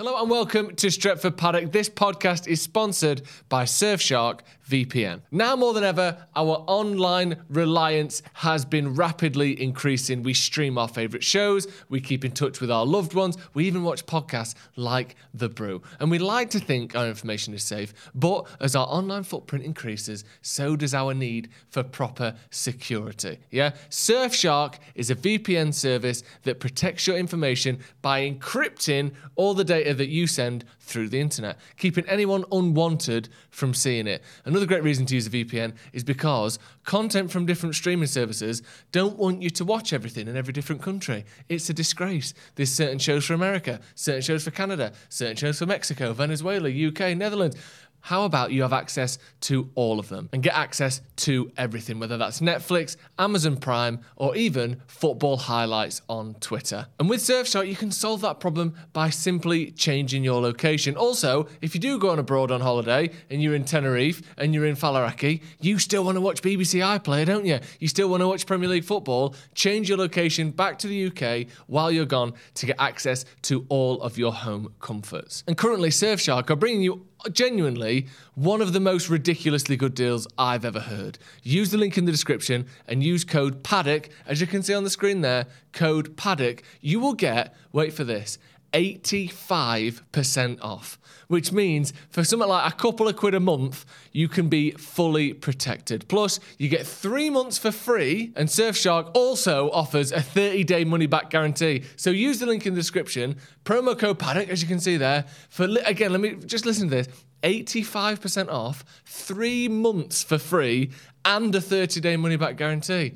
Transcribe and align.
Hello 0.00 0.20
and 0.20 0.30
welcome 0.30 0.76
to 0.76 0.86
Stretford 0.86 1.36
Paddock. 1.36 1.72
This 1.72 1.88
podcast 1.88 2.46
is 2.46 2.62
sponsored 2.62 3.22
by 3.48 3.64
Surfshark 3.64 4.42
VPN. 4.70 5.22
Now 5.32 5.56
more 5.56 5.72
than 5.72 5.82
ever, 5.82 6.24
our 6.36 6.62
online 6.68 7.42
reliance 7.48 8.22
has 8.34 8.64
been 8.64 8.94
rapidly 8.94 9.60
increasing. 9.60 10.22
We 10.22 10.34
stream 10.34 10.78
our 10.78 10.86
favourite 10.86 11.24
shows, 11.24 11.66
we 11.88 12.00
keep 12.00 12.24
in 12.24 12.30
touch 12.30 12.60
with 12.60 12.70
our 12.70 12.86
loved 12.86 13.14
ones, 13.14 13.36
we 13.54 13.66
even 13.66 13.82
watch 13.82 14.06
podcasts 14.06 14.54
like 14.76 15.16
The 15.34 15.48
Brew. 15.48 15.82
And 15.98 16.12
we 16.12 16.20
like 16.20 16.50
to 16.50 16.60
think 16.60 16.94
our 16.94 17.08
information 17.08 17.52
is 17.52 17.64
safe, 17.64 17.92
but 18.14 18.46
as 18.60 18.76
our 18.76 18.86
online 18.86 19.24
footprint 19.24 19.64
increases, 19.64 20.22
so 20.42 20.76
does 20.76 20.94
our 20.94 21.12
need 21.12 21.48
for 21.70 21.82
proper 21.82 22.36
security. 22.50 23.40
Yeah? 23.50 23.70
Surfshark 23.90 24.74
is 24.94 25.10
a 25.10 25.16
VPN 25.16 25.74
service 25.74 26.22
that 26.44 26.60
protects 26.60 27.08
your 27.08 27.16
information 27.16 27.80
by 28.00 28.30
encrypting 28.30 29.10
all 29.34 29.54
the 29.54 29.64
data 29.64 29.87
that 29.94 30.08
you 30.08 30.26
send 30.26 30.64
through 30.80 31.08
the 31.08 31.20
internet, 31.20 31.58
keeping 31.76 32.06
anyone 32.06 32.44
unwanted 32.50 33.28
from 33.50 33.74
seeing 33.74 34.06
it. 34.06 34.22
Another 34.44 34.66
great 34.66 34.82
reason 34.82 35.06
to 35.06 35.14
use 35.14 35.26
a 35.26 35.30
VPN 35.30 35.74
is 35.92 36.04
because 36.04 36.58
content 36.84 37.30
from 37.30 37.46
different 37.46 37.74
streaming 37.74 38.06
services 38.06 38.62
don't 38.92 39.18
want 39.18 39.42
you 39.42 39.50
to 39.50 39.64
watch 39.64 39.92
everything 39.92 40.28
in 40.28 40.36
every 40.36 40.52
different 40.52 40.82
country. 40.82 41.24
It's 41.48 41.68
a 41.68 41.74
disgrace. 41.74 42.34
There's 42.54 42.72
certain 42.72 42.98
shows 42.98 43.24
for 43.24 43.34
America, 43.34 43.80
certain 43.94 44.22
shows 44.22 44.44
for 44.44 44.50
Canada, 44.50 44.92
certain 45.08 45.36
shows 45.36 45.58
for 45.58 45.66
Mexico, 45.66 46.12
Venezuela, 46.12 46.68
UK, 46.68 47.16
Netherlands. 47.16 47.56
How 48.00 48.24
about 48.24 48.52
you 48.52 48.62
have 48.62 48.72
access 48.72 49.18
to 49.42 49.70
all 49.74 49.98
of 49.98 50.08
them 50.08 50.28
and 50.32 50.42
get 50.42 50.54
access 50.54 51.02
to 51.16 51.50
everything, 51.56 51.98
whether 51.98 52.16
that's 52.16 52.40
Netflix, 52.40 52.96
Amazon 53.18 53.56
Prime, 53.56 54.00
or 54.16 54.36
even 54.36 54.80
football 54.86 55.36
highlights 55.36 56.02
on 56.08 56.34
Twitter? 56.34 56.86
And 56.98 57.08
with 57.08 57.20
Surfshark, 57.20 57.68
you 57.68 57.76
can 57.76 57.90
solve 57.90 58.20
that 58.22 58.40
problem 58.40 58.74
by 58.92 59.10
simply 59.10 59.70
changing 59.72 60.24
your 60.24 60.40
location. 60.40 60.96
Also, 60.96 61.48
if 61.60 61.74
you 61.74 61.80
do 61.80 61.98
go 61.98 62.10
on 62.10 62.18
abroad 62.18 62.50
on 62.50 62.60
holiday 62.60 63.10
and 63.30 63.42
you're 63.42 63.54
in 63.54 63.64
Tenerife 63.64 64.22
and 64.38 64.54
you're 64.54 64.66
in 64.66 64.76
Faliraki, 64.76 65.42
you 65.60 65.78
still 65.78 66.04
want 66.04 66.16
to 66.16 66.20
watch 66.20 66.42
BBC 66.42 66.80
iPlayer, 66.80 67.26
don't 67.26 67.46
you? 67.46 67.58
You 67.80 67.88
still 67.88 68.08
want 68.08 68.22
to 68.22 68.28
watch 68.28 68.46
Premier 68.46 68.68
League 68.68 68.84
football. 68.84 69.34
Change 69.54 69.88
your 69.88 69.98
location 69.98 70.50
back 70.50 70.78
to 70.78 70.86
the 70.86 71.06
UK 71.06 71.48
while 71.66 71.90
you're 71.90 72.06
gone 72.06 72.32
to 72.54 72.66
get 72.66 72.76
access 72.78 73.24
to 73.42 73.66
all 73.68 74.00
of 74.02 74.16
your 74.16 74.32
home 74.32 74.72
comforts. 74.80 75.44
And 75.46 75.56
currently, 75.56 75.90
Surfshark 75.90 76.50
are 76.50 76.56
bringing 76.56 76.82
you 76.82 77.06
genuinely 77.32 78.06
one 78.34 78.60
of 78.60 78.72
the 78.72 78.80
most 78.80 79.08
ridiculously 79.08 79.76
good 79.76 79.94
deals 79.94 80.26
I've 80.36 80.64
ever 80.64 80.80
heard. 80.80 81.18
Use 81.42 81.70
the 81.70 81.78
link 81.78 81.98
in 81.98 82.04
the 82.04 82.12
description 82.12 82.66
and 82.86 83.02
use 83.02 83.24
code 83.24 83.62
PADDOCK, 83.62 84.08
as 84.26 84.40
you 84.40 84.46
can 84.46 84.62
see 84.62 84.74
on 84.74 84.84
the 84.84 84.90
screen 84.90 85.20
there, 85.20 85.46
code 85.72 86.16
PADDOCK. 86.16 86.62
You 86.80 87.00
will 87.00 87.14
get, 87.14 87.54
wait 87.72 87.92
for 87.92 88.04
this, 88.04 88.38
85% 88.72 90.58
off, 90.62 90.98
which 91.28 91.52
means 91.52 91.92
for 92.10 92.24
something 92.24 92.48
like 92.48 92.72
a 92.72 92.76
couple 92.76 93.08
of 93.08 93.16
quid 93.16 93.34
a 93.34 93.40
month, 93.40 93.84
you 94.12 94.28
can 94.28 94.48
be 94.48 94.72
fully 94.72 95.32
protected. 95.32 96.06
Plus, 96.08 96.40
you 96.58 96.68
get 96.68 96.86
three 96.86 97.30
months 97.30 97.58
for 97.58 97.70
free, 97.70 98.32
and 98.36 98.48
Surfshark 98.48 99.10
also 99.14 99.70
offers 99.70 100.12
a 100.12 100.20
30 100.20 100.64
day 100.64 100.84
money 100.84 101.06
back 101.06 101.30
guarantee. 101.30 101.84
So 101.96 102.10
use 102.10 102.38
the 102.38 102.46
link 102.46 102.66
in 102.66 102.74
the 102.74 102.80
description, 102.80 103.36
promo 103.64 103.98
code 103.98 104.18
paddock, 104.18 104.48
as 104.48 104.62
you 104.62 104.68
can 104.68 104.80
see 104.80 104.96
there, 104.96 105.24
for 105.48 105.66
li- 105.66 105.82
again, 105.84 106.12
let 106.12 106.20
me 106.20 106.34
just 106.34 106.66
listen 106.66 106.88
to 106.88 106.94
this 106.94 107.08
85% 107.42 108.48
off, 108.48 108.84
three 109.04 109.68
months 109.68 110.22
for 110.22 110.38
free, 110.38 110.90
and 111.24 111.54
a 111.54 111.60
30 111.60 112.00
day 112.00 112.16
money 112.16 112.36
back 112.36 112.56
guarantee. 112.56 113.14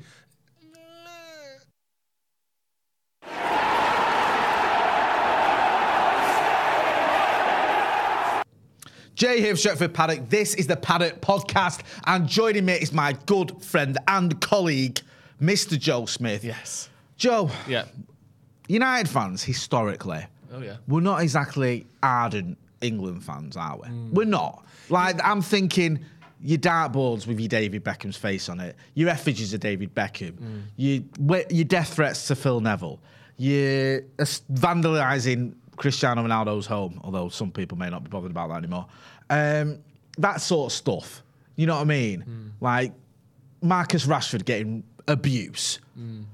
Jay 9.15 9.39
here 9.39 9.55
from 9.55 9.71
Stretford 9.71 9.93
Paddock. 9.93 10.29
This 10.29 10.55
is 10.55 10.67
the 10.67 10.75
Paddock 10.75 11.21
Podcast, 11.21 11.81
and 12.07 12.27
joining 12.27 12.65
me 12.65 12.73
is 12.73 12.91
my 12.91 13.13
good 13.27 13.61
friend 13.63 13.97
and 14.07 14.39
colleague, 14.41 14.99
Mr. 15.41 15.77
Joe 15.79 16.05
Smith. 16.05 16.43
Yes. 16.43 16.89
Joe, 17.17 17.51
Yeah. 17.67 17.85
United 18.67 19.09
fans 19.09 19.43
historically, 19.43 20.25
Oh, 20.51 20.61
yeah. 20.61 20.77
we're 20.87 21.01
not 21.01 21.21
exactly 21.21 21.85
ardent 22.01 22.57
England 22.81 23.23
fans, 23.23 23.55
are 23.55 23.77
we? 23.77 23.87
Mm. 23.89 24.13
We're 24.13 24.25
not. 24.25 24.65
Like 24.89 25.19
I'm 25.23 25.41
thinking. 25.41 25.99
Your 26.45 26.57
dartboards 26.57 27.25
with 27.25 27.39
your 27.39 27.47
David 27.47 27.85
Beckham's 27.85 28.17
face 28.17 28.49
on 28.49 28.59
it, 28.59 28.75
your 28.95 29.07
effigies 29.07 29.53
of 29.53 29.61
David 29.61 29.95
Beckham, 29.95 30.33
Mm. 30.33 30.61
your 30.75 31.41
your 31.49 31.63
death 31.63 31.93
threats 31.93 32.27
to 32.27 32.35
Phil 32.35 32.59
Neville, 32.59 32.99
your 33.37 33.99
uh, 34.19 34.25
vandalising 34.51 35.53
Cristiano 35.75 36.23
Ronaldo's 36.23 36.65
home, 36.65 36.99
although 37.03 37.29
some 37.29 37.51
people 37.51 37.77
may 37.77 37.89
not 37.89 38.03
be 38.03 38.09
bothered 38.09 38.31
about 38.31 38.49
that 38.49 38.57
anymore. 38.57 38.85
Um, 39.29 39.79
that 40.17 40.41
sort 40.41 40.71
of 40.71 40.75
stuff. 40.75 41.23
You 41.55 41.67
know 41.67 41.75
what 41.75 41.81
I 41.81 41.85
mean? 41.85 42.23
Mm. 42.27 42.51
Like 42.61 42.93
Marcus 43.61 44.05
Rashford 44.05 44.45
getting 44.45 44.83
abuse. 45.07 45.79
Mm. 45.99 46.25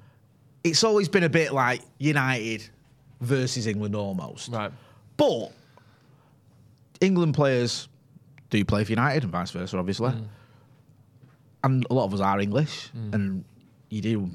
It's 0.63 0.83
always 0.83 1.09
been 1.09 1.23
a 1.23 1.29
bit 1.29 1.53
like 1.53 1.81
United 1.97 2.67
versus 3.21 3.67
England 3.67 3.95
almost. 3.95 4.49
Right. 4.49 4.71
But 5.17 5.51
England 7.01 7.33
players 7.33 7.87
do 8.49 8.63
play 8.65 8.83
for 8.83 8.91
United 8.91 9.23
and 9.23 9.31
vice 9.31 9.51
versa, 9.51 9.77
obviously. 9.77 10.11
Mm. 10.11 10.27
And 11.63 11.85
a 11.89 11.93
lot 11.93 12.05
of 12.05 12.13
us 12.13 12.21
are 12.21 12.39
English, 12.39 12.89
and 13.11 13.43
you 13.89 14.01
do 14.01 14.29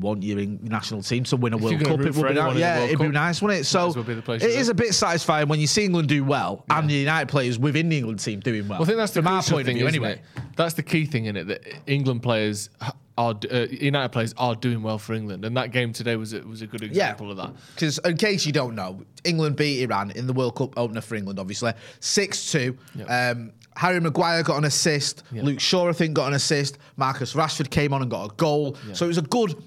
want 0.00 0.22
your 0.22 0.38
Eng- 0.38 0.60
national 0.62 1.02
team 1.02 1.24
to 1.24 1.36
win 1.36 1.52
a 1.52 1.56
World 1.56 1.80
Cup. 1.80 2.00
It 2.00 2.14
would 2.16 2.54
be. 2.54 2.60
Yeah, 2.60 2.80
it'd 2.80 2.98
be 2.98 3.04
Cup, 3.04 3.12
nice, 3.12 3.42
wouldn't 3.42 3.60
it? 3.60 3.64
So 3.64 3.88
as 3.88 3.96
well 3.96 4.04
be 4.04 4.14
the 4.14 4.22
place 4.22 4.42
it 4.42 4.50
is 4.50 4.68
a 4.68 4.74
bit 4.74 4.94
satisfying 4.94 5.48
when 5.48 5.60
you 5.60 5.66
see 5.66 5.84
England 5.84 6.08
do 6.08 6.24
well 6.24 6.64
and 6.70 6.88
the 6.88 6.94
United 6.94 7.28
players 7.28 7.58
within 7.58 7.88
the 7.88 7.98
England 7.98 8.20
team 8.20 8.40
doing 8.40 8.68
well. 8.68 8.78
Well, 8.78 8.84
I 8.84 8.86
think 8.86 8.98
that's 8.98 9.12
the 9.12 9.22
from 9.22 9.34
our 9.34 9.42
point 9.42 9.66
thing, 9.66 9.76
of 9.76 9.78
view, 9.78 9.86
anyway. 9.88 10.12
it? 10.36 10.42
That's 10.56 10.74
the 10.74 10.82
key 10.82 11.06
thing 11.06 11.26
in 11.26 11.36
it 11.36 11.48
that 11.48 11.62
England 11.86 12.22
players 12.22 12.70
are 13.18 13.34
uh, 13.50 13.66
United 13.70 14.10
players 14.10 14.32
are 14.38 14.54
doing 14.54 14.82
well 14.82 14.96
for 14.96 15.12
England, 15.12 15.44
and 15.44 15.56
that 15.56 15.72
game 15.72 15.92
today 15.92 16.16
was 16.16 16.32
a, 16.32 16.40
was 16.42 16.62
a 16.62 16.66
good 16.66 16.82
example 16.82 17.30
of 17.30 17.36
that. 17.36 17.52
Because 17.74 17.98
in 17.98 18.16
case 18.16 18.46
you 18.46 18.52
don't 18.52 18.76
know, 18.76 19.02
England 19.24 19.56
beat 19.56 19.82
Iran 19.82 20.12
in 20.12 20.26
the 20.26 20.32
World 20.32 20.54
Cup 20.54 20.78
opener 20.78 21.00
for 21.00 21.16
England, 21.16 21.38
obviously. 21.40 21.72
6 22.00 22.52
2. 22.52 22.78
Yep. 22.94 23.10
Um, 23.10 23.52
Harry 23.76 24.00
Maguire 24.00 24.42
got 24.42 24.58
an 24.58 24.64
assist. 24.64 25.24
Yep. 25.32 25.44
Luke 25.44 25.60
Shaw, 25.60 25.88
I 25.88 25.92
think, 25.92 26.14
got 26.14 26.28
an 26.28 26.34
assist. 26.34 26.78
Marcus 26.96 27.34
Rashford 27.34 27.70
came 27.70 27.92
on 27.92 28.02
and 28.02 28.10
got 28.10 28.32
a 28.32 28.34
goal. 28.36 28.76
So 28.92 29.04
it 29.04 29.08
was 29.08 29.18
a 29.18 29.22
good 29.22 29.60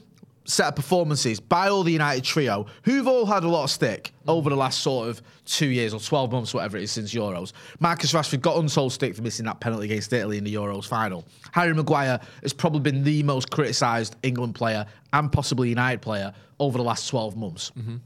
set 0.45 0.67
of 0.67 0.75
performances 0.75 1.39
by 1.39 1.69
all 1.69 1.83
the 1.83 1.91
United 1.91 2.23
trio, 2.23 2.65
who've 2.83 3.07
all 3.07 3.25
had 3.25 3.43
a 3.43 3.47
lot 3.47 3.63
of 3.63 3.71
stick 3.71 4.13
over 4.27 4.49
the 4.49 4.55
last 4.55 4.81
sort 4.81 5.09
of 5.09 5.21
two 5.45 5.67
years 5.67 5.93
or 5.93 5.99
12 5.99 6.31
months, 6.31 6.53
whatever 6.53 6.77
it 6.77 6.83
is, 6.83 6.91
since 6.91 7.13
Euros. 7.13 7.53
Marcus 7.79 8.13
Rashford 8.13 8.41
got 8.41 8.57
unsold 8.57 8.93
stick 8.93 9.15
for 9.15 9.21
missing 9.21 9.45
that 9.45 9.59
penalty 9.59 9.85
against 9.85 10.11
Italy 10.13 10.37
in 10.37 10.43
the 10.43 10.53
Euros 10.53 10.87
final. 10.87 11.25
Harry 11.51 11.73
Maguire 11.73 12.19
has 12.41 12.53
probably 12.53 12.79
been 12.81 13.03
the 13.03 13.23
most 13.23 13.51
criticised 13.51 14.15
England 14.23 14.55
player 14.55 14.85
and 15.13 15.31
possibly 15.31 15.69
United 15.69 16.01
player 16.01 16.33
over 16.59 16.77
the 16.77 16.83
last 16.83 17.07
12 17.09 17.35
months. 17.35 17.71
Mm-hmm. 17.77 17.97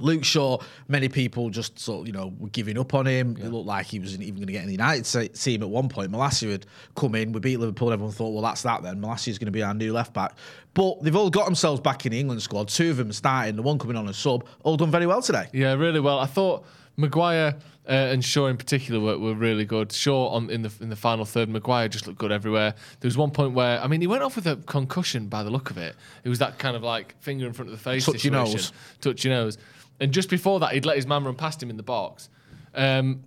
Luke 0.00 0.24
Shaw, 0.24 0.58
many 0.88 1.08
people 1.08 1.50
just 1.50 1.78
sort 1.78 2.00
of, 2.02 2.06
you 2.06 2.12
know, 2.12 2.32
were 2.38 2.48
giving 2.48 2.78
up 2.78 2.94
on 2.94 3.06
him. 3.06 3.36
It 3.36 3.48
looked 3.50 3.66
like 3.66 3.86
he 3.86 3.98
wasn't 3.98 4.22
even 4.22 4.36
going 4.36 4.46
to 4.46 4.52
get 4.52 4.62
in 4.62 4.66
the 4.66 4.72
United 4.72 5.34
team 5.34 5.62
at 5.62 5.68
one 5.68 5.88
point. 5.88 6.10
Malacia 6.10 6.50
had 6.50 6.66
come 6.96 7.14
in, 7.14 7.32
we 7.32 7.40
beat 7.40 7.58
Liverpool, 7.58 7.92
everyone 7.92 8.12
thought, 8.12 8.30
well, 8.30 8.42
that's 8.42 8.62
that 8.62 8.82
then. 8.82 9.00
Malacia's 9.00 9.38
going 9.38 9.46
to 9.46 9.52
be 9.52 9.62
our 9.62 9.74
new 9.74 9.92
left 9.92 10.12
back. 10.12 10.34
But 10.74 11.02
they've 11.02 11.16
all 11.16 11.30
got 11.30 11.44
themselves 11.46 11.80
back 11.80 12.06
in 12.06 12.12
the 12.12 12.20
England 12.20 12.42
squad. 12.42 12.68
Two 12.68 12.90
of 12.90 12.96
them 12.96 13.12
starting, 13.12 13.56
the 13.56 13.62
one 13.62 13.78
coming 13.78 13.96
on 13.96 14.08
as 14.08 14.16
sub, 14.16 14.46
all 14.62 14.76
done 14.76 14.90
very 14.90 15.06
well 15.06 15.22
today. 15.22 15.48
Yeah, 15.52 15.74
really 15.74 16.00
well. 16.00 16.18
I 16.18 16.26
thought 16.26 16.64
Maguire 16.96 17.56
uh, 17.88 17.92
and 17.92 18.24
Shaw 18.24 18.46
in 18.46 18.56
particular 18.56 19.00
were, 19.00 19.18
were 19.18 19.34
really 19.34 19.64
good. 19.64 19.90
Shaw 19.90 20.28
on 20.28 20.50
in 20.50 20.62
the 20.62 20.72
in 20.80 20.90
the 20.90 20.96
final 20.96 21.24
third, 21.24 21.48
Maguire 21.48 21.88
just 21.88 22.06
looked 22.06 22.18
good 22.18 22.30
everywhere. 22.30 22.74
There 23.00 23.08
was 23.08 23.16
one 23.16 23.30
point 23.30 23.52
where 23.52 23.80
I 23.80 23.88
mean 23.88 24.00
he 24.00 24.06
went 24.06 24.22
off 24.22 24.36
with 24.36 24.46
a 24.46 24.56
concussion 24.56 25.26
by 25.26 25.42
the 25.42 25.50
look 25.50 25.70
of 25.70 25.78
it. 25.78 25.96
It 26.22 26.28
was 26.28 26.38
that 26.38 26.58
kind 26.58 26.76
of 26.76 26.82
like 26.82 27.20
finger 27.20 27.46
in 27.46 27.52
front 27.52 27.70
of 27.70 27.76
the 27.76 27.82
face, 27.82 28.04
Touch 28.06 28.24
your 28.24 28.34
nose. 28.34 28.72
touch 29.00 29.24
your 29.24 29.34
nose. 29.34 29.58
And 30.00 30.12
just 30.12 30.30
before 30.30 30.60
that, 30.60 30.72
he'd 30.72 30.86
let 30.86 30.96
his 30.96 31.06
man 31.06 31.24
run 31.24 31.34
past 31.34 31.62
him 31.62 31.70
in 31.70 31.76
the 31.76 31.82
box. 31.82 32.28
Um, 32.74 33.24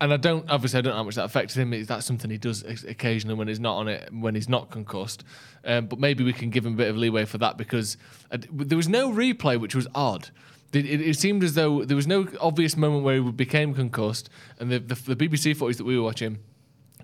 and 0.00 0.14
I 0.14 0.16
don't 0.16 0.48
obviously 0.50 0.78
I 0.78 0.82
don't 0.82 0.92
know 0.92 0.98
how 0.98 1.04
much 1.04 1.16
that 1.16 1.24
affected 1.24 1.58
him. 1.58 1.72
Is 1.72 1.88
that 1.88 2.02
something 2.02 2.30
he 2.30 2.38
does 2.38 2.62
occasionally 2.84 3.34
when 3.34 3.48
he's 3.48 3.60
not 3.60 3.76
on 3.76 3.88
it, 3.88 4.12
when 4.12 4.34
he's 4.34 4.48
not 4.48 4.70
concussed? 4.70 5.24
Um, 5.64 5.86
but 5.86 5.98
maybe 5.98 6.24
we 6.24 6.32
can 6.32 6.50
give 6.50 6.64
him 6.64 6.74
a 6.74 6.76
bit 6.76 6.88
of 6.88 6.96
leeway 6.96 7.26
for 7.26 7.38
that 7.38 7.58
because 7.58 7.96
uh, 8.30 8.38
there 8.50 8.78
was 8.78 8.88
no 8.88 9.10
replay, 9.10 9.60
which 9.60 9.74
was 9.74 9.86
odd. 9.94 10.30
It, 10.72 10.86
it, 10.86 11.00
it 11.00 11.18
seemed 11.18 11.42
as 11.42 11.54
though 11.54 11.84
there 11.84 11.96
was 11.96 12.06
no 12.06 12.28
obvious 12.40 12.76
moment 12.76 13.04
where 13.04 13.22
he 13.22 13.30
became 13.32 13.74
concussed, 13.74 14.30
and 14.58 14.70
the, 14.70 14.78
the, 14.78 15.14
the 15.14 15.28
BBC 15.28 15.56
footage 15.56 15.76
that 15.76 15.84
we 15.84 15.96
were 15.96 16.04
watching 16.04 16.38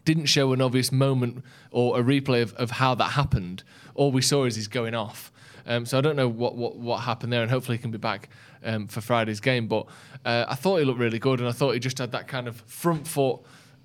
didn't 0.05 0.27
show 0.27 0.53
an 0.53 0.63
obvious 0.63 0.93
moment 0.93 1.45
or 1.73 1.99
a 1.99 2.03
replay 2.03 2.41
of, 2.41 2.55
of 2.55 2.73
how 2.73 2.95
that 2.95 3.11
happened. 3.11 3.63
All 3.95 4.13
we 4.13 4.23
saw 4.23 4.45
is 4.45 4.55
he's 4.55 4.69
going 4.69 4.95
off. 4.95 5.33
Um, 5.67 5.85
so 5.85 5.99
I 5.99 6.01
don't 6.01 6.15
know 6.15 6.29
what, 6.29 6.55
what, 6.55 6.77
what 6.77 6.99
happened 6.99 7.33
there, 7.33 7.43
and 7.43 7.51
hopefully 7.51 7.77
he 7.77 7.83
can 7.83 7.91
be 7.91 7.99
back 7.99 8.29
um, 8.67 8.87
for 8.87 9.01
Friday's 9.01 9.41
game. 9.41 9.69
But 9.69 9.87
uh, 10.25 10.45
I 10.49 10.55
thought 10.55 10.79
he 10.79 10.85
looked 10.85 10.99
really 10.99 11.19
good, 11.19 11.41
and 11.41 11.49
I 11.49 11.53
thought 11.53 11.73
he 11.73 11.81
just 11.81 11.99
had 11.99 12.13
that 12.13 12.29
kind 12.29 12.49
of 12.49 12.57
front 12.67 13.07
foot, 13.07 13.41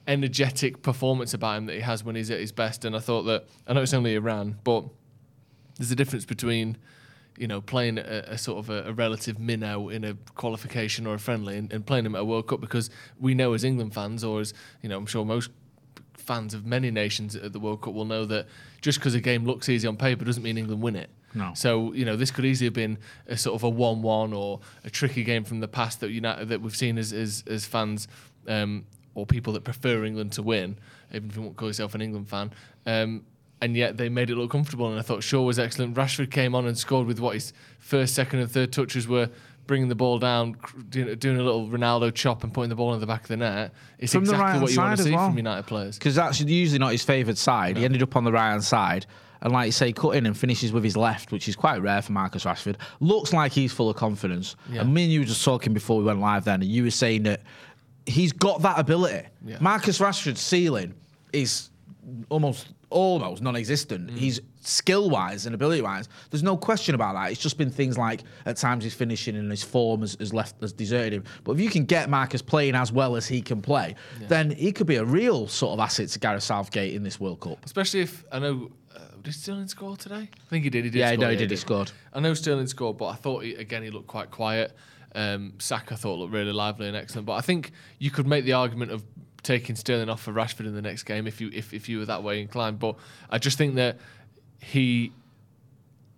energetic 0.08 0.82
performance 0.82 1.34
about 1.34 1.58
him 1.58 1.66
that 1.68 1.76
he 1.76 1.82
has 1.82 2.04
when 2.04 2.16
he's 2.16 2.32
at 2.32 2.40
his 2.40 2.52
best. 2.52 2.84
And 2.84 2.96
I 2.96 3.00
thought 3.00 3.24
that 3.24 3.48
I 3.68 3.74
know 3.74 3.82
it's 3.82 3.94
only 3.94 4.16
Iran, 4.16 4.58
but 4.64 4.84
there's 5.78 5.92
a 5.92 5.96
difference 5.96 6.26
between 6.26 6.78
you 7.38 7.48
know, 7.48 7.62
playing 7.62 7.98
a, 7.98 8.26
a 8.28 8.38
sort 8.38 8.60
of 8.60 8.70
a, 8.70 8.90
a 8.90 8.94
relative 8.94 9.40
minnow 9.40 9.90
in 9.90 10.04
a 10.04 10.14
qualification 10.36 11.08
or 11.08 11.16
a 11.16 11.20
friendly 11.20 11.58
and, 11.58 11.72
and 11.72 11.86
playing 11.86 12.06
him 12.06 12.14
at 12.14 12.22
a 12.22 12.26
World 12.26 12.48
Cup 12.48 12.62
because 12.62 12.90
we 13.20 13.34
know 13.34 13.54
as 13.54 13.64
England 13.64 13.94
fans 13.94 14.24
or 14.24 14.42
as, 14.42 14.54
you 14.82 14.90
know, 14.90 14.98
I'm 14.98 15.06
sure 15.06 15.26
most 15.26 15.50
fans 16.14 16.54
of 16.54 16.66
many 16.66 16.92
nations 16.92 17.36
at 17.36 17.54
the 17.54 17.60
World 17.60 17.82
Cup 17.82 17.94
will 17.94 18.06
know 18.06 18.26
that 18.26 18.48
just 18.82 19.00
because 19.00 19.16
a 19.16 19.22
game 19.22 19.46
looks 19.46 19.70
easy 19.70 19.88
on 19.88 19.98
paper 19.98 20.26
doesn't 20.26 20.44
mean 20.44 20.58
England 20.58 20.82
win 20.82 20.96
it. 20.96 21.10
No. 21.34 21.52
So 21.56 21.94
you 21.94 22.06
know 22.06 22.16
this 22.16 22.32
could 22.32 22.46
easily 22.46 22.68
have 22.68 22.74
been 22.74 22.98
a 23.28 23.38
sort 23.38 23.56
of 23.56 23.64
a 23.64 23.70
one-one 23.70 24.34
or 24.34 24.60
a 24.84 24.90
tricky 24.90 25.24
game 25.24 25.44
from 25.44 25.60
the 25.60 25.68
past 25.68 26.00
that 26.02 26.12
United 26.12 26.50
that 26.50 26.62
we've 26.62 26.76
seen 26.76 26.98
as 26.98 27.14
as, 27.14 27.44
as 27.48 27.66
fans 27.66 28.08
um, 28.48 28.86
or 29.16 29.26
people 29.26 29.54
that 29.54 29.64
prefer 29.64 30.04
England 30.06 30.32
to 30.34 30.42
win, 30.44 30.78
even 31.14 31.30
if 31.30 31.36
you 31.36 31.42
won't 31.42 31.56
call 31.58 31.68
yourself 31.70 31.96
an 31.96 32.02
England 32.02 32.28
fan. 32.30 32.52
Um, 32.86 33.26
and 33.62 33.76
yet 33.78 33.96
they 33.98 34.10
made 34.10 34.30
it 34.32 34.36
look 34.36 34.50
comfortable, 34.50 34.90
and 34.90 34.98
I 34.98 35.04
thought 35.04 35.22
Shaw 35.24 35.44
was 35.44 35.60
excellent. 35.60 35.96
Rashford 35.96 36.32
came 36.32 36.56
on 36.56 36.66
and 36.66 36.76
scored 36.78 37.06
with 37.06 37.20
what 37.20 37.36
his 37.36 37.54
first, 37.78 38.16
second, 38.16 38.40
and 38.40 38.50
third 38.52 38.72
touches 38.74 39.08
were. 39.08 39.30
Bringing 39.68 39.90
the 39.90 39.96
ball 39.96 40.18
down, 40.18 40.58
doing, 40.90 41.16
doing 41.20 41.38
a 41.38 41.44
little 41.44 41.68
Ronaldo 41.68 42.14
chop 42.14 42.44
and 42.44 42.52
putting 42.52 42.70
the 42.70 42.76
ball 42.76 42.94
in 42.96 43.00
the 43.00 43.06
back 43.06 43.22
of 43.22 43.28
the 43.28 43.38
net. 43.38 43.72
It's 44.00 44.12
From 44.12 44.24
exactly 44.24 44.42
right-hand 44.44 44.62
what 44.64 44.72
you 44.72 44.78
want 44.80 44.98
to 44.98 45.04
see 45.04 45.12
well. 45.12 45.28
from 45.28 45.38
United 45.38 45.68
players. 45.68 45.98
because 46.00 46.16
that's 46.16 46.42
usually 46.42 46.80
not 46.80 46.92
his 46.92 47.04
favoured 47.04 47.38
side. 47.38 47.78
He 47.78 47.86
ended 47.86 48.02
up 48.02 48.16
on 48.16 48.24
the 48.24 48.32
right 48.32 48.50
hand 48.50 48.64
side. 48.64 49.06
And 49.42 49.52
like 49.54 49.66
you 49.66 49.72
say, 49.72 49.92
cut 49.92 50.12
in 50.12 50.26
and 50.26 50.38
finishes 50.38 50.72
with 50.72 50.84
his 50.84 50.96
left, 50.96 51.32
which 51.32 51.48
is 51.48 51.56
quite 51.56 51.82
rare 51.82 52.02
for 52.02 52.12
Marcus 52.12 52.46
Rashford. 52.46 52.76
Looks 53.00 53.34
like 53.34 53.52
he's 53.52 53.74
full 53.74 53.90
of 53.90 53.96
confidence. 53.96 54.56
Yeah. 54.70 54.82
And 54.82 54.94
me 54.94 55.04
and 55.04 55.12
you 55.12 55.22
were 55.22 55.26
just 55.26 55.44
talking 55.44 55.74
before 55.74 55.98
we 55.98 56.04
went 56.04 56.20
live 56.20 56.46
then, 56.46 56.62
and 56.62 56.70
you 56.70 56.84
were 56.84 56.92
saying 56.92 57.24
that 57.24 57.42
he's 58.06 58.32
got 58.32 58.62
that 58.62 58.80
ability. 58.80 59.28
Yeah. 59.46 59.58
Marcus 59.60 60.00
Rashford's 60.00 60.42
ceiling 60.42 60.94
is 61.34 61.70
almost 62.30 62.68
almost 62.92 63.42
non-existent. 63.42 64.10
Mm. 64.12 64.18
He's 64.18 64.42
skill-wise 64.60 65.46
and 65.46 65.56
ability-wise. 65.56 66.10
There's 66.30 66.44
no 66.44 66.58
question 66.58 66.94
about 66.94 67.16
that. 67.16 67.32
It's 67.32 67.42
just 67.42 67.58
been 67.58 67.72
things 67.72 67.98
like 67.98 68.22
at 68.46 68.58
times 68.58 68.84
his 68.84 68.94
finishing 68.94 69.38
and 69.38 69.50
his 69.50 69.64
form 69.64 70.02
has, 70.02 70.18
has 70.20 70.34
left 70.34 70.60
has 70.62 70.74
deserted 70.74 71.14
him. 71.14 71.24
But 71.44 71.54
if 71.54 71.62
you 71.62 71.70
can 71.70 71.86
get 71.86 72.10
Marcus 72.10 72.42
playing 72.42 72.76
as 72.76 72.92
well 72.92 73.16
as 73.16 73.28
he 73.28 73.42
can 73.42 73.62
play, 73.62 73.96
then 74.28 74.52
he 74.52 74.72
could 74.72 74.88
be 74.88 74.98
a 74.98 75.06
real 75.06 75.48
sort 75.48 75.74
of 75.74 75.80
asset 75.80 76.10
to 76.10 76.20
Gareth 76.20 76.44
Southgate 76.44 76.94
in 76.94 77.02
this 77.02 77.20
World 77.20 77.40
Cup. 77.40 77.66
Especially 77.66 78.02
if 78.02 78.24
I 78.32 78.40
know. 78.40 78.70
Did 79.24 79.34
Sterling 79.34 79.68
score 79.68 79.96
today? 79.98 80.30
I 80.34 80.50
think 80.50 80.64
he 80.64 80.70
did. 80.70 80.84
He 80.86 80.90
did. 80.90 81.00
Yeah, 81.00 81.14
score, 81.14 81.26
no, 81.26 81.30
he 81.30 81.38
did, 81.38 81.52
he 81.52 81.58
scored. 81.58 81.92
I 82.14 82.20
know 82.20 82.34
Sterling 82.34 82.68
scored, 82.68 82.98
but 82.98 83.08
I 83.08 83.16
thought 83.16 83.44
he, 83.44 83.56
again 83.56 83.84
he 83.84 83.90
looked 83.90 84.08
quite 84.08 84.32
quiet. 84.32 84.76
Um, 85.14 85.54
Saka 85.60 85.98
thought 85.98 86.20
looked 86.20 86.34
really 86.34 86.54
lively 86.54 86.88
and 86.88 86.96
excellent. 86.96 87.26
But 87.26 87.34
I 87.34 87.42
think 87.42 87.72
you 88.00 88.12
could 88.12 88.28
make 88.28 88.46
the 88.46 88.54
argument 88.54 88.92
of 88.92 89.04
taking 89.44 89.76
Sterling 89.76 90.10
off 90.10 90.22
for 90.22 90.32
Rashford 90.32 90.66
in 90.66 90.74
the 90.74 90.82
next 90.82 91.04
game 91.04 91.28
if 91.28 91.42
you 91.42 91.50
if, 91.54 91.74
if 91.74 91.90
you 91.90 92.00
were 92.00 92.06
that 92.06 92.24
way 92.24 92.42
inclined. 92.42 92.80
But 92.80 92.96
I 93.30 93.38
just 93.38 93.58
think 93.58 93.76
that 93.76 93.98
he, 94.60 95.12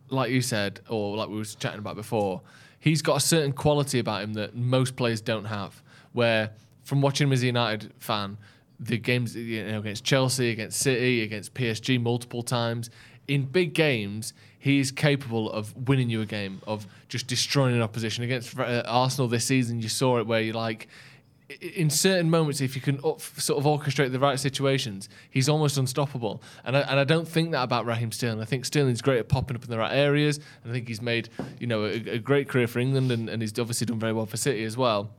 like 0.10 0.32
you 0.32 0.42
said, 0.42 0.82
or 0.90 1.18
like 1.18 1.30
we 1.30 1.38
were 1.38 1.46
chatting 1.46 1.80
about 1.80 1.96
before, 1.96 2.42
he's 2.80 3.02
got 3.02 3.18
a 3.18 3.22
certain 3.22 3.54
quality 3.54 4.00
about 4.00 4.24
him 4.24 4.34
that 4.34 4.56
most 4.56 4.96
players 4.96 5.22
don't 5.22 5.46
have. 5.46 5.82
Where 6.14 6.52
from 6.84 7.02
watching 7.02 7.28
him 7.28 7.34
as 7.34 7.42
a 7.42 7.48
United 7.48 7.92
fan, 7.98 8.38
the 8.80 8.98
games 8.98 9.36
you 9.36 9.64
know, 9.66 9.80
against 9.80 10.04
Chelsea, 10.04 10.52
against 10.52 10.80
City, 10.80 11.24
against 11.24 11.54
PSG 11.54 12.02
multiple 12.02 12.44
times, 12.44 12.90
in 13.28 13.46
big 13.46 13.74
games, 13.74 14.34
he 14.60 14.80
is 14.80 14.92
capable 14.92 15.52
of 15.52 15.88
winning 15.88 16.10
you 16.10 16.22
a 16.22 16.26
game, 16.26 16.62
of 16.68 16.88
just 17.08 17.28
destroying 17.28 17.76
an 17.76 17.82
opposition. 17.82 18.24
Against 18.24 18.58
uh, 18.58 18.84
Arsenal 18.86 19.28
this 19.28 19.46
season, 19.46 19.82
you 19.82 19.90
saw 19.90 20.20
it 20.20 20.28
where 20.28 20.42
you 20.42 20.54
like 20.54 20.88
in 21.62 21.90
certain 21.90 22.30
moments, 22.30 22.62
if 22.62 22.76
you 22.76 22.82
can 22.82 23.00
up, 23.04 23.22
sort 23.22 23.60
of 23.60 23.66
orchestrate 23.66 24.12
the 24.12 24.20
right 24.20 24.40
situations, 24.40 25.10
he's 25.30 25.50
almost 25.50 25.78
unstoppable. 25.78 26.42
And 26.64 26.78
I, 26.78 26.82
and 26.82 27.00
I 27.00 27.04
don't 27.04 27.28
think 27.28 27.52
that 27.52 27.64
about 27.64 27.86
Raheem 27.86 28.12
Sterling. 28.12 28.42
I 28.42 28.46
think 28.46 28.66
Sterling's 28.66 29.02
great 29.02 29.20
at 29.20 29.30
popping 29.30 29.56
up 29.56 29.64
in 29.64 29.70
the 29.70 29.78
right 29.78 29.94
areas. 29.94 30.38
And 30.38 30.72
I 30.72 30.74
think 30.74 30.88
he's 30.88 31.02
made 31.02 31.30
you 31.60 31.68
know 31.68 31.86
a, 31.86 31.94
a 32.12 32.20
great 32.20 32.50
career 32.50 32.68
for 32.68 32.80
England, 32.80 33.12
and, 33.12 33.30
and 33.30 33.42
he's 33.42 33.58
obviously 33.60 33.86
done 33.86 34.00
very 34.00 34.14
well 34.14 34.26
for 34.26 34.38
City 34.38 34.64
as 34.64 34.78
well. 34.78 35.12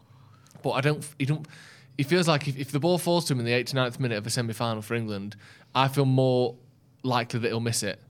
But 0.63 0.71
I 0.73 0.81
don't. 0.81 1.07
He 1.19 1.27
don't. 1.27 1.47
He 1.97 2.03
feels 2.03 2.27
like 2.27 2.49
if, 2.49 2.59
if 2.59 2.73
the 2.73 2.81
ball 2.81 2.99
falls 2.99 3.25
to 3.27 3.35
him 3.35 3.41
in 3.41 3.47
the 3.47 3.53
89th 3.53 4.01
minute 4.01 4.19
of 4.19 4.27
a 4.27 4.31
semi-final 4.31 4.83
for 4.83 4.95
England, 4.95 5.37
I 5.75 5.89
feel 5.89 6.05
more 6.05 6.57
likely 7.03 7.41
that 7.41 7.49
he'll 7.49 7.61
miss 7.61 7.83
it, 7.83 8.01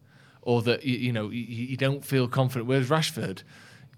or 0.42 0.62
that 0.62 0.84
you, 0.84 0.96
you 0.96 1.12
know 1.12 1.28
you, 1.28 1.42
you 1.42 1.76
don't 1.76 2.04
feel 2.04 2.28
confident. 2.28 2.66
Whereas 2.66 2.88
Rashford, 2.88 3.42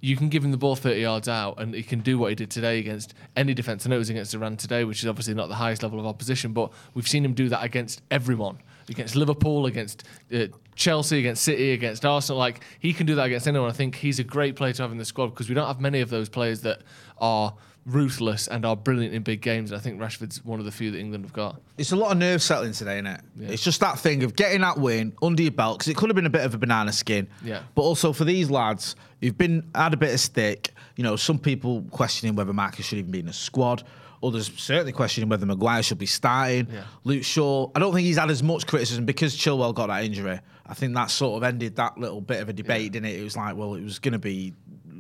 you 0.00 0.16
can 0.16 0.28
give 0.28 0.44
him 0.44 0.50
the 0.50 0.56
ball 0.56 0.76
30 0.76 1.00
yards 1.00 1.28
out, 1.28 1.60
and 1.60 1.74
he 1.74 1.82
can 1.82 2.00
do 2.00 2.18
what 2.18 2.28
he 2.28 2.34
did 2.34 2.50
today 2.50 2.78
against 2.78 3.14
any 3.36 3.54
defence. 3.54 3.86
I 3.86 3.90
know 3.90 3.96
it 3.96 4.00
was 4.00 4.10
against 4.10 4.34
Iran 4.34 4.56
today, 4.56 4.84
which 4.84 5.00
is 5.00 5.06
obviously 5.06 5.34
not 5.34 5.48
the 5.48 5.54
highest 5.54 5.82
level 5.82 6.00
of 6.00 6.06
opposition, 6.06 6.52
but 6.52 6.72
we've 6.94 7.08
seen 7.08 7.24
him 7.24 7.34
do 7.34 7.48
that 7.48 7.64
against 7.64 8.02
everyone. 8.10 8.58
Against 8.88 9.16
Liverpool, 9.16 9.66
against 9.66 10.04
uh, 10.32 10.46
Chelsea, 10.76 11.18
against 11.18 11.42
City, 11.42 11.72
against 11.72 12.04
Arsenal. 12.04 12.38
Like, 12.38 12.62
he 12.78 12.92
can 12.92 13.04
do 13.04 13.16
that 13.16 13.26
against 13.26 13.48
anyone. 13.48 13.68
I 13.68 13.72
think 13.72 13.96
he's 13.96 14.20
a 14.20 14.24
great 14.24 14.54
player 14.54 14.72
to 14.74 14.82
have 14.82 14.92
in 14.92 14.98
the 14.98 15.04
squad 15.04 15.28
because 15.28 15.48
we 15.48 15.56
don't 15.56 15.66
have 15.66 15.80
many 15.80 16.00
of 16.00 16.10
those 16.10 16.28
players 16.28 16.60
that 16.60 16.82
are 17.18 17.54
ruthless 17.86 18.48
and 18.48 18.66
are 18.66 18.76
brilliant 18.76 19.14
in 19.14 19.22
big 19.22 19.40
games. 19.40 19.72
I 19.72 19.78
think 19.78 20.00
Rashford's 20.00 20.44
one 20.44 20.58
of 20.58 20.64
the 20.64 20.72
few 20.72 20.90
that 20.90 20.98
England 20.98 21.24
have 21.24 21.32
got. 21.32 21.60
It's 21.78 21.92
a 21.92 21.96
lot 21.96 22.10
of 22.10 22.18
nerve 22.18 22.42
settling 22.42 22.72
today, 22.72 22.94
isn't 22.94 23.06
it? 23.06 23.20
It's 23.40 23.62
just 23.62 23.80
that 23.80 23.98
thing 23.98 24.24
of 24.24 24.34
getting 24.34 24.60
that 24.62 24.78
win 24.78 25.14
under 25.22 25.42
your 25.42 25.52
belt 25.52 25.78
because 25.78 25.88
it 25.88 25.96
could 25.96 26.10
have 26.10 26.16
been 26.16 26.26
a 26.26 26.30
bit 26.30 26.44
of 26.44 26.52
a 26.52 26.58
banana 26.58 26.92
skin. 26.92 27.28
Yeah. 27.44 27.62
But 27.74 27.82
also 27.82 28.12
for 28.12 28.24
these 28.24 28.50
lads 28.50 28.96
who've 29.20 29.38
been 29.38 29.70
had 29.74 29.94
a 29.94 29.96
bit 29.96 30.12
of 30.12 30.20
stick, 30.20 30.72
you 30.96 31.04
know, 31.04 31.16
some 31.16 31.38
people 31.38 31.84
questioning 31.90 32.34
whether 32.34 32.52
Marcus 32.52 32.86
should 32.86 32.98
even 32.98 33.12
be 33.12 33.20
in 33.20 33.28
a 33.28 33.32
squad. 33.32 33.84
Others 34.22 34.50
certainly 34.56 34.92
questioning 34.92 35.28
whether 35.28 35.46
Maguire 35.46 35.82
should 35.82 35.98
be 35.98 36.06
starting. 36.06 36.68
Yeah. 36.72 36.84
Luke 37.04 37.22
Shaw, 37.22 37.70
I 37.74 37.78
don't 37.78 37.94
think 37.94 38.06
he's 38.06 38.16
had 38.16 38.30
as 38.30 38.42
much 38.42 38.66
criticism 38.66 39.04
because 39.04 39.36
Chilwell 39.36 39.74
got 39.74 39.88
that 39.88 40.04
injury. 40.04 40.40
I 40.66 40.74
think 40.74 40.94
that 40.94 41.10
sort 41.10 41.36
of 41.36 41.44
ended 41.44 41.76
that 41.76 41.96
little 41.98 42.20
bit 42.20 42.40
of 42.40 42.48
a 42.48 42.52
debate, 42.52 42.92
didn't 42.92 43.06
it? 43.06 43.20
It 43.20 43.22
was 43.22 43.36
like, 43.36 43.54
well, 43.56 43.74
it 43.74 43.84
was 43.84 44.00
going 44.00 44.14
to 44.14 44.18
be 44.18 44.52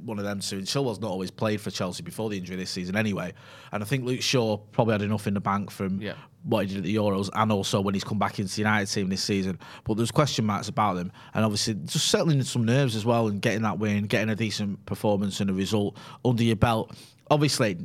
one 0.06 0.18
of 0.18 0.24
them 0.24 0.40
soon. 0.40 0.62
Chilwell's 0.62 1.00
not 1.00 1.10
always 1.10 1.30
played 1.30 1.60
for 1.60 1.70
Chelsea 1.70 2.02
before 2.02 2.30
the 2.30 2.38
injury 2.38 2.56
this 2.56 2.70
season 2.70 2.96
anyway. 2.96 3.34
And 3.72 3.82
I 3.82 3.86
think 3.86 4.04
Luke 4.04 4.22
Shaw 4.22 4.56
probably 4.56 4.92
had 4.92 5.02
enough 5.02 5.26
in 5.26 5.34
the 5.34 5.40
bank 5.40 5.70
from 5.70 6.00
Yeah. 6.00 6.14
what 6.44 6.66
he 6.66 6.68
did 6.68 6.78
at 6.78 6.84
the 6.84 6.94
Euros 6.96 7.28
and 7.34 7.50
also 7.52 7.80
when 7.80 7.92
he's 7.94 8.04
come 8.04 8.18
back 8.18 8.38
into 8.38 8.54
the 8.54 8.60
United 8.62 8.86
team 8.86 9.08
this 9.08 9.22
season. 9.22 9.58
But 9.84 9.94
there's 9.96 10.10
question 10.12 10.44
marks 10.46 10.68
about 10.68 10.96
him. 10.96 11.10
And 11.34 11.44
obviously 11.44 11.74
just 11.74 12.06
settling 12.08 12.42
some 12.44 12.64
nerves 12.64 12.94
as 12.96 13.04
well 13.04 13.26
and 13.28 13.42
getting 13.42 13.62
that 13.62 13.78
win, 13.78 14.04
getting 14.04 14.30
a 14.30 14.36
decent 14.36 14.84
performance 14.86 15.40
and 15.40 15.50
a 15.50 15.54
result 15.54 15.96
under 16.24 16.42
your 16.44 16.56
belt. 16.56 16.94
Obviously, 17.30 17.76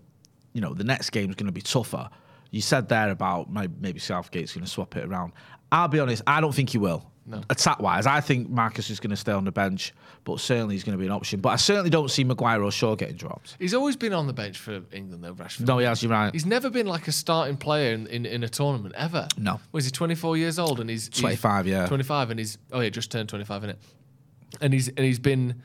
you 0.54 0.62
know, 0.62 0.74
the 0.74 0.84
next 0.84 1.10
game's 1.10 1.36
going 1.36 1.48
to 1.48 1.52
be 1.52 1.62
tougher. 1.62 2.10
You 2.52 2.62
said 2.62 2.90
there 2.90 3.10
about 3.10 3.50
maybe 3.52 4.00
Southgate's 4.00 4.54
going 4.54 4.66
to 4.66 4.70
swap 4.70 4.96
it 4.98 5.06
around. 5.06 5.32
I'll 5.72 5.88
be 5.88 6.00
honest, 6.00 6.22
I 6.28 6.42
don't 6.42 6.54
think 6.54 6.70
he 6.70 6.78
will. 6.78 7.11
No. 7.32 7.42
Attack 7.50 7.82
wise, 7.82 8.06
I 8.06 8.20
think 8.20 8.50
Marcus 8.50 8.90
is 8.90 9.00
going 9.00 9.12
to 9.12 9.16
stay 9.16 9.32
on 9.32 9.46
the 9.46 9.52
bench, 9.52 9.94
but 10.26 10.40
certainly 10.42 10.76
he's 10.76 10.84
going 10.84 10.98
to 10.98 11.00
be 11.00 11.06
an 11.06 11.12
option. 11.14 11.40
But 11.40 11.50
I 11.50 11.56
certainly 11.56 11.90
don't 11.90 12.12
see 12.12 12.26
Maguire 12.26 12.62
or 12.62 12.72
Shaw 12.72 12.96
getting 12.96 13.16
dropped. 13.16 13.56
He's 13.58 13.74
always 13.74 13.96
been 13.96 14.12
on 14.12 14.28
the 14.28 14.34
bench 14.34 14.60
for 14.60 14.82
England, 14.92 15.24
though, 15.24 15.34
Rashford. 15.34 15.68
No, 15.68 15.78
he 15.78 15.86
has, 15.86 16.04
you're 16.04 16.12
right. 16.12 16.34
He's 16.34 16.46
never 16.46 16.70
been 16.70 16.88
like 16.88 17.08
a 17.08 17.12
starting 17.14 17.56
player 17.56 17.94
in, 17.94 18.06
in, 18.08 18.26
in 18.26 18.44
a 18.44 18.50
tournament 18.50 18.94
ever. 18.98 19.30
No. 19.38 19.62
Was 19.72 19.86
he 19.86 19.92
24 19.92 20.36
years 20.36 20.60
old 20.60 20.80
and 20.82 20.90
he's 20.90 21.08
he's 21.08 21.20
25, 21.22 21.68
yeah. 21.68 21.88
25 21.88 22.32
and 22.32 22.40
he's 22.40 22.58
oh 22.74 22.82
yeah, 22.82 22.90
just 22.90 23.12
turned 23.12 23.30
25 23.30 23.64
in 23.64 23.70
it. 23.72 23.80
And 24.60 24.74
he's 24.74 24.90
and 24.90 25.00
he's 25.00 25.20
been 25.20 25.62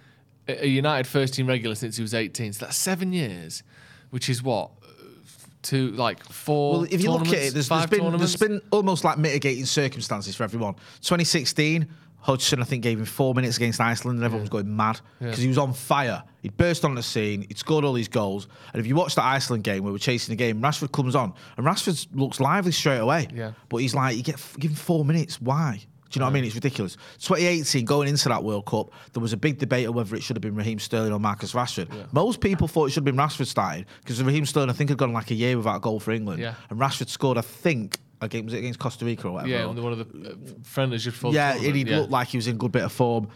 a 0.47 0.67
United 0.67 1.09
first 1.09 1.35
team 1.35 1.49
regular 1.49 1.75
since 1.75 1.97
he 1.97 2.03
was 2.03 2.15
18. 2.15 2.53
So 2.53 2.67
that's 2.67 2.77
7 2.77 3.13
years, 3.13 3.65
which 4.11 4.29
is 4.29 4.43
what 4.43 4.71
to 5.67 5.91
like 5.93 6.25
four 6.25 6.73
Well, 6.73 6.83
if 6.91 7.03
you 7.03 7.11
look 7.11 7.29
at 7.29 7.35
it, 7.35 7.53
there's, 7.55 7.69
there's 7.69 7.87
been 7.87 8.17
there's 8.19 8.37
been 8.37 8.61
almost 8.71 9.05
like 9.05 9.19
mitigating 9.19 9.65
circumstances 9.67 10.35
for 10.37 10.45
everyone. 10.45 10.75
2016, 11.03 11.87
Hodgson 12.19 12.61
I 12.61 12.65
think 12.65 12.83
gave 12.83 12.99
him 12.99 13.05
four 13.05 13.35
minutes 13.35 13.57
against 13.57 13.81
Iceland, 13.81 14.19
and 14.19 14.25
everyone 14.25 14.43
was 14.43 14.51
going 14.51 14.75
mad 14.75 15.01
because 15.21 15.39
he 15.39 15.49
was 15.49 15.59
on 15.59 15.73
fire. 15.73 16.23
He'd 16.43 16.57
burst 16.57 16.85
on 16.85 16.95
the 16.95 17.03
scene, 17.03 17.43
he'd 17.43 17.59
scored 17.59 17.85
all 17.85 17.93
these 17.93 18.09
goals, 18.09 18.49
and 18.73 18.81
if 18.81 18.87
you 18.87 18.95
watch 18.97 19.15
the 19.15 19.23
Iceland 19.23 19.65
game 19.65 19.85
where 19.85 19.93
we're 19.93 19.99
chasing 19.99 20.33
the 20.33 20.37
game, 20.37 20.61
Rashford 20.61 20.93
comes 20.93 21.15
on, 21.15 21.33
and 21.57 21.67
Rashford 21.67 22.07
looks 22.15 22.41
lively 22.41 22.73
straight 22.73 22.99
away. 22.99 23.29
Yeah. 23.33 23.53
but 23.69 23.79
he's 23.79 23.95
like, 23.95 24.17
you 24.17 24.23
get 24.23 24.41
give 24.59 24.71
him 24.73 24.77
four 24.77 25.05
minutes, 25.05 25.41
why? 25.41 25.81
Do 26.11 26.19
you 26.19 26.21
know 26.21 26.27
what 26.27 26.31
I 26.31 26.35
mean? 26.35 26.45
It's 26.45 26.55
ridiculous. 26.55 26.97
2018, 27.19 27.85
going 27.85 28.09
into 28.09 28.29
that 28.29 28.45
World 28.45 28.67
Cup, 28.67 28.93
there 29.13 29.21
was 29.21 29.33
a 29.33 29.37
big 29.37 29.59
debate 29.59 29.89
of 29.89 29.95
whether 29.95 30.15
it 30.15 30.23
should 30.23 30.37
have 30.37 30.43
been 30.43 30.55
Raheem 30.55 30.79
Sterling 30.79 31.13
or 31.13 31.19
Marcus 31.19 31.53
Rashford. 31.53 31.89
Most 32.13 32.41
people 32.41 32.69
thought 32.69 32.87
it 32.87 32.91
should 32.91 33.07
have 33.07 33.17
been 33.17 33.17
Rashford 33.17 33.47
starting 33.47 33.87
because 34.03 34.23
Raheem 34.23 34.47
Sterling, 34.47 34.71
I 34.71 34.73
think, 34.73 34.91
had 34.91 34.99
gone 34.99 35.13
like 35.13 35.31
a 35.31 35.35
year 35.35 35.57
without 35.57 35.77
a 35.77 35.81
goal 35.81 36.01
for 36.01 36.13
England. 36.13 36.41
Yeah. 36.41 36.55
And 36.71 36.79
Rashford 36.79 37.09
scored, 37.09 37.39
I 37.39 37.43
think, 37.43 37.99
against, 38.21 38.47
was 38.47 38.55
it 38.55 38.59
against 38.59 38.79
Costa 38.79 39.05
Rica 39.05 39.29
or 39.29 39.33
whatever. 39.33 39.51
yeah, 39.51 39.67
one 39.67 39.93
of 39.93 39.99
the 39.99 40.31
uh, 40.31 40.35
friendlies 40.63 41.05
the 41.05 41.31
Yeah, 41.31 41.55
and 41.55 41.77
he 41.77 41.83
yeah. 41.83 41.99
looked 41.99 42.11
like 42.11 42.29
he 42.29 42.39
was 42.39 42.47
in 42.47 42.57
good 42.57 42.73
bit 42.73 42.85
of 42.85 42.93
form. 42.93 43.29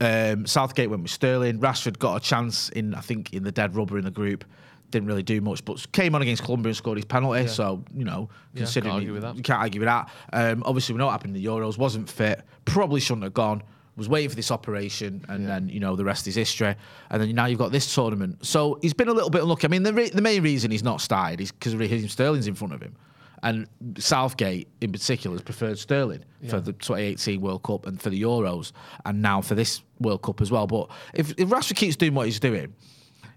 Um, 0.00 0.46
Southgate 0.46 0.88
went 0.88 1.02
with 1.02 1.12
Sterling. 1.12 1.60
Rashford 1.60 1.98
got 1.98 2.16
a 2.16 2.20
chance 2.20 2.70
in, 2.70 2.94
I 2.94 3.00
think, 3.00 3.32
in 3.32 3.44
the 3.44 3.52
dead 3.52 3.76
rubber 3.76 3.98
in 3.98 4.04
the 4.04 4.10
group. 4.10 4.44
Didn't 4.90 5.08
really 5.08 5.22
do 5.22 5.40
much, 5.40 5.64
but 5.64 5.90
came 5.92 6.14
on 6.14 6.22
against 6.22 6.42
Colombia 6.42 6.70
and 6.70 6.76
scored 6.76 6.98
his 6.98 7.04
penalty. 7.04 7.40
So 7.48 7.84
you 7.94 8.04
know, 8.04 8.28
Yeah, 8.54 8.60
considering 8.60 8.92
can't 8.94 9.02
he- 9.02 9.06
you 9.36 9.42
can't 9.42 9.60
argue 9.60 9.80
with 9.80 9.86
that. 9.86 10.08
Um, 10.32 10.62
obviously, 10.66 10.94
we 10.94 10.98
know 10.98 11.06
what 11.06 11.12
happened 11.12 11.36
in 11.36 11.42
the 11.42 11.48
Euros. 11.48 11.78
Wasn't 11.78 12.08
fit. 12.08 12.42
Probably 12.64 13.00
shouldn't 13.00 13.24
have 13.24 13.34
gone. 13.34 13.62
Was 13.96 14.08
waiting 14.08 14.30
for 14.30 14.36
this 14.36 14.50
operation, 14.50 15.24
and 15.28 15.46
then 15.46 15.68
you 15.68 15.78
know 15.78 15.94
the 15.94 16.04
rest 16.04 16.26
is 16.26 16.34
history. 16.34 16.74
And 17.10 17.20
then 17.22 17.34
now 17.34 17.46
you've 17.46 17.58
got 17.58 17.70
this 17.72 17.92
tournament. 17.94 18.46
So 18.46 18.78
he's 18.80 18.94
been 18.94 19.08
a 19.08 19.12
little 19.12 19.28
bit 19.30 19.42
unlucky. 19.42 19.66
I 19.66 19.68
mean, 19.68 19.82
the, 19.82 19.92
re- 19.92 20.08
the 20.10 20.22
main 20.22 20.42
reason 20.42 20.70
he's 20.70 20.82
not 20.84 21.00
started 21.02 21.40
is 21.40 21.52
because 21.52 21.74
Raheem 21.76 22.08
Sterling's 22.08 22.46
in 22.46 22.54
front 22.54 22.72
of 22.72 22.80
him. 22.82 22.96
And 23.42 23.66
Southgate, 23.98 24.68
in 24.80 24.92
particular, 24.92 25.34
has 25.36 25.42
preferred 25.42 25.78
Sterling 25.78 26.24
for 26.48 26.60
the 26.60 26.72
2018 26.72 27.40
World 27.40 27.62
Cup 27.62 27.86
and 27.86 28.00
for 28.00 28.10
the 28.10 28.20
Euros, 28.22 28.72
and 29.04 29.20
now 29.22 29.40
for 29.40 29.54
this 29.54 29.82
World 29.98 30.22
Cup 30.22 30.40
as 30.40 30.50
well. 30.50 30.66
But 30.66 30.90
if, 31.14 31.30
if 31.38 31.48
Rashford 31.48 31.76
keeps 31.76 31.96
doing 31.96 32.14
what 32.14 32.26
he's 32.26 32.40
doing, 32.40 32.74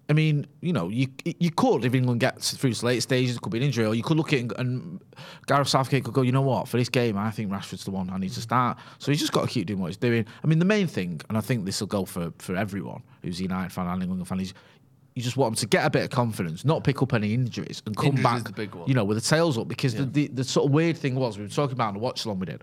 I 0.10 0.14
mean, 0.14 0.46
you 0.62 0.74
know, 0.74 0.90
you 0.90 1.08
you 1.24 1.50
could 1.50 1.86
if 1.86 1.94
England 1.94 2.20
gets 2.20 2.54
through 2.56 2.74
to 2.74 2.86
late 2.86 3.02
stages, 3.02 3.38
it 3.38 3.42
could 3.42 3.52
be 3.52 3.60
an 3.60 3.64
injury, 3.64 3.86
or 3.86 3.96
you 3.96 4.04
could 4.04 4.18
look 4.18 4.34
at 4.34 4.40
it 4.40 4.42
and, 4.42 4.54
and 4.58 5.02
Gareth 5.48 5.70
Southgate 5.70 6.04
could 6.04 6.14
go, 6.14 6.22
you 6.24 6.34
know 6.34 6.42
what, 6.42 6.68
for 6.68 6.78
this 6.78 6.90
game, 6.90 7.18
I 7.18 7.32
think 7.32 7.50
Rashford's 7.50 7.86
the 7.86 7.92
one 7.92 8.10
I 8.10 8.18
need 8.18 8.34
to 8.34 8.42
start. 8.42 8.78
So 9.00 9.12
he's 9.12 9.20
just 9.22 9.32
got 9.32 9.44
to 9.44 9.48
keep 9.48 9.66
doing 9.66 9.80
what 9.80 9.88
he's 9.88 9.98
doing. 9.98 10.26
I 10.44 10.48
mean, 10.48 10.60
the 10.60 10.66
main 10.66 10.88
thing, 10.88 11.22
and 11.30 11.38
I 11.38 11.42
think 11.42 11.66
this 11.66 11.80
will 11.80 11.88
go 11.88 12.04
for 12.06 12.34
for 12.40 12.56
everyone 12.56 13.02
who's 13.22 13.40
a 13.40 13.44
United 13.44 13.72
fan 13.72 13.88
and 13.88 14.04
England 14.04 14.28
fan, 14.28 14.42
is 14.42 14.54
you 15.16 15.22
just 15.22 15.38
want 15.38 15.56
them 15.56 15.62
to 15.62 15.68
get 15.68 15.86
a 15.86 15.90
bit 15.90 16.04
of 16.04 16.10
confidence, 16.10 16.66
not 16.66 16.84
pick 16.84 17.02
up 17.02 17.14
any 17.14 17.34
injuries, 17.34 17.82
and 17.86 17.96
come 17.96 18.08
Injuries 18.08 18.24
back, 18.24 18.44
the 18.44 18.52
big 18.52 18.76
one. 18.76 18.88
you 18.88 18.96
know, 18.96 19.06
with 19.06 19.18
the 19.18 19.22
tails 19.30 19.58
up. 19.58 19.68
Because 19.70 19.96
the, 19.96 20.06
the 20.06 20.28
the 20.28 20.44
sort 20.44 20.66
of 20.68 20.74
weird 20.74 20.98
thing 20.98 21.16
was 21.16 21.38
we 21.38 21.44
were 21.44 21.50
talking 21.50 21.74
about 21.74 21.90
in 21.90 21.94
the 21.94 22.00
watch 22.00 22.26
along 22.26 22.40
we 22.40 22.48
did. 22.48 22.62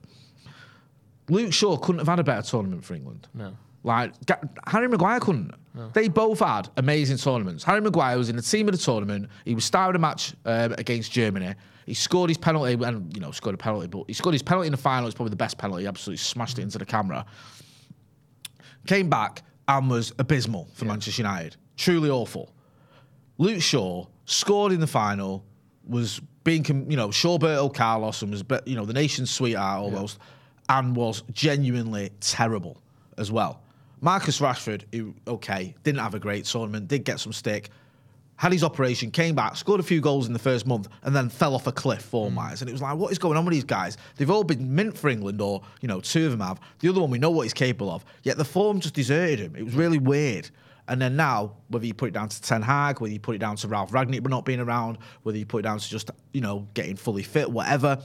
Luke 1.28 1.52
Shaw 1.52 1.76
couldn't 1.76 2.00
have 2.00 2.08
had 2.08 2.18
a 2.18 2.24
better 2.24 2.42
tournament 2.42 2.84
for 2.84 2.94
England. 2.94 3.28
No. 3.32 3.56
Like 3.82 4.12
Harry 4.66 4.88
Maguire 4.88 5.20
couldn't. 5.20 5.54
They 5.94 6.08
both 6.08 6.40
had 6.40 6.68
amazing 6.76 7.16
tournaments. 7.16 7.64
Harry 7.64 7.80
Maguire 7.80 8.18
was 8.18 8.28
in 8.28 8.36
the 8.36 8.42
team 8.42 8.68
of 8.68 8.72
the 8.72 8.78
tournament. 8.78 9.28
He 9.44 9.54
was 9.54 9.64
starting 9.64 9.96
a 9.96 9.98
match 10.00 10.34
um, 10.44 10.74
against 10.76 11.12
Germany. 11.12 11.54
He 11.86 11.94
scored 11.94 12.28
his 12.28 12.36
penalty, 12.38 12.74
and 12.84 13.14
you 13.14 13.20
know 13.20 13.30
scored 13.30 13.54
a 13.54 13.58
penalty, 13.58 13.86
but 13.86 14.04
he 14.06 14.12
scored 14.12 14.34
his 14.34 14.42
penalty 14.42 14.66
in 14.66 14.72
the 14.72 14.76
final. 14.76 15.06
It's 15.06 15.14
probably 15.14 15.30
the 15.30 15.36
best 15.36 15.58
penalty. 15.58 15.82
He 15.82 15.88
absolutely 15.88 16.18
smashed 16.18 16.58
it 16.58 16.62
into 16.62 16.78
the 16.78 16.84
camera. 16.84 17.24
Came 18.86 19.08
back 19.08 19.42
and 19.68 19.88
was 19.88 20.12
abysmal 20.18 20.68
for 20.74 20.84
Manchester 20.84 21.22
United. 21.22 21.56
Truly 21.76 22.10
awful. 22.10 22.52
Luke 23.38 23.62
Shaw 23.62 24.06
scored 24.26 24.72
in 24.72 24.80
the 24.80 24.86
final, 24.86 25.44
was 25.86 26.20
being, 26.44 26.64
you 26.90 26.96
know, 26.96 27.08
Shawberto 27.08 27.72
Carlos 27.72 28.22
and 28.22 28.30
was, 28.30 28.44
you 28.66 28.76
know, 28.76 28.84
the 28.84 28.92
nation's 28.92 29.30
sweetheart 29.30 29.80
almost, 29.80 30.18
and 30.68 30.94
was 30.94 31.22
genuinely 31.32 32.10
terrible 32.20 32.82
as 33.16 33.30
well. 33.32 33.62
Marcus 34.00 34.40
Rashford, 34.40 34.84
who, 34.94 35.14
okay, 35.26 35.74
didn't 35.82 36.00
have 36.00 36.14
a 36.14 36.18
great 36.18 36.44
tournament, 36.44 36.88
did 36.88 37.04
get 37.04 37.20
some 37.20 37.32
stick, 37.32 37.70
had 38.36 38.52
his 38.52 38.64
operation, 38.64 39.10
came 39.10 39.34
back, 39.34 39.54
scored 39.56 39.80
a 39.80 39.82
few 39.82 40.00
goals 40.00 40.26
in 40.26 40.32
the 40.32 40.38
first 40.38 40.66
month, 40.66 40.88
and 41.02 41.14
then 41.14 41.28
fell 41.28 41.54
off 41.54 41.66
a 41.66 41.72
cliff 41.72 42.00
form 42.00 42.34
wise. 42.34 42.62
And 42.62 42.70
it 42.70 42.72
was 42.72 42.80
like, 42.80 42.96
what 42.96 43.12
is 43.12 43.18
going 43.18 43.36
on 43.36 43.44
with 43.44 43.52
these 43.52 43.64
guys? 43.64 43.98
They've 44.16 44.30
all 44.30 44.44
been 44.44 44.74
mint 44.74 44.96
for 44.96 45.10
England, 45.10 45.42
or, 45.42 45.60
you 45.82 45.88
know, 45.88 46.00
two 46.00 46.24
of 46.24 46.30
them 46.30 46.40
have. 46.40 46.58
The 46.78 46.88
other 46.88 47.02
one, 47.02 47.10
we 47.10 47.18
know 47.18 47.30
what 47.30 47.42
he's 47.42 47.52
capable 47.52 47.90
of. 47.90 48.02
Yet 48.22 48.38
the 48.38 48.44
form 48.46 48.80
just 48.80 48.94
deserted 48.94 49.40
him. 49.40 49.56
It 49.56 49.64
was 49.64 49.74
really 49.74 49.98
weird. 49.98 50.48
And 50.88 51.02
then 51.02 51.16
now, 51.16 51.52
whether 51.68 51.84
you 51.84 51.92
put 51.92 52.08
it 52.08 52.14
down 52.14 52.30
to 52.30 52.40
Ten 52.40 52.62
Hag, 52.62 53.02
whether 53.02 53.12
you 53.12 53.20
put 53.20 53.34
it 53.34 53.38
down 53.40 53.56
to 53.56 53.68
Ralf 53.68 53.92
Rangnick 53.92 54.26
not 54.26 54.46
being 54.46 54.58
around, 54.58 54.96
whether 55.22 55.36
you 55.36 55.44
put 55.44 55.58
it 55.58 55.62
down 55.62 55.78
to 55.78 55.88
just, 55.88 56.10
you 56.32 56.40
know, 56.40 56.66
getting 56.72 56.96
fully 56.96 57.22
fit, 57.22 57.50
whatever, 57.50 57.98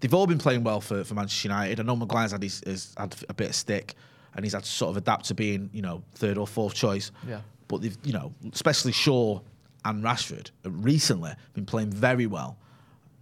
they've 0.00 0.12
all 0.12 0.26
been 0.26 0.38
playing 0.38 0.64
well 0.64 0.80
for, 0.80 1.04
for 1.04 1.14
Manchester 1.14 1.46
United. 1.46 1.78
I 1.78 1.84
know 1.84 1.94
Maguire's 1.94 2.32
had, 2.32 2.42
his, 2.42 2.62
has 2.66 2.94
had 2.98 3.14
a 3.28 3.34
bit 3.34 3.50
of 3.50 3.54
stick 3.54 3.94
and 4.38 4.44
he's 4.44 4.52
had 4.52 4.62
to 4.62 4.70
sort 4.70 4.90
of 4.90 4.96
adapt 4.96 5.24
to 5.24 5.34
being, 5.34 5.68
you 5.72 5.82
know, 5.82 6.00
third 6.14 6.38
or 6.38 6.46
fourth 6.46 6.72
choice. 6.72 7.10
Yeah. 7.26 7.40
But 7.66 7.82
they've, 7.82 7.98
you 8.04 8.12
know, 8.12 8.32
especially 8.52 8.92
Shaw 8.92 9.40
and 9.84 10.04
Rashford 10.04 10.52
have 10.62 10.84
recently 10.84 11.32
been 11.54 11.66
playing 11.66 11.90
very 11.90 12.26
well. 12.28 12.56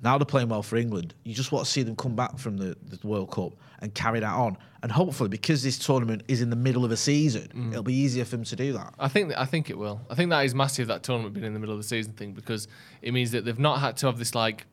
Now 0.03 0.19
they're 0.19 0.27
playing 0.27 0.51
well 0.51 0.63
for 0.63 0.77
England. 0.77 1.15
You 1.25 1.33
just 1.33 1.53
want 1.53 1.65
to 1.65 1.73
see 1.73 1.83
them 1.83 1.97
come 1.97 2.15
back 2.15 2.39
from 2.39 2.59
the, 2.59 2.77
the 2.91 2.99
World 3.07 3.31
Cup 3.31 3.55
and 3.81 3.95
carry 3.95 4.21
that 4.21 4.35
on. 4.35 4.59
And 4.83 4.93
hopefully, 4.93 5.31
because 5.31 5.63
this 5.63 5.79
tournament 5.79 6.23
is 6.29 6.43
in 6.43 6.51
the 6.51 6.57
middle 6.57 6.85
of 6.85 6.91
a 6.93 6.99
season, 6.99 7.49
Mm. 7.57 7.71
it'll 7.71 7.83
be 7.83 7.95
easier 7.95 8.27
for 8.27 8.33
them 8.33 8.45
to 8.45 8.57
do 8.57 8.75
that. 8.75 8.93
I 8.99 9.09
think 9.09 9.33
I 9.39 9.47
think 9.47 9.71
it 9.71 9.79
will. 9.79 10.03
I 10.11 10.15
think 10.15 10.29
that 10.31 10.45
is 10.45 10.55
massive 10.55 10.89
that 10.89 11.03
tournament 11.03 11.33
being 11.33 11.47
in 11.47 11.55
the 11.55 11.59
middle 11.61 11.75
of 11.75 11.81
the 11.81 11.89
season 11.89 12.13
thing 12.13 12.33
because 12.33 12.69
it 13.01 13.13
means 13.15 13.31
that 13.31 13.47
they've 13.47 13.59
not 13.59 13.81
had 13.81 13.97
to 13.99 14.07
have 14.07 14.19
this 14.19 14.35
like 14.35 14.67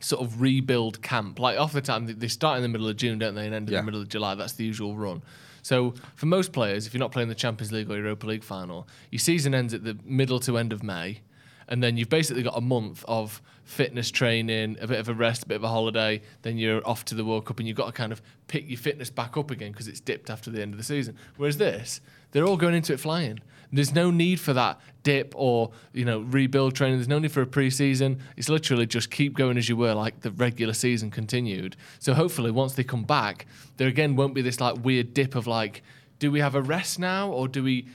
sort 0.00 0.22
of 0.22 0.40
rebuild 0.40 1.02
camp. 1.02 1.40
Like 1.40 1.58
off 1.58 1.72
the 1.72 1.80
time 1.80 2.06
they- 2.06 2.12
they 2.12 2.28
start 2.28 2.56
in 2.58 2.62
the 2.62 2.68
middle 2.68 2.86
of 2.88 2.96
June, 2.96 3.18
don't 3.18 3.34
they, 3.34 3.44
and 3.46 3.54
end 3.54 3.68
in 3.68 3.72
Yeah. 3.74 3.80
the 3.80 3.86
middle 3.86 4.00
of 4.00 4.08
July. 4.08 4.36
That's 4.36 4.52
the 4.52 4.64
usual 4.64 4.96
run. 4.96 5.22
So 5.62 5.94
for 6.14 6.26
most 6.26 6.52
players, 6.52 6.86
if 6.86 6.94
you're 6.94 7.00
not 7.00 7.12
playing 7.12 7.28
the 7.28 7.34
Champions 7.34 7.72
League 7.72 7.90
or 7.90 7.96
Europa 7.96 8.26
League 8.26 8.44
final, 8.44 8.88
your 9.10 9.18
season 9.18 9.54
ends 9.54 9.74
at 9.74 9.84
the 9.84 9.96
middle 10.04 10.40
to 10.40 10.58
end 10.58 10.72
of 10.72 10.82
May, 10.82 11.20
and 11.68 11.82
then 11.82 11.96
you've 11.96 12.08
basically 12.08 12.42
got 12.42 12.56
a 12.56 12.62
month 12.62 13.04
of 13.06 13.42
fitness 13.64 14.10
training, 14.10 14.78
a 14.80 14.86
bit 14.86 14.98
of 14.98 15.08
a 15.08 15.14
rest, 15.14 15.42
a 15.42 15.46
bit 15.46 15.56
of 15.56 15.64
a 15.64 15.68
holiday. 15.68 16.22
Then 16.40 16.56
you're 16.56 16.86
off 16.88 17.04
to 17.06 17.14
the 17.14 17.24
World 17.24 17.44
Cup, 17.44 17.58
and 17.58 17.68
you've 17.68 17.76
got 17.76 17.86
to 17.86 17.92
kind 17.92 18.12
of 18.12 18.22
pick 18.46 18.68
your 18.68 18.78
fitness 18.78 19.10
back 19.10 19.36
up 19.36 19.50
again 19.50 19.72
because 19.72 19.88
it's 19.88 20.00
dipped 20.00 20.30
after 20.30 20.50
the 20.50 20.62
end 20.62 20.72
of 20.72 20.78
the 20.78 20.84
season. 20.84 21.16
Whereas 21.36 21.58
this, 21.58 22.00
they're 22.32 22.46
all 22.46 22.56
going 22.56 22.74
into 22.74 22.94
it 22.94 23.00
flying. 23.00 23.40
There's 23.72 23.94
no 23.94 24.10
need 24.10 24.40
for 24.40 24.52
that 24.54 24.80
dip 25.02 25.32
or 25.36 25.70
you 25.92 26.04
know 26.04 26.20
rebuild 26.20 26.74
training. 26.74 26.98
There's 26.98 27.08
no 27.08 27.18
need 27.18 27.32
for 27.32 27.42
a 27.42 27.46
pre-season. 27.46 28.20
It's 28.36 28.48
literally 28.48 28.86
just 28.86 29.10
keep 29.10 29.34
going 29.36 29.56
as 29.58 29.68
you 29.68 29.76
were, 29.76 29.94
like 29.94 30.20
the 30.20 30.30
regular 30.30 30.72
season 30.72 31.10
continued. 31.10 31.76
So 31.98 32.14
hopefully, 32.14 32.50
once 32.50 32.74
they 32.74 32.84
come 32.84 33.04
back, 33.04 33.46
there 33.76 33.88
again 33.88 34.16
won't 34.16 34.34
be 34.34 34.42
this 34.42 34.60
like 34.60 34.84
weird 34.84 35.14
dip 35.14 35.34
of 35.34 35.46
like, 35.46 35.82
do 36.18 36.30
we 36.30 36.40
have 36.40 36.54
a 36.54 36.62
rest 36.62 36.98
now 36.98 37.30
or 37.30 37.48
do 37.48 37.62
we? 37.62 37.86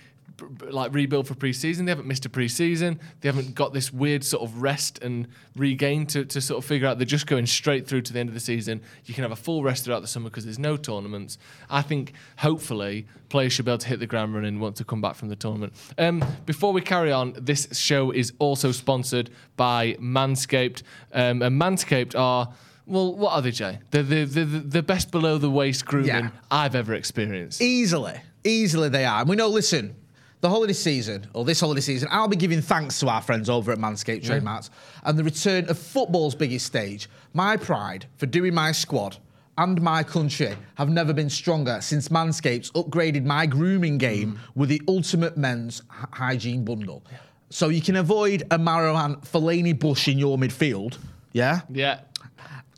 Like 0.61 0.93
rebuild 0.93 1.27
for 1.27 1.35
pre-season, 1.35 1.85
they 1.85 1.91
haven't 1.91 2.07
missed 2.07 2.25
a 2.25 2.29
pre-season. 2.29 2.99
They 3.21 3.29
haven't 3.29 3.53
got 3.53 3.71
this 3.71 3.93
weird 3.93 4.23
sort 4.23 4.41
of 4.43 4.61
rest 4.61 4.97
and 5.03 5.27
regain 5.55 6.07
to, 6.07 6.25
to 6.25 6.41
sort 6.41 6.57
of 6.57 6.65
figure 6.65 6.87
out. 6.87 6.97
They're 6.97 7.05
just 7.05 7.27
going 7.27 7.45
straight 7.45 7.87
through 7.87 8.01
to 8.01 8.13
the 8.13 8.19
end 8.19 8.29
of 8.29 8.33
the 8.33 8.39
season. 8.41 8.81
You 9.05 9.13
can 9.13 9.21
have 9.23 9.31
a 9.31 9.35
full 9.35 9.63
rest 9.63 9.85
throughout 9.85 10.01
the 10.01 10.07
summer 10.07 10.29
because 10.29 10.43
there's 10.45 10.57
no 10.59 10.75
tournaments. 10.75 11.37
I 11.69 11.83
think 11.83 12.13
hopefully 12.37 13.05
players 13.29 13.53
should 13.53 13.65
be 13.65 13.71
able 13.71 13.77
to 13.79 13.87
hit 13.87 13.99
the 13.99 14.07
ground 14.07 14.33
running 14.33 14.59
once 14.59 14.79
to 14.79 14.83
come 14.85 15.01
back 15.01 15.15
from 15.15 15.29
the 15.29 15.35
tournament. 15.35 15.73
Um, 15.97 16.23
before 16.45 16.73
we 16.73 16.81
carry 16.81 17.11
on, 17.11 17.33
this 17.39 17.67
show 17.77 18.11
is 18.11 18.33
also 18.39 18.71
sponsored 18.71 19.29
by 19.55 19.93
Manscaped. 19.99 20.81
Um, 21.13 21.41
and 21.41 21.61
Manscaped 21.61 22.17
are. 22.17 22.53
Well, 22.85 23.15
what 23.15 23.31
are 23.33 23.41
they, 23.41 23.51
Jay? 23.51 23.79
They're 23.91 24.03
the, 24.03 24.25
the, 24.25 24.43
the, 24.43 24.59
the 24.59 24.83
best 24.83 25.09
below 25.11 25.37
the 25.37 25.49
waist 25.49 25.85
grooming 25.85 26.07
Yeah. 26.07 26.29
I've 26.51 26.75
ever 26.75 26.93
experienced. 26.93 27.61
Easily, 27.61 28.15
easily 28.43 28.89
they 28.89 29.05
are. 29.05 29.21
And 29.21 29.29
we 29.29 29.37
know, 29.37 29.47
listen, 29.47 29.95
the 30.43 30.49
holiday 30.49 30.73
season, 30.73 31.25
or 31.33 31.45
this 31.45 31.61
holiday 31.61 31.79
season, 31.79 32.09
I'll 32.11 32.27
be 32.27 32.35
giving 32.35 32.61
thanks 32.61 32.99
to 32.99 33.07
our 33.07 33.21
friends 33.21 33.49
over 33.49 33.71
at 33.71 33.77
Manscaped 33.77 34.25
Trade 34.25 34.43
Mats 34.43 34.69
and 35.03 35.17
the 35.17 35.23
return 35.23 35.69
of 35.69 35.79
football's 35.79 36.35
biggest 36.35 36.65
stage. 36.65 37.09
My 37.33 37.55
pride 37.55 38.07
for 38.17 38.25
doing 38.25 38.53
my 38.53 38.73
squad 38.73 39.15
and 39.57 39.81
my 39.81 40.03
country 40.03 40.53
have 40.75 40.89
never 40.89 41.13
been 41.13 41.29
stronger 41.29 41.79
since 41.79 42.09
Manscaped's 42.09 42.71
upgraded 42.71 43.23
my 43.23 43.45
grooming 43.45 43.97
game 43.97 44.33
mm. 44.33 44.37
with 44.53 44.67
the 44.67 44.81
ultimate 44.89 45.37
men's 45.37 45.81
hy- 45.87 46.07
hygiene 46.11 46.65
bundle. 46.65 47.05
So 47.49 47.69
you 47.69 47.81
can 47.81 47.95
avoid 47.95 48.41
a 48.51 48.59
Marouane 48.59 49.25
Fellaini 49.25 49.79
bush 49.79 50.09
in 50.09 50.19
your 50.19 50.37
midfield, 50.37 50.97
yeah? 51.31 51.61
Yeah. 51.71 52.01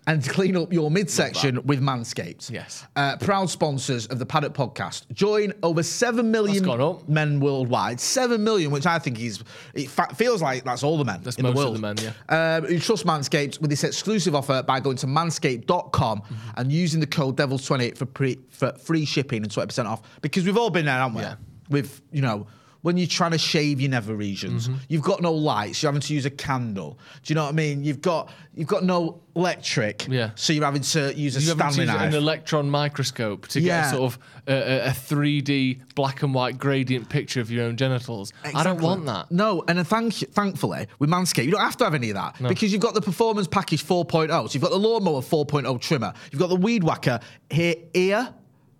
And 0.07 0.23
to 0.23 0.29
clean 0.29 0.55
up 0.55 0.71
your 0.71 0.91
midsection 0.91 1.65
with 1.65 1.81
Manscaped. 1.81 2.51
Yes. 2.51 2.85
Uh, 2.95 3.17
proud 3.17 3.49
sponsors 3.49 4.05
of 4.07 4.19
the 4.19 4.25
Paddock 4.25 4.53
Podcast. 4.53 5.11
Join 5.13 5.51
over 5.63 5.81
7 5.81 6.29
million 6.29 6.57
That's 6.63 6.65
gone 6.77 6.81
up. 6.81 7.09
men 7.09 7.39
worldwide. 7.39 7.99
7 7.99 8.43
million, 8.43 8.69
which 8.71 8.85
I 8.85 8.99
think 8.99 9.19
is, 9.19 9.43
it 9.73 9.89
fa- 9.89 10.13
feels 10.15 10.41
like 10.41 10.63
that's 10.63 10.83
all 10.83 10.97
the 10.99 11.05
men 11.05 11.21
That's 11.23 11.37
in 11.37 11.45
the 11.45 11.51
world. 11.51 11.75
the 11.75 11.79
men, 11.79 11.95
yeah. 11.97 12.57
Um, 12.57 12.65
who 12.65 12.77
trust 12.79 13.05
Manscaped 13.05 13.59
with 13.61 13.69
this 13.71 13.83
exclusive 13.83 14.35
offer 14.35 14.61
by 14.61 14.79
going 14.79 14.97
to 14.97 15.07
manscaped.com 15.07 16.21
Mm-hmm. 16.21 16.33
and 16.57 16.71
using 16.71 16.99
the 16.99 17.07
code 17.07 17.35
DEVILS28 17.37 17.97
for, 17.97 18.05
pre- 18.05 18.39
for 18.49 18.71
free 18.73 19.05
shipping 19.05 19.41
and 19.43 19.51
20% 19.51 19.85
off. 19.85 20.01
Because 20.21 20.45
we've 20.45 20.57
all 20.57 20.69
been 20.69 20.85
there, 20.85 20.95
haven't 20.97 21.15
we? 21.15 21.21
Yeah. 21.23 21.35
With, 21.69 22.01
you 22.11 22.21
know, 22.21 22.47
when 22.85 22.97
you're 22.97 23.07
trying 23.07 23.31
to 23.31 23.37
shave 23.39 23.81
your 23.81 23.89
nether 23.89 24.15
regions, 24.15 24.67
Mm-hmm. 24.67 24.77
you've 24.89 25.01
got 25.01 25.19
no 25.19 25.33
lights. 25.33 25.81
You're 25.81 25.91
having 25.91 26.01
to 26.01 26.13
use 26.13 26.25
a 26.27 26.29
candle. 26.29 26.99
Do 27.23 27.31
you 27.31 27.35
know 27.35 27.43
what 27.45 27.49
I 27.53 27.55
mean? 27.55 27.83
You've 27.83 27.99
got 28.01 28.29
you've 28.53 28.67
got 28.67 28.83
no 28.83 29.21
electric. 29.35 30.07
Yeah. 30.07 30.29
So 30.35 30.53
you're 30.53 30.63
having 30.63 30.83
to 30.83 31.11
use 31.15 31.35
a 31.35 31.41
You 31.41 31.47
haven't 31.49 31.71
Stanley 31.73 31.85
used 31.91 31.97
knife. 31.97 32.13
an 32.13 32.15
electron 32.15 32.69
microscope 32.69 33.47
to 33.49 33.59
Yeah. 33.59 33.81
get 33.81 33.87
a 33.87 33.97
sort 33.97 34.13
of 34.13 34.19
a, 34.47 34.87
a 34.87 34.91
3D 34.91 35.81
black 35.95 36.21
and 36.21 36.31
white 36.33 36.59
gradient 36.59 37.09
picture 37.09 37.41
of 37.41 37.49
your 37.49 37.65
own 37.65 37.75
genitals. 37.75 38.31
I 38.43 38.61
don't 38.63 38.79
want 38.81 39.07
that. 39.07 39.31
No, 39.31 39.63
and 39.67 39.85
thank 39.87 40.13
thankfully 40.13 40.85
with 40.99 41.09
Manscaped, 41.09 41.45
you 41.45 41.51
don't 41.51 41.61
have 41.61 41.77
to 41.77 41.85
have 41.85 41.95
any 41.95 42.11
of 42.11 42.15
that 42.15 42.35
because 42.47 42.71
you've 42.71 42.81
got 42.81 42.93
the 42.93 43.01
Performance 43.01 43.47
Package 43.47 43.83
4.0. 43.83 44.29
So 44.29 44.53
you've 44.53 44.61
got 44.61 44.69
the 44.71 44.77
Lawnmower 44.77 45.21
4.0 45.21 45.81
trimmer, 45.81 46.13
you've 46.31 46.39
got 46.39 46.49
the 46.49 46.55
Weed 46.55 46.83
Whacker 46.83 47.19
hair, 47.49 47.75
ear, 47.95 48.31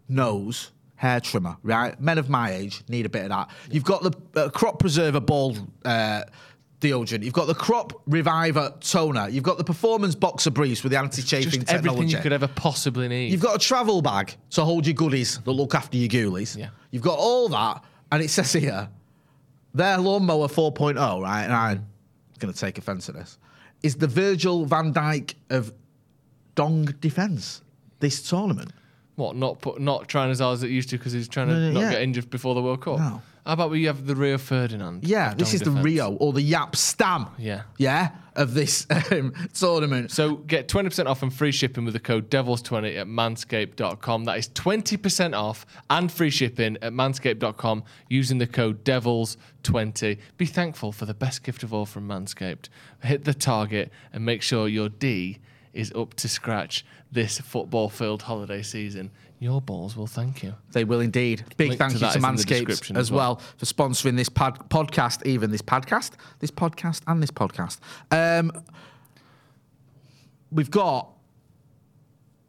nose, 0.08 0.72
hair 1.06 1.20
trimmer. 1.20 1.58
Right, 1.64 2.00
men 2.00 2.18
of 2.18 2.30
my 2.30 2.52
age 2.52 2.84
need 2.90 3.06
a 3.06 3.10
bit 3.10 3.24
of 3.24 3.30
that. 3.30 3.50
You've 3.72 3.84
got 3.84 4.04
the 4.04 4.42
uh, 4.42 4.50
Crop 4.50 4.80
Preserver 4.80 5.20
ball. 5.20 5.56
Uh, 5.84 6.24
Deodorant. 6.82 7.24
You've 7.24 7.34
got 7.34 7.48
the 7.48 7.56
Crop 7.56 8.02
Reviver 8.06 8.74
toner. 8.82 9.30
You've 9.30 9.46
got 9.46 9.58
the 9.58 9.64
Performance 9.64 10.14
Boxer 10.14 10.52
Briefs 10.52 10.84
with 10.84 10.92
the 10.92 11.00
anti-chafing 11.00 11.52
Just 11.52 11.68
technology. 11.68 11.90
everything 11.90 12.10
you 12.10 12.22
could 12.22 12.34
ever 12.34 12.50
possibly 12.50 13.08
need. 13.08 13.32
You've 13.32 13.42
got 13.42 13.56
a 13.56 13.60
travel 13.60 14.02
bag 14.02 14.36
to 14.52 14.64
hold 14.64 14.86
your 14.86 14.94
goodies 14.94 15.40
that 15.40 15.52
look 15.52 15.74
after 15.74 15.98
your 15.98 16.10
ghoulies. 16.10 16.58
Yeah. 16.58 16.70
You've 16.92 17.02
got 17.02 17.18
all 17.18 17.48
that, 17.50 17.84
and 18.12 18.22
it 18.22 18.30
says 18.30 18.52
here, 18.54 18.90
their 19.74 19.98
lawnmower 19.98 20.48
4.0, 20.48 21.22
right? 21.22 21.44
And 21.44 21.54
I'm 21.54 21.88
going 22.40 22.54
to 22.54 22.60
take 22.60 22.78
offence 22.78 23.06
to 23.08 23.14
this. 23.14 23.40
Is 23.82 23.96
the 23.96 24.08
Virgil 24.08 24.66
van 24.66 24.94
Dijk 24.94 25.34
of 25.50 25.74
Dong 26.56 26.86
defence 27.00 27.62
this 28.00 28.28
tournament? 28.28 28.72
What? 29.16 29.36
Not 29.36 29.62
put, 29.62 29.80
not 29.80 30.08
trying 30.08 30.32
as 30.32 30.40
hard 30.40 30.56
as 30.56 30.64
it 30.64 30.70
used 30.70 30.90
to 30.90 30.98
because 30.98 31.14
he's 31.14 31.28
trying 31.28 31.48
to 31.48 31.54
No, 31.54 31.60
no, 31.60 31.72
not 31.72 31.80
yeah. 31.82 31.92
get 31.92 32.02
injured 32.02 32.30
before 32.30 32.56
the 32.56 32.62
World 32.62 32.82
Cup. 32.82 33.00
No. 33.00 33.22
How 33.46 33.54
about 33.54 33.70
we 33.70 33.84
have 33.84 34.08
the 34.08 34.16
Rio 34.16 34.40
Ferdinand? 34.40 35.04
Yeah, 35.04 35.36
this 35.36 35.54
is 35.54 35.62
the? 35.62 35.70
Rio 35.70 36.16
or 36.16 36.34
the 36.34 36.52
Jaap 36.52 36.76
Stam. 36.76 37.28
Yeah. 37.38 37.62
Yeah, 37.78 38.10
of 38.36 38.56
this 38.56 38.88
um, 39.12 39.34
tournament. 39.54 40.10
So 40.10 40.38
get 40.38 40.68
20% 40.68 41.06
off 41.06 41.22
and 41.22 41.32
free 41.32 41.52
shipping 41.52 41.86
with 41.86 41.94
the 41.94 42.00
code 42.00 42.32
DEVILS20 42.32 42.98
at 42.98 43.06
manscaped.com. 43.06 44.26
That 44.26 44.40
is 44.40 44.50
20% 44.50 45.38
off 45.38 45.64
and 45.92 46.12
free 46.12 46.32
shipping 46.32 46.78
at 46.82 46.92
manscaped.com 46.92 47.84
using 48.10 48.40
the 48.40 48.48
code 48.48 48.84
DEVILS20. 48.84 50.18
Be 50.38 50.46
thankful 50.48 50.92
for 50.92 51.06
the 51.06 51.14
best 51.14 51.44
gift 51.44 51.62
of 51.62 51.72
all 51.72 51.86
from 51.86 52.08
Manscaped. 52.08 52.70
Hit 53.04 53.26
the 53.26 53.34
target 53.36 53.92
and 54.12 54.26
make 54.26 54.42
sure 54.42 54.68
your 54.68 54.90
D 54.90 55.38
is 55.76 55.92
up 55.94 56.14
to 56.16 56.28
scratch 56.30 56.86
this 57.12 57.40
football 57.40 57.90
filled 57.90 58.24
holiday 58.24 58.62
season. 58.62 59.12
Your 59.40 59.62
balls 59.62 59.96
will 59.96 60.08
thank 60.08 60.42
you. 60.42 60.56
They 60.72 60.86
will 60.86 61.02
indeed. 61.02 61.44
Big 61.58 61.70
Link 61.70 61.80
thank 61.80 61.92
to 61.94 61.98
you 61.98 62.00
to 62.00 62.08
is 62.08 62.16
in 62.16 62.22
the 62.22 62.28
Manscaped 62.28 62.96
as 62.98 63.12
well. 63.12 63.36
well. 63.36 63.42
for 63.58 63.66
sponsoring 63.66 64.16
this 64.16 64.30
pod- 64.30 64.70
podcast, 64.70 65.26
even 65.26 65.52
this 65.52 65.62
podcast, 65.62 66.14
this 66.40 66.52
podcast, 66.52 67.02
and 67.08 67.22
this 67.22 67.32
podcast. 67.32 67.80
Um, 68.12 68.52
we've 70.52 70.72
got 70.72 71.10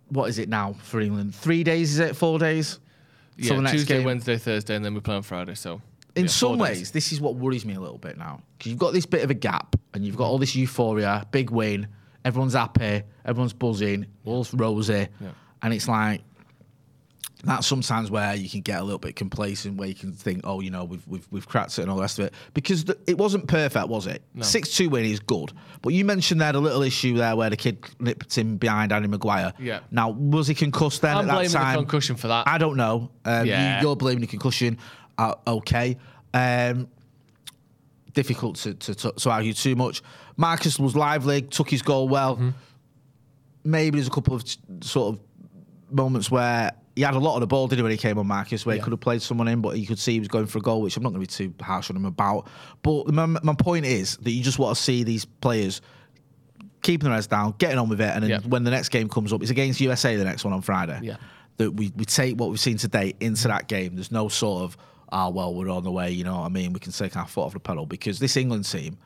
what 0.09 0.29
is 0.29 0.39
it 0.39 0.49
now 0.49 0.75
for 0.83 1.01
England? 1.01 1.35
Three 1.35 1.65
days? 1.65 1.93
Is 1.93 1.99
it 1.99 2.15
four 2.17 2.39
days? 2.39 2.79
Yeah, 3.37 3.59
next 3.61 3.73
Tuesday, 3.73 3.97
game. 3.99 4.05
Wednesday, 4.07 4.39
Thursday, 4.39 4.77
and 4.77 4.85
then 4.85 4.95
we 4.95 5.01
play 5.01 5.17
on 5.17 5.23
Friday. 5.23 5.55
So 5.57 5.83
In 6.15 6.25
yeah, 6.25 6.29
some 6.31 6.53
days. 6.53 6.61
ways, 6.61 6.91
this 6.93 7.13
is 7.13 7.21
what 7.21 7.35
worries 7.35 7.67
me 7.67 7.75
a 7.75 7.81
little 7.81 7.99
bit 7.99 8.17
now 8.17 8.41
because 8.57 8.71
you've 8.71 8.79
got 8.79 8.93
this 8.93 9.05
bit 9.05 9.25
of 9.25 9.31
a 9.31 9.35
gap 9.35 9.77
and 9.93 10.05
you've 10.05 10.17
got 10.17 10.27
all 10.29 10.39
this 10.39 10.55
euphoria, 10.55 11.27
big 11.33 11.51
win, 11.51 11.89
everyone's 12.27 12.55
happy, 12.55 13.03
everyone's 13.25 13.53
buzzing, 13.53 14.05
all's 14.25 14.53
rosy, 14.53 15.07
Yeah. 15.21 15.29
and 15.63 15.73
it's 15.73 15.87
like 15.89 16.23
that's 17.45 17.67
sometimes 17.67 18.11
where 18.11 18.35
you 18.35 18.49
can 18.49 18.63
get 18.63 18.81
a 18.81 18.83
little 18.83 18.99
bit 18.99 19.15
complacent, 19.15 19.77
where 19.77 19.87
you 19.87 19.95
can 19.95 20.13
think, 20.13 20.41
oh, 20.43 20.61
you 20.61 20.71
know, 20.71 20.85
we've 20.85 21.07
we've, 21.07 21.29
we've 21.31 21.47
cracked 21.47 21.79
it 21.79 21.83
and 21.83 21.91
all 21.91 21.97
the 21.97 22.03
rest 22.03 22.19
of 22.19 22.25
it, 22.25 22.35
because 22.55 22.85
the, 22.85 22.99
it 23.07 23.17
wasn't 23.17 23.47
perfect, 23.47 23.87
was 23.89 24.07
it? 24.09 24.23
Six 24.41 24.77
two 24.77 24.89
win 24.91 25.05
is 25.05 25.21
good, 25.21 25.53
but 25.83 25.93
you 25.93 26.05
mentioned 26.05 26.41
there 26.41 26.53
the 26.53 26.61
little 26.61 26.83
issue 26.83 27.17
there 27.17 27.37
where 27.37 27.49
the 27.51 27.57
kid 27.57 27.79
nipped 28.01 28.37
him 28.37 28.57
behind 28.57 28.91
Andy 28.91 29.07
Maguire. 29.07 29.53
Yeah. 29.61 29.81
Now 29.93 30.11
was 30.11 30.49
he 30.49 30.55
concussed 30.55 31.03
then 31.03 31.17
I'm 31.17 31.21
at 31.23 31.27
that 31.27 31.33
blaming 31.35 31.53
the 31.53 31.59
time? 31.59 31.79
concussion 31.79 32.17
for 32.17 32.27
that. 32.29 32.49
I 32.49 32.59
don't 32.59 32.77
know. 32.77 33.11
Um, 33.25 33.47
Yeah. 33.47 33.81
you, 33.83 33.89
are 33.91 33.95
blaming 33.97 34.23
the 34.23 34.27
concussion. 34.27 34.79
Uh, 35.17 35.35
okay. 35.47 35.97
Um, 36.35 36.89
difficult 38.13 38.57
to, 38.57 38.75
to, 38.75 38.95
to, 38.95 39.13
to 39.13 39.31
argue 39.31 39.53
too 39.53 39.77
much. 39.77 40.03
Marcus 40.37 40.79
was 40.79 40.95
lively, 40.95 41.43
took 41.43 41.71
his 41.71 41.83
goal 41.83 42.09
well. 42.09 42.37
Mm-hmm. 42.37 42.51
Maybe 43.65 43.99
there's 43.99 44.07
a 44.09 44.11
couple 44.11 44.35
of 44.35 44.45
sort 44.83 45.15
of 45.15 45.21
moments 45.91 46.31
where 46.31 46.73
he 46.95 47.03
had 47.03 47.15
a 47.15 47.19
lot 47.19 47.35
of 47.35 47.41
the 47.41 47.47
ball, 47.47 47.67
didn't 47.69 47.79
he, 47.81 47.83
when 47.83 47.91
he 47.93 47.99
came 47.99 48.19
on 48.19 48.27
Marcus, 48.27 48.65
where 48.65 48.75
he 48.77 48.81
could 48.81 48.93
have 48.93 49.01
played 49.01 49.21
someone 49.23 49.49
in, 49.49 49.61
but 49.61 49.79
you 49.79 49.87
could 49.87 49.99
see 49.99 50.13
he 50.13 50.19
was 50.19 50.29
going 50.29 50.47
for 50.47 50.59
a 50.59 50.63
goal, 50.63 50.81
which 50.81 50.97
I'm 50.97 51.03
not 51.03 51.11
going 51.13 51.27
to 51.27 51.45
be 51.45 51.51
too 51.51 51.55
harsh 51.63 51.91
on 51.91 51.97
him 51.97 52.05
about. 52.07 52.47
But 52.83 53.09
my, 53.09 53.27
my 53.27 53.55
point 53.55 53.85
is 53.87 54.17
that 54.19 54.31
you 54.31 54.43
just 54.43 54.59
want 54.59 54.77
to 54.77 54.83
see 54.83 55.03
these 55.05 55.25
players 55.25 55.81
keeping 56.83 57.07
their 57.07 57.15
heads 57.15 57.27
down, 57.27 57.55
getting 57.59 57.79
on 57.79 57.89
with 57.89 58.01
it, 58.01 58.11
and 58.15 58.23
then 58.23 58.31
Yeah. 58.31 58.39
when 58.49 58.65
the 58.65 58.71
next 58.71 58.91
game 58.91 59.09
comes 59.09 59.33
up, 59.33 59.43
it's 59.43 59.51
against 59.51 59.81
USA, 59.81 60.17
the 60.17 60.25
next 60.25 60.45
one 60.45 60.55
on 60.55 60.63
Friday. 60.63 61.01
Yeah. 61.03 61.17
That 61.59 61.73
we, 61.73 61.93
we 61.97 62.05
take 62.05 62.39
what 62.39 62.51
we've 62.51 62.61
seen 62.61 62.77
today 62.79 63.15
into 63.21 63.49
that 63.49 63.67
game. 63.69 63.95
There's 63.97 64.13
no 64.13 64.29
sort 64.29 64.63
of, 64.63 64.77
ah, 65.11 65.29
well, 65.29 65.55
we're 65.55 65.71
on 65.71 65.85
the 65.85 65.91
way, 65.91 66.11
you 66.13 66.23
know 66.25 66.37
what 66.37 66.45
I 66.47 66.49
mean? 66.49 66.73
We 66.73 66.81
can 66.81 66.93
take 66.93 67.17
our 67.17 67.27
foot 67.27 67.43
off 67.43 67.53
the 67.55 67.61
pedal 67.61 67.87
because 67.87 68.19
this 68.19 68.37
England 68.37 68.65
team 68.67 68.97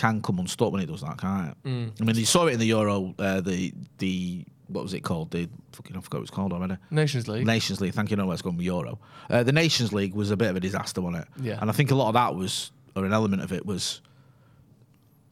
can 0.00 0.22
come 0.22 0.38
unstuck 0.38 0.72
when 0.72 0.82
it 0.82 0.86
does 0.86 1.02
that, 1.02 1.18
can't 1.18 1.50
it? 1.50 1.68
Mm. 1.68 1.92
I 2.00 2.04
mean, 2.04 2.16
you 2.16 2.24
saw 2.24 2.46
it 2.46 2.54
in 2.54 2.58
the 2.58 2.66
Euro, 2.66 3.14
uh, 3.18 3.40
the, 3.42 3.72
the, 3.98 4.44
what 4.68 4.82
was 4.82 4.94
it 4.94 5.00
called? 5.00 5.30
The, 5.30 5.48
fucking, 5.72 5.94
I 5.96 6.00
forgot 6.00 6.18
what 6.18 6.22
it's 6.22 6.30
called 6.30 6.52
already. 6.54 6.76
Nations 6.90 7.28
League. 7.28 7.46
Nations 7.46 7.80
League. 7.80 7.92
Thank 7.92 8.10
you. 8.10 8.16
No, 8.16 8.26
let's 8.26 8.40
go 8.40 8.50
with 8.50 8.60
Euro. 8.62 8.98
Uh, 9.28 9.42
the 9.42 9.52
Nations 9.52 9.92
League 9.92 10.14
was 10.14 10.30
a 10.30 10.36
bit 10.36 10.48
of 10.48 10.56
a 10.56 10.60
disaster, 10.60 11.02
wasn't 11.02 11.24
it? 11.24 11.28
Yeah. 11.42 11.58
And 11.60 11.68
I 11.68 11.72
think 11.74 11.90
a 11.90 11.94
lot 11.94 12.08
of 12.08 12.14
that 12.14 12.34
was, 12.34 12.70
or 12.96 13.04
an 13.04 13.12
element 13.12 13.42
of 13.42 13.52
it 13.52 13.66
was, 13.66 14.00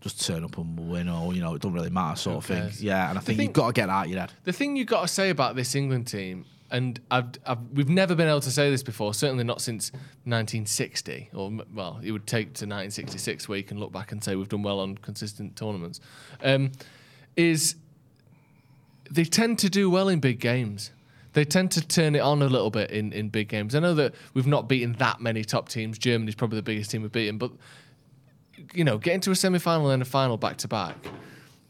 just 0.00 0.24
turn 0.24 0.44
up 0.44 0.56
and 0.58 0.78
win, 0.90 1.08
or 1.08 1.32
you 1.34 1.40
know, 1.40 1.54
it 1.54 1.62
doesn't 1.62 1.74
really 1.74 1.90
matter, 1.90 2.16
sort 2.16 2.36
of 2.36 2.44
thing. 2.44 2.70
Yeah, 2.78 3.08
and 3.08 3.18
I 3.18 3.20
think 3.20 3.38
thing- 3.38 3.46
you've 3.46 3.54
got 3.54 3.68
to 3.68 3.72
get 3.72 3.88
out 3.88 4.08
your 4.08 4.20
head. 4.20 4.32
The 4.44 4.52
thing 4.52 4.76
you've 4.76 4.86
got 4.86 5.02
to 5.02 5.08
say 5.08 5.30
about 5.30 5.56
this 5.56 5.74
England 5.74 6.06
team, 6.06 6.44
and 6.70 7.00
I've, 7.10 7.30
I've, 7.46 7.58
we've 7.72 7.88
never 7.88 8.14
been 8.14 8.28
able 8.28 8.40
to 8.40 8.50
say 8.50 8.70
this 8.70 8.82
before, 8.82 9.14
certainly 9.14 9.44
not 9.44 9.60
since 9.60 9.90
1960, 10.24 11.30
or 11.34 11.50
well, 11.72 12.00
it 12.02 12.12
would 12.12 12.26
take 12.26 12.46
to 12.46 12.66
1966 12.66 13.48
where 13.48 13.58
you 13.58 13.64
can 13.64 13.78
look 13.78 13.92
back 13.92 14.12
and 14.12 14.22
say 14.22 14.36
we've 14.36 14.48
done 14.48 14.62
well 14.62 14.80
on 14.80 14.96
consistent 14.98 15.56
tournaments, 15.56 16.00
um, 16.42 16.72
is 17.36 17.76
they 19.10 19.24
tend 19.24 19.58
to 19.60 19.70
do 19.70 19.88
well 19.88 20.08
in 20.08 20.20
big 20.20 20.40
games. 20.40 20.90
They 21.32 21.44
tend 21.44 21.70
to 21.72 21.86
turn 21.86 22.14
it 22.14 22.20
on 22.20 22.42
a 22.42 22.48
little 22.48 22.70
bit 22.70 22.90
in, 22.90 23.12
in 23.12 23.28
big 23.28 23.48
games. 23.48 23.74
I 23.74 23.80
know 23.80 23.94
that 23.94 24.14
we've 24.34 24.46
not 24.46 24.68
beaten 24.68 24.94
that 24.94 25.20
many 25.20 25.44
top 25.44 25.68
teams. 25.68 25.98
Germany's 25.98 26.34
probably 26.34 26.56
the 26.56 26.62
biggest 26.62 26.90
team 26.90 27.02
we've 27.02 27.12
beaten, 27.12 27.38
but 27.38 27.52
you 28.74 28.84
know, 28.84 28.98
getting 28.98 29.20
to 29.20 29.30
a 29.30 29.36
semi 29.36 29.58
final 29.58 29.90
and 29.90 30.02
a 30.02 30.04
final 30.04 30.36
back 30.36 30.56
to 30.58 30.68
back, 30.68 30.96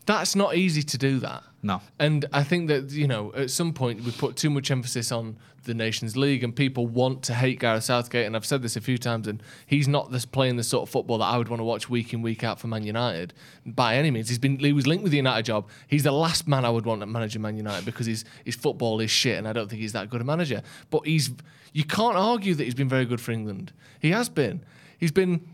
that's 0.08 0.34
not 0.34 0.56
easy 0.56 0.82
to 0.82 0.96
do 0.96 1.18
that. 1.18 1.44
No. 1.62 1.82
And 1.98 2.24
I 2.32 2.42
think 2.42 2.68
that, 2.68 2.90
you 2.92 3.06
know, 3.06 3.30
at 3.34 3.50
some 3.50 3.74
point 3.74 4.02
we 4.02 4.10
put 4.10 4.36
too 4.36 4.48
much 4.48 4.70
emphasis 4.70 5.12
on 5.12 5.36
the 5.64 5.74
Nations 5.74 6.16
League 6.16 6.42
and 6.42 6.56
people 6.56 6.86
want 6.86 7.22
to 7.24 7.34
hate 7.34 7.60
Gareth 7.60 7.84
Southgate. 7.84 8.24
And 8.24 8.34
I've 8.34 8.46
said 8.46 8.62
this 8.62 8.74
a 8.74 8.80
few 8.80 8.96
times, 8.96 9.28
and 9.28 9.42
he's 9.66 9.86
not 9.86 10.10
this 10.10 10.24
playing 10.24 10.56
the 10.56 10.62
sort 10.62 10.84
of 10.84 10.88
football 10.88 11.18
that 11.18 11.26
I 11.26 11.36
would 11.36 11.48
want 11.48 11.60
to 11.60 11.64
watch 11.64 11.90
week 11.90 12.14
in, 12.14 12.22
week 12.22 12.42
out 12.42 12.58
for 12.58 12.68
Man 12.68 12.84
United 12.84 13.34
by 13.66 13.96
any 13.96 14.10
means. 14.10 14.30
He's 14.30 14.38
been 14.38 14.58
he 14.58 14.72
was 14.72 14.86
linked 14.86 15.02
with 15.02 15.12
the 15.12 15.18
United 15.18 15.44
job. 15.44 15.68
He's 15.88 16.04
the 16.04 16.12
last 16.12 16.48
man 16.48 16.64
I 16.64 16.70
would 16.70 16.86
want 16.86 17.00
to 17.00 17.06
manage 17.06 17.36
Man 17.36 17.58
United 17.58 17.84
because 17.84 18.06
his 18.06 18.24
his 18.44 18.54
football 18.54 19.00
is 19.00 19.10
shit 19.10 19.36
and 19.36 19.46
I 19.46 19.52
don't 19.52 19.68
think 19.68 19.82
he's 19.82 19.92
that 19.92 20.08
good 20.08 20.22
a 20.22 20.24
manager. 20.24 20.62
But 20.88 21.06
he's 21.06 21.32
you 21.74 21.84
can't 21.84 22.16
argue 22.16 22.54
that 22.54 22.64
he's 22.64 22.74
been 22.74 22.88
very 22.88 23.04
good 23.04 23.20
for 23.20 23.32
England. 23.32 23.72
He 24.00 24.10
has 24.12 24.30
been. 24.30 24.64
He's 24.96 25.12
been 25.12 25.46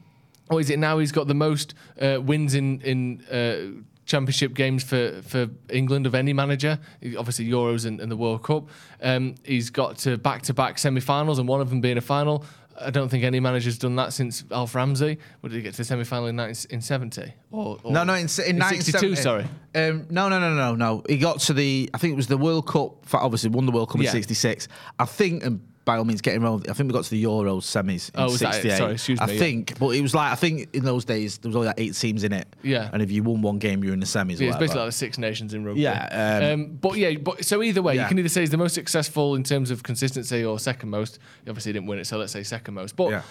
or 0.48 0.60
is 0.60 0.70
it 0.70 0.78
now 0.78 0.98
he's 0.98 1.12
got 1.12 1.26
the 1.26 1.34
most 1.34 1.74
uh, 2.00 2.20
wins 2.22 2.54
in 2.54 2.80
in 2.82 3.24
uh, 3.30 3.82
championship 4.14 4.55
games 4.55 4.85
for, 4.85 5.20
for 5.22 5.48
England 5.70 6.07
of 6.07 6.14
any 6.14 6.33
manager? 6.33 6.79
Obviously 7.18 7.48
Euros 7.48 7.85
and, 7.85 8.00
and 8.00 8.11
the 8.11 8.16
World 8.16 8.42
Cup. 8.44 8.68
Um, 9.03 9.35
he's 9.44 9.70
got 9.70 9.98
to 9.98 10.16
back 10.16 10.42
to 10.42 10.55
back 10.55 10.79
semi-finals 10.79 11.38
and 11.40 11.48
one 11.48 11.61
of 11.61 11.68
them 11.70 11.81
being 11.81 11.98
a 11.98 12.00
final. 12.00 12.44
I 12.81 12.90
don't 12.90 13.09
think 13.09 13.24
any 13.24 13.40
manager's 13.40 13.79
done 13.79 13.96
that 13.96 14.12
since 14.12 14.44
Alf 14.50 14.74
Ramsey. 14.74 15.18
What 15.40 15.50
did 15.50 15.57
he 15.57 15.62
get 15.62 15.72
to 15.74 15.79
the 15.79 15.85
semi-final 15.85 16.27
in 16.29 16.37
19, 16.37 16.70
in 16.70 16.81
70? 16.81 17.33
Or, 17.50 17.79
or 17.83 17.92
No, 17.92 18.05
no, 18.05 18.14
in, 18.14 18.22
in, 18.22 18.27
62, 18.29 19.16
sorry. 19.16 19.46
Um, 19.74 20.07
no, 20.11 20.29
no, 20.29 20.38
no, 20.40 20.55
no, 20.55 20.74
no. 20.74 21.03
He 21.09 21.18
got 21.18 21.40
to 21.40 21.53
the. 21.53 21.90
I 21.94 21.98
think 21.98 22.12
it 22.12 22.16
was 22.16 22.27
the 22.27 22.37
World 22.38 22.66
Cup. 22.66 23.07
Obviously, 23.14 23.50
won 23.50 23.66
the 23.66 23.72
World 23.72 23.90
Cup 23.90 24.00
Yeah. 24.00 24.09
in 24.09 24.12
'66. 24.12 24.68
I 24.98 25.05
think, 25.05 25.44
and 25.44 25.61
by 25.84 25.96
all 25.98 26.04
means, 26.04 26.20
getting 26.22 26.40
wrong. 26.42 26.62
I 26.68 26.72
think 26.72 26.88
we 26.88 26.94
got 26.94 27.04
to 27.04 27.10
the 27.10 27.18
Euro 27.18 27.56
semis 27.56 28.08
in 28.14 28.20
Oh, 28.20 28.24
was 28.30 28.40
that 28.40 28.54
it? 28.54 28.62
'68. 28.62 28.76
Sorry, 28.78 28.92
excuse 28.94 29.20
I 29.20 29.26
me, 29.26 29.32
yeah. 29.34 29.38
think, 29.38 29.78
but 29.78 29.88
it 29.90 30.00
was 30.00 30.14
like 30.14 30.32
I 30.32 30.34
think 30.34 30.74
in 30.74 30.82
those 30.84 31.04
days 31.04 31.38
there 31.38 31.48
was 31.50 31.56
only 31.56 31.68
like 31.68 31.78
eight 31.80 31.94
teams 31.94 32.24
in 32.24 32.32
it. 32.32 32.46
Yeah. 32.62 32.88
and 32.92 33.02
if 33.02 33.10
you 33.10 33.22
won 33.22 33.42
one 33.42 33.58
game, 33.58 33.84
you're 33.84 33.92
in 33.92 34.00
the 34.00 34.06
semis. 34.06 34.40
Yeah, 34.40 34.48
it's 34.48 34.56
basically 34.58 34.80
like 34.80 34.88
the 34.88 34.92
Six 34.92 35.18
Nations 35.18 35.52
in 35.52 35.64
rugby. 35.64 35.82
Yeah, 35.82 36.40
um, 36.42 36.60
um, 36.60 36.66
but 36.80 36.96
yeah, 36.96 37.14
but 37.16 37.44
so 37.44 37.62
either 37.62 37.82
way, 37.82 37.96
Yeah. 37.96 38.02
you 38.02 38.08
can 38.08 38.18
either 38.18 38.28
say 38.28 38.40
he's 38.40 38.50
the 38.50 38.56
most 38.56 38.74
successful 38.74 39.34
in 39.34 39.42
terms 39.42 39.70
of 39.70 39.82
consistency 39.82 40.44
or 40.44 40.58
second 40.58 40.88
most. 40.90 41.18
He 41.44 41.50
obviously 41.50 41.72
didn't 41.74 41.86
win 41.86 41.98
it, 41.98 42.06
so 42.06 42.16
let's 42.18 42.32
say 42.32 42.42
second 42.42 42.74
most. 42.74 42.96
But 42.96 43.10
Yeah. 43.10 43.22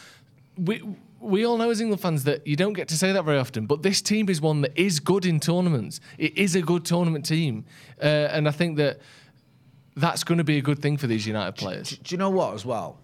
we 0.57 0.81
we 1.19 1.45
all 1.45 1.57
know 1.57 1.69
as 1.69 1.79
England 1.79 2.01
fans 2.01 2.25
that 2.25 2.45
you 2.45 2.57
don't 2.57 2.73
get 2.73 2.89
to 2.89 2.97
say 2.97 3.13
that 3.13 3.23
very 3.23 3.37
often. 3.37 3.65
But 3.65 3.81
this 3.81 4.01
team 4.01 4.29
is 4.29 4.41
one 4.41 4.59
that 4.61 4.77
is 4.77 4.99
good 4.99 5.25
in 5.25 5.39
tournaments. 5.39 6.01
It 6.17 6.37
is 6.37 6.53
a 6.55 6.61
good 6.61 6.83
tournament 6.85 7.25
team, 7.25 7.63
uh, 8.01 8.05
and 8.05 8.47
I 8.47 8.51
think 8.51 8.75
that 8.77 8.99
that's 9.95 10.23
going 10.23 10.38
to 10.39 10.43
be 10.43 10.58
a 10.58 10.62
good 10.62 10.79
thing 10.82 10.97
for 10.97 11.08
these 11.08 11.25
United 11.27 11.53
players. 11.56 11.89
Do, 11.89 11.95
do 11.97 12.13
you 12.15 12.17
know 12.17 12.29
what 12.29 12.53
as 12.53 12.65
well? 12.65 12.99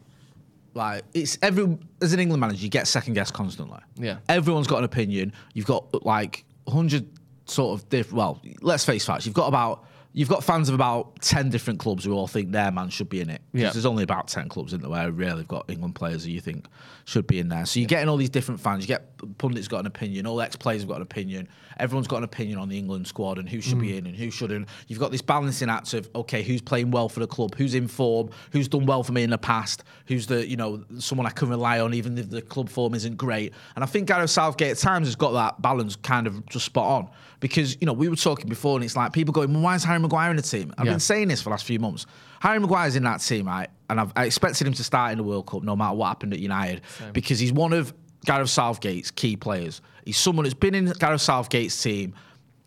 Like 0.74 1.04
it's 1.14 1.38
every 1.42 1.78
as 2.02 2.14
an 2.14 2.20
England 2.20 2.42
manager, 2.42 2.62
you 2.64 2.70
get 2.70 2.88
second 2.88 3.14
guessed 3.16 3.34
constantly. 3.34 3.80
Yeah. 3.98 4.18
everyone's 4.30 4.68
got 4.68 4.80
an 4.80 4.84
opinion. 4.86 5.34
You've 5.54 5.66
got 5.66 6.06
like 6.06 6.46
hundred 6.68 7.08
sort 7.46 7.80
of 7.80 7.90
different. 7.90 8.18
Well, 8.18 8.42
let's 8.62 8.86
face 8.86 9.06
facts. 9.06 9.26
You've 9.26 9.36
got 9.36 9.48
about 9.48 9.86
you've 10.14 10.30
got 10.30 10.44
fans 10.44 10.70
of 10.70 10.76
about 10.76 11.20
ten 11.22 11.50
different 11.50 11.80
clubs 11.80 12.04
who 12.06 12.14
all 12.14 12.28
think 12.28 12.52
their 12.52 12.72
man 12.72 12.90
should 12.90 13.10
be 13.10 13.20
in 13.22 13.30
it. 13.30 13.42
'Cause 13.52 13.62
Yeah. 13.62 13.70
there's 13.72 13.86
only 13.86 14.04
about 14.04 14.28
ten 14.28 14.48
clubs 14.48 14.74
in 14.74 14.82
the 14.82 14.90
where 14.90 15.12
really 15.12 15.40
have 15.40 15.48
got 15.48 15.70
England 15.70 15.96
players 15.96 16.24
who 16.26 16.32
you 16.32 16.40
think 16.42 16.68
should 17.06 17.26
be 17.28 17.40
in 17.40 17.50
there. 17.50 17.66
So 17.66 17.80
you're 17.80 17.88
getting 17.88 18.08
all 18.10 18.18
these 18.18 18.30
different 18.30 18.60
fans. 18.62 18.84
You 18.84 18.88
get 18.88 19.09
pundits 19.38 19.68
got 19.68 19.80
an 19.82 19.86
opinion. 19.86 20.26
All 20.28 20.40
ex 20.42 20.56
players 20.56 20.82
have 20.82 20.90
got 20.90 20.98
an 20.98 21.02
opinion. 21.04 21.48
Everyone's 21.78 22.08
got 22.08 22.18
an 22.18 22.24
opinion 22.26 22.58
on 22.60 22.68
the 22.70 22.78
England 22.78 23.08
squad 23.08 23.38
and 23.38 23.48
who 23.48 23.62
should 23.62 23.78
Mm. 23.78 23.82
be 23.82 23.98
in 23.98 24.06
and 24.06 24.16
who 24.16 24.30
shouldn't. 24.32 24.68
You've 24.88 25.00
got 25.00 25.12
this 25.12 25.22
balancing 25.22 25.70
act 25.70 25.94
of 25.94 26.10
okay, 26.16 26.44
who's 26.44 26.62
playing 26.62 26.92
well 26.92 27.08
for 27.10 27.20
the 27.22 27.28
club, 27.28 27.56
who's 27.56 27.74
in 27.74 27.88
form, 27.88 28.30
who's 28.52 28.68
done 28.68 28.86
well 28.86 29.04
for 29.04 29.14
me 29.14 29.24
in 29.24 29.30
the 29.30 29.38
past, 29.38 29.84
who's 30.08 30.28
the 30.28 30.48
you 30.48 30.58
know 30.58 30.84
someone 30.98 31.26
I 31.26 31.30
can 31.32 31.50
rely 31.50 31.80
on 31.80 31.94
even 31.94 32.18
if 32.18 32.30
the 32.30 32.42
club 32.42 32.70
form 32.70 32.94
isn't 32.96 33.16
great. 33.18 33.54
And 33.76 33.84
I 33.84 33.88
think 33.88 34.08
Gareth 34.08 34.30
Southgate 34.30 34.72
at 34.72 34.78
times 34.78 35.08
has 35.08 35.16
got 35.16 35.32
that 35.32 35.62
balance 35.62 35.96
kind 35.96 36.28
of 36.28 36.46
just 36.48 36.66
spot 36.66 36.86
on 36.88 37.10
because 37.40 37.78
you 37.80 37.86
know 37.86 37.94
we 37.94 38.10
were 38.10 38.16
talking 38.18 38.50
before 38.50 38.76
and 38.76 38.84
it's 38.84 38.96
like 38.98 39.14
people 39.14 39.32
going, 39.32 39.54
well, 39.54 39.62
why 39.64 39.76
is 39.76 39.84
Harry 39.86 40.00
Maguire 40.00 40.32
in 40.32 40.36
the 40.36 40.42
team? 40.42 40.74
I've 40.78 40.86
Yeah. 40.86 40.94
been 40.94 41.00
saying 41.00 41.30
this 41.30 41.42
for 41.42 41.46
the 41.46 41.52
last 41.52 41.66
few 41.66 41.80
months. 41.80 42.06
Harry 42.42 42.60
Maguire's 42.60 42.96
in 42.96 43.04
that 43.04 43.18
team, 43.22 43.48
right? 43.48 43.70
And 43.90 44.00
I've, 44.00 44.14
I 44.16 44.26
expected 44.26 44.66
him 44.68 44.74
to 44.74 44.84
start 44.84 45.12
in 45.12 45.18
the 45.18 45.24
World 45.24 45.46
Cup 45.48 45.64
no 45.64 45.76
matter 45.76 45.96
what 45.96 46.08
happened 46.08 46.34
at 46.34 46.40
United 46.40 46.82
because 47.14 47.40
he's 47.40 47.52
one 47.54 47.74
of 47.74 47.94
Gareth 48.26 48.50
Southgate's 48.50 49.12
key 49.12 49.36
players. 49.36 49.82
He's 50.06 50.18
someone 50.18 50.46
who's 50.46 50.54
been 50.54 50.76
in 50.76 50.86
Gareth 51.00 51.22
Southgate's 51.22 51.82
team 51.82 52.14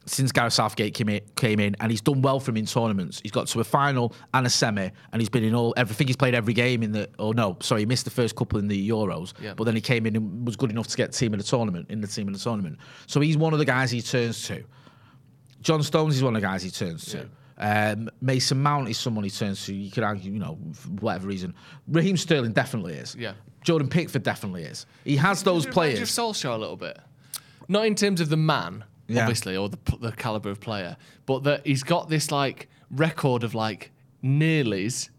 since 0.04 0.32
Gareth 0.32 0.52
Southgate 0.52 0.94
came 0.94 1.08
in, 1.08 1.20
came 1.36 1.60
in, 1.60 1.76
and 1.78 1.88
he's 1.90 2.00
done 2.00 2.22
well 2.22 2.40
for 2.40 2.50
him 2.50 2.56
in 2.56 2.66
tournaments. 2.66 3.20
He's 3.22 3.30
got 3.30 3.46
to 3.48 3.60
a 3.60 3.64
final 3.64 4.12
and 4.34 4.44
a 4.46 4.50
semi, 4.50 4.88
and 5.12 5.22
he's 5.22 5.28
been 5.28 5.44
in 5.44 5.54
all. 5.54 5.72
I 5.76 5.84
think 5.84 6.08
he's 6.08 6.16
played 6.16 6.34
every 6.34 6.54
game 6.54 6.82
in 6.82 6.90
the. 6.90 7.08
Oh 7.20 7.30
no, 7.30 7.56
sorry, 7.60 7.82
he 7.82 7.86
missed 7.86 8.04
the 8.04 8.10
first 8.10 8.34
couple 8.34 8.58
in 8.58 8.66
the 8.66 8.88
Euros, 8.88 9.32
Yeah. 9.40 9.54
but 9.54 9.64
then 9.64 9.74
he 9.76 9.80
came 9.80 10.04
in 10.06 10.16
and 10.16 10.44
was 10.44 10.56
good 10.56 10.70
enough 10.70 10.88
to 10.88 10.96
get 10.96 11.12
team 11.12 11.34
in 11.34 11.38
the 11.38 11.44
tournament 11.44 11.86
in 11.90 12.00
the 12.00 12.08
team 12.08 12.26
in 12.26 12.32
the 12.32 12.38
tournament. 12.38 12.78
So 13.06 13.20
he's 13.20 13.36
one 13.36 13.52
of 13.52 13.60
the 13.60 13.64
guys 13.64 13.90
he 13.92 14.02
turns 14.02 14.42
to. 14.48 14.64
John 15.60 15.82
Stones 15.84 16.16
is 16.16 16.22
one 16.24 16.34
of 16.34 16.42
the 16.42 16.46
guys 16.48 16.62
he 16.64 16.70
turns 16.70 17.04
to. 17.06 17.28
Um, 17.62 18.10
Mason 18.20 18.60
Mount 18.60 18.88
is 18.88 18.98
someone 18.98 19.22
he 19.24 19.30
turns 19.30 19.64
to. 19.66 19.74
You 19.74 19.90
could 19.90 20.02
argue, 20.02 20.32
you 20.32 20.38
know, 20.40 20.58
for 20.74 20.88
whatever 20.90 21.28
reason. 21.28 21.54
Raheem 21.86 22.16
Sterling 22.16 22.52
definitely 22.52 22.94
is. 22.94 23.14
Yeah. 23.14 23.34
Jordan 23.64 23.88
Pickford 23.88 24.24
definitely 24.24 24.64
is. 24.64 24.84
He 25.04 25.16
has 25.16 25.42
those 25.44 25.64
Does 25.64 25.66
it 25.66 25.78
remind 25.78 25.96
you 25.98 26.02
of 26.02 26.08
players. 26.08 26.10
Solskjaer 26.36 26.54
a 26.54 26.58
little 26.58 26.76
bit, 26.76 26.98
not 27.68 27.86
in 27.86 27.94
terms 27.94 28.20
of 28.20 28.28
the 28.28 28.36
man, 28.36 28.84
Yeah. 29.06 29.20
obviously, 29.22 29.56
or 29.56 29.68
the 29.68 29.78
the 30.00 30.10
caliber 30.12 30.50
of 30.50 30.58
player, 30.60 30.96
but 31.26 31.44
that 31.44 31.64
he's 31.64 31.84
got 31.84 32.08
this 32.08 32.32
like 32.32 32.68
record 32.90 33.44
of 33.44 33.54
like 33.54 33.92
nearlies, 34.24 35.10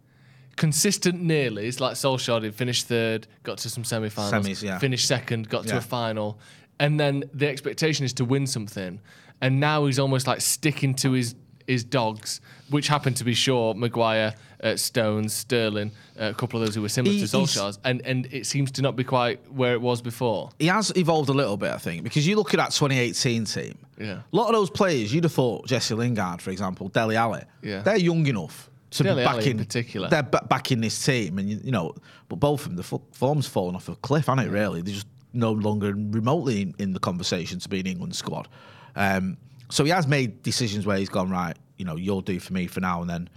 consistent 0.55 1.21
nearlies, 1.23 1.79
like 1.79 1.93
Solskjaer 1.93 2.41
did. 2.41 2.53
Finished 2.55 2.87
third, 2.87 3.27
got 3.43 3.57
to 3.59 3.69
some 3.69 3.83
semi-finals, 3.83 4.45
Semis, 4.45 4.61
yeah. 4.61 4.77
finished 4.79 5.07
second, 5.07 5.49
got 5.49 5.65
to 5.67 5.77
a 5.77 5.81
final, 5.81 6.37
and 6.79 6.99
then 6.99 7.23
the 7.33 7.47
expectation 7.47 8.05
is 8.05 8.13
to 8.13 8.25
win 8.25 8.45
something, 8.45 8.99
and 9.41 9.59
now 9.59 9.85
he's 9.85 9.99
almost 9.99 10.27
like 10.27 10.41
sticking 10.41 10.93
to 10.95 11.13
his 11.13 11.35
his 11.67 11.83
dogs, 11.83 12.41
which 12.69 12.87
happen 12.87 13.13
to 13.15 13.23
be 13.23 13.33
Shaw, 13.33 13.73
Maguire, 13.73 14.33
uh, 14.63 14.75
Stones, 14.75 15.33
Sterling, 15.33 15.91
uh, 16.19 16.25
a 16.25 16.33
couple 16.33 16.59
of 16.61 16.65
those 16.65 16.75
who 16.75 16.81
were 16.81 16.89
similar 16.89 17.13
He- 17.13 17.19
to 17.21 17.25
Solskjaer's, 17.27 17.79
and 17.83 18.01
and 18.05 18.27
it 18.31 18.45
seems 18.45 18.71
to 18.73 18.81
not 18.81 18.95
be 18.95 19.03
quite 19.03 19.39
where 19.51 19.73
it 19.73 19.81
was 19.81 20.01
before. 20.01 20.49
he 20.59 20.67
has 20.67 20.91
evolved 20.95 21.29
a 21.29 21.33
little 21.33 21.57
bit, 21.57 21.71
I 21.71 21.77
think, 21.77 22.03
because 22.03 22.25
you 22.27 22.35
look 22.35 22.53
at 22.53 22.57
that 22.57 22.71
2018 22.71 23.45
team. 23.45 23.77
Yeah. 23.99 24.21
A 24.31 24.35
lot 24.35 24.47
of 24.47 24.53
those 24.53 24.69
players, 24.69 25.13
you'd 25.13 25.23
have 25.25 25.33
thought 25.33 25.67
Jesse 25.67 25.93
Lingard, 25.93 26.41
for 26.41 26.49
example, 26.51 26.87
Dele 26.89 27.15
Alli. 27.15 27.41
Yeah. 27.61 27.81
They're 27.81 27.97
young 27.97 28.25
enough 28.27 28.69
to 28.91 29.03
Dele 29.03 29.21
be 29.21 29.25
back 29.25 29.33
Alli 29.35 29.45
in 29.45 29.51
in 29.51 29.57
particular. 29.65 30.07
They're 30.09 30.23
ba- 30.23 30.45
back 30.49 30.71
in 30.71 30.81
this 30.81 31.03
team, 31.05 31.37
and 31.39 31.49
you, 31.49 31.59
you 31.63 31.71
know, 31.71 31.93
but 32.29 32.37
both 32.39 32.61
of 32.61 32.67
them, 32.69 32.75
the 32.77 32.83
fo- 32.83 33.01
form's 33.11 33.47
fallen 33.47 33.75
off 33.75 33.89
a 33.89 33.95
cliff, 33.97 34.27
hasn't 34.27 34.47
it? 34.47 34.51
Really, 34.51 34.81
they're 34.81 34.93
just 34.93 35.07
no 35.33 35.51
longer 35.51 35.93
remotely 35.95 36.61
in, 36.61 36.75
in 36.79 36.93
the 36.93 36.99
conversation 36.99 37.59
to 37.59 37.67
be 37.69 37.79
in 37.79 37.87
England 37.87 38.15
squad. 38.15 38.47
Um, 38.95 39.37
so 39.73 39.83
he 39.83 39.89
has 39.91 40.07
made 40.07 40.41
decisions 40.43 40.85
where 40.85 40.97
he's 40.97 41.09
gone 41.09 41.29
right. 41.29 41.57
You 41.77 41.85
know, 41.85 41.95
you'll 41.95 42.21
do 42.21 42.39
for 42.39 42.53
me 42.53 42.67
for 42.67 42.79
now, 42.81 43.01
and 43.01 43.09
then. 43.09 43.29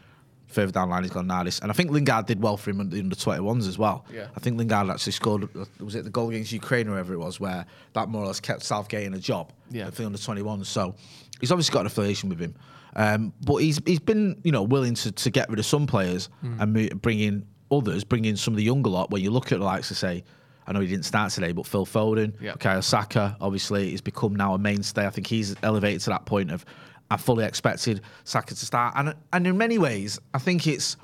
Further 0.49 0.71
down 0.71 0.89
the 0.89 0.95
line, 0.95 1.03
he's 1.03 1.11
gone, 1.13 1.27
nah, 1.27 1.43
this. 1.43 1.59
And 1.59 1.73
I 1.73 1.75
think 1.75 1.91
Lingard 1.91 2.27
did 2.27 2.41
well 2.41 2.57
for 2.57 2.71
him 2.71 2.79
under 2.79 2.95
the 2.95 3.03
under 3.03 3.17
21s 3.17 3.67
as 3.67 3.79
well. 3.79 4.05
Yeah. 4.15 4.29
I 4.37 4.39
think 4.39 4.57
Lingard 4.57 4.89
actually 4.89 5.11
scored, 5.13 5.49
was 5.81 5.97
it 5.97 6.05
the 6.05 6.11
goal 6.11 6.29
against 6.31 6.53
Ukraine 6.53 6.87
or 6.87 6.93
wherever 6.93 7.13
it 7.13 7.19
was, 7.19 7.41
where 7.41 7.67
that 7.95 8.09
more 8.09 8.23
or 8.23 8.27
less 8.29 8.39
kept 8.39 8.63
Southgate 8.63 9.07
in 9.09 9.15
a 9.15 9.19
job 9.19 9.53
Yeah. 9.73 9.87
for 9.91 10.03
the 10.03 10.07
under 10.07 10.19
21s. 10.19 10.67
So 10.67 10.95
he's 11.41 11.51
obviously 11.51 11.73
got 11.75 11.81
an 11.81 11.87
affiliation 11.89 12.29
with 12.29 12.39
him. 12.39 12.55
Um, 12.95 13.33
but 13.45 13.57
he's 13.57 13.81
he's 13.85 13.99
been, 13.99 14.41
you 14.45 14.53
know, 14.53 14.63
willing 14.63 14.95
to, 14.95 15.11
to 15.11 15.31
get 15.31 15.51
rid 15.51 15.59
of 15.59 15.67
some 15.67 15.85
players 15.89 16.29
Hmm. 16.43 16.61
and 16.61 17.03
bring 17.03 17.19
in 17.19 17.45
others, 17.73 18.05
bring 18.05 18.25
in 18.25 18.37
some 18.37 18.55
of 18.55 18.59
the 18.59 18.65
younger 18.65 18.89
lot. 18.89 19.11
When 19.11 19.23
you 19.25 19.33
look 19.33 19.51
at 19.51 19.59
the 19.59 19.65
likes 19.65 19.91
of, 19.91 19.97
say, 19.99 20.23
I 20.67 20.73
know 20.73 20.81
he 20.81 20.87
didn't 20.87 21.05
start 21.05 21.31
today, 21.33 21.53
but 21.53 21.67
Phil 21.67 21.87
Foden, 21.87 22.33
Yeah. 22.41 22.55
Kyle 22.55 22.83
Saka, 22.83 23.37
obviously, 23.41 23.91
has 23.93 24.01
become 24.01 24.35
now 24.35 24.55
a 24.55 24.59
mainstay. 24.59 25.07
I 25.07 25.11
think 25.11 25.27
he's 25.27 25.55
elevated 25.63 26.01
to 26.03 26.11
that 26.11 26.27
point 26.27 26.51
of 26.51 26.65
I 27.11 27.17
fully 27.17 27.45
expected 27.45 28.01
Saka 28.25 28.55
to 28.55 28.67
start. 28.67 28.95
And, 28.97 29.15
and 29.33 29.47
in 29.47 29.57
many 29.57 29.79
ways, 29.79 30.19
I 30.35 30.39
think 30.39 30.67
it's 30.67 30.97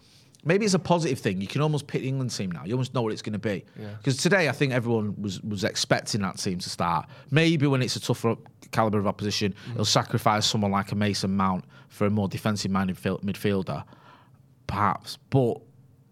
maybe 0.44 0.64
it's 0.64 0.74
a 0.74 0.80
positive 0.80 1.20
thing. 1.20 1.40
You 1.40 1.46
can 1.46 1.60
almost 1.62 1.86
pick 1.86 2.02
the 2.02 2.08
England 2.08 2.32
team 2.32 2.50
now. 2.50 2.64
You 2.64 2.72
almost 2.74 2.92
know 2.92 3.02
what 3.02 3.12
it's 3.12 3.22
going 3.22 3.34
to 3.34 3.38
be. 3.38 3.64
Yeah. 3.80 3.90
Because 3.98 4.16
today, 4.16 4.48
I 4.48 4.52
think 4.52 4.72
everyone 4.72 5.14
was 5.22 5.40
was 5.42 5.62
expecting 5.62 6.22
that 6.22 6.38
team 6.38 6.58
to 6.58 6.68
start. 6.68 7.06
Maybe 7.30 7.68
when 7.68 7.82
it's 7.82 7.94
a 7.94 8.00
tougher 8.00 8.34
caliber 8.72 8.98
of 8.98 9.06
opposition, 9.06 9.54
Mm. 9.68 9.72
it'll 9.74 9.84
sacrifice 9.84 10.44
someone 10.44 10.72
like 10.72 10.90
a 10.90 10.96
Mason 10.96 11.36
Mount 11.36 11.64
for 11.88 12.06
a 12.06 12.10
more 12.10 12.26
defensive-minded 12.26 12.96
midfielder, 12.96 13.84
perhaps. 14.66 15.18
But 15.30 15.58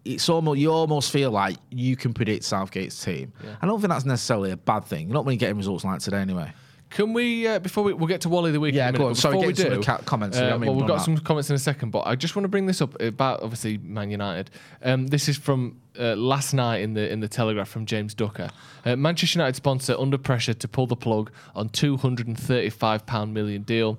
it's 0.05 0.29
almost 0.29 0.59
you 0.59 0.71
almost 0.71 1.11
feel 1.11 1.31
like 1.31 1.57
you 1.69 1.95
can 1.95 2.13
predict 2.13 2.43
Southgate's 2.43 3.03
team. 3.03 3.33
I 3.61 3.67
don't 3.67 3.79
think 3.79 3.89
that's 3.91 4.05
necessarily 4.05 4.51
a 4.51 4.57
bad 4.57 4.85
thing. 4.85 5.09
Not 5.09 5.25
when 5.25 5.33
you're 5.33 5.39
getting 5.39 5.57
results 5.57 5.83
like 5.83 5.99
today, 5.99 6.17
anyway. 6.19 6.53
Can 6.91 7.13
we, 7.13 7.47
uh, 7.47 7.59
before 7.59 7.85
we, 7.85 7.93
we'll 7.93 8.07
get 8.07 8.21
to 8.21 8.29
Wally 8.29 8.51
the 8.51 8.59
week. 8.59 8.75
Yeah, 8.75 8.91
go 8.91 9.07
on. 9.07 9.15
Sorry, 9.15 9.35
before 9.35 9.47
we 9.47 9.53
do, 9.53 9.69
the 9.69 9.79
ca- 9.81 9.99
comments. 9.99 10.37
Uh, 10.37 10.57
well, 10.59 10.75
we've 10.75 10.85
got 10.85 10.97
that. 10.97 11.05
some 11.05 11.17
comments 11.19 11.49
in 11.49 11.55
a 11.55 11.59
second, 11.59 11.91
but 11.91 12.05
I 12.05 12.15
just 12.15 12.35
want 12.35 12.43
to 12.43 12.49
bring 12.49 12.65
this 12.65 12.81
up 12.81 12.99
about 13.01 13.41
obviously 13.41 13.77
Man 13.77 14.11
United. 14.11 14.51
Um, 14.83 15.07
this 15.07 15.29
is 15.29 15.37
from 15.37 15.79
uh, 15.97 16.15
last 16.17 16.53
night 16.53 16.79
in 16.81 16.93
the 16.93 17.09
in 17.09 17.21
the 17.21 17.29
Telegraph 17.29 17.69
from 17.69 17.85
James 17.85 18.13
Ducker. 18.13 18.49
Uh, 18.83 18.97
Manchester 18.97 19.39
United 19.39 19.55
sponsor 19.55 19.95
under 19.97 20.17
pressure 20.17 20.53
to 20.53 20.67
pull 20.67 20.85
the 20.85 20.97
plug 20.97 21.31
on 21.55 21.69
235 21.69 23.05
pound 23.05 23.33
million 23.33 23.61
deal. 23.61 23.97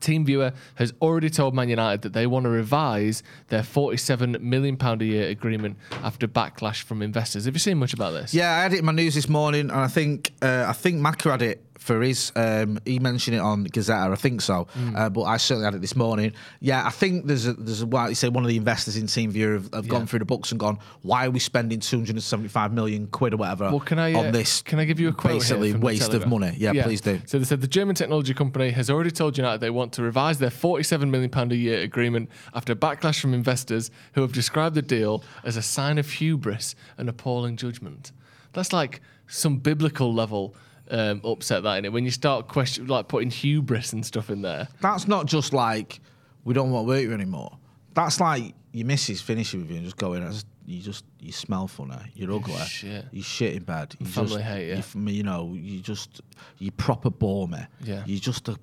TeamViewer 0.00 0.54
has 0.76 0.92
already 1.00 1.30
told 1.30 1.54
Man 1.54 1.68
United 1.68 2.02
that 2.02 2.12
they 2.12 2.26
want 2.26 2.44
to 2.44 2.50
revise 2.50 3.22
their 3.48 3.62
47 3.62 4.36
million 4.40 4.76
pound 4.76 5.02
a 5.02 5.04
year 5.04 5.28
agreement 5.28 5.76
after 6.02 6.26
backlash 6.26 6.82
from 6.82 7.02
investors. 7.02 7.44
Have 7.44 7.54
you 7.54 7.60
seen 7.60 7.78
much 7.78 7.92
about 7.94 8.12
this? 8.12 8.34
Yeah, 8.34 8.52
I 8.56 8.62
had 8.62 8.72
it 8.72 8.80
in 8.80 8.84
my 8.84 8.92
news 8.92 9.14
this 9.14 9.28
morning, 9.28 9.70
and 9.70 9.72
I 9.72 9.88
think 9.88 10.32
uh, 10.42 10.66
I 10.68 10.72
think 10.72 11.00
Maka 11.00 11.30
had 11.30 11.42
it 11.42 11.64
for 11.78 12.02
his. 12.02 12.32
Um, 12.36 12.78
he 12.84 12.98
mentioned 12.98 13.36
it 13.36 13.40
on 13.40 13.66
Gazetta, 13.66 14.12
I 14.12 14.16
think 14.16 14.40
so. 14.40 14.66
Mm. 14.76 14.96
Uh, 14.98 15.10
but 15.10 15.22
I 15.22 15.36
certainly 15.36 15.64
had 15.64 15.74
it 15.74 15.80
this 15.80 15.96
morning. 15.96 16.32
Yeah, 16.60 16.84
I 16.86 16.90
think 16.90 17.26
there's 17.26 17.46
a 17.46 17.54
there's 17.54 17.80
a 17.80 17.86
like 17.86 18.10
you 18.10 18.14
say 18.14 18.28
one 18.28 18.44
of 18.44 18.48
the 18.48 18.56
investors 18.56 18.96
in 18.96 19.04
TeamViewer 19.06 19.54
have, 19.54 19.72
have 19.72 19.84
Yeah. 19.86 19.90
gone 19.90 20.06
through 20.06 20.18
the 20.18 20.24
books 20.24 20.50
and 20.50 20.60
gone, 20.60 20.78
why 21.02 21.26
are 21.26 21.30
we 21.30 21.38
spending 21.38 21.80
275 21.80 22.72
million 22.72 23.06
quid 23.06 23.32
or 23.34 23.38
whatever 23.38 23.70
Well, 23.70 23.80
can 23.80 23.98
I 23.98 24.12
uh, 24.12 24.18
on 24.20 24.32
this? 24.32 24.62
Can 24.62 24.78
I 24.78 24.84
give 24.84 25.00
you 25.00 25.08
a 25.08 25.12
quote? 25.12 25.34
basically 25.34 25.72
waste 25.74 26.12
of 26.14 26.26
money? 26.26 26.54
Yeah, 26.56 26.82
please 26.82 27.00
do. 27.00 27.20
So 27.26 27.38
they 27.38 27.44
said 27.44 27.60
the 27.60 27.66
German 27.68 27.94
technology 27.94 28.34
company 28.34 28.70
has 28.70 28.90
already 28.90 29.10
told 29.10 29.38
United 29.38 29.60
they 29.60 29.70
want 29.70 29.92
to 29.94 30.02
revise 30.02 30.38
their 30.38 30.50
47 30.50 31.10
million 31.10 31.30
pound 31.30 31.52
a 31.52 31.56
year 31.56 31.80
agreement 31.80 32.28
after 32.54 32.74
backlash 32.74 33.20
from 33.20 33.34
investors 33.34 33.90
who 34.14 34.22
have 34.22 34.32
described 34.32 34.74
the 34.74 34.82
deal 34.82 35.22
as 35.44 35.56
a 35.56 35.62
sign 35.62 35.98
of 35.98 36.10
hubris 36.10 36.74
and 36.96 37.08
appalling 37.08 37.56
judgment. 37.56 38.12
That's 38.52 38.72
like 38.72 39.00
some 39.26 39.58
biblical 39.58 40.12
level 40.12 40.54
um, 40.90 41.20
upset 41.24 41.62
that 41.64 41.74
in 41.78 41.84
it 41.84 41.92
when 41.92 42.04
you 42.04 42.10
start 42.10 42.48
question 42.48 42.86
like 42.86 43.08
putting 43.08 43.30
hubris 43.30 43.92
and 43.92 44.04
stuff 44.04 44.30
in 44.30 44.42
there. 44.42 44.68
That's 44.80 45.06
not 45.08 45.26
just 45.26 45.52
like 45.52 46.00
we 46.44 46.54
don't 46.54 46.70
want 46.70 46.84
to 46.84 46.88
work 46.88 46.96
with 47.00 47.08
you 47.08 47.14
anymore. 47.14 47.58
That's 47.94 48.20
like 48.20 48.54
your 48.72 48.86
missus 48.86 49.20
finishing 49.20 49.60
with 49.60 49.70
you 49.70 49.76
and 49.76 49.84
just 49.84 49.96
going, 49.96 50.22
"I 50.22 50.28
just- 50.28 50.46
you 50.66 50.82
just 50.82 51.04
you 51.18 51.32
smell 51.32 51.66
funny, 51.66 51.96
you're 52.14 52.30
ugly, 52.30 52.54
shit. 52.66 53.06
you 53.10 53.22
shit 53.22 53.54
in 53.56 53.62
bed, 53.62 53.94
you 53.98 54.04
Family 54.04 54.32
just, 54.32 54.44
hate 54.44 54.68
you. 54.68 54.74
f- 54.74 54.94
you 54.94 55.22
know, 55.22 55.54
you 55.54 55.80
just 55.80 56.20
you 56.58 56.70
proper 56.72 57.08
bore 57.10 57.48
me. 57.48 57.60
Yeah. 57.82 58.02
you're 58.06 58.20
just 58.20 58.48
a 58.50 58.56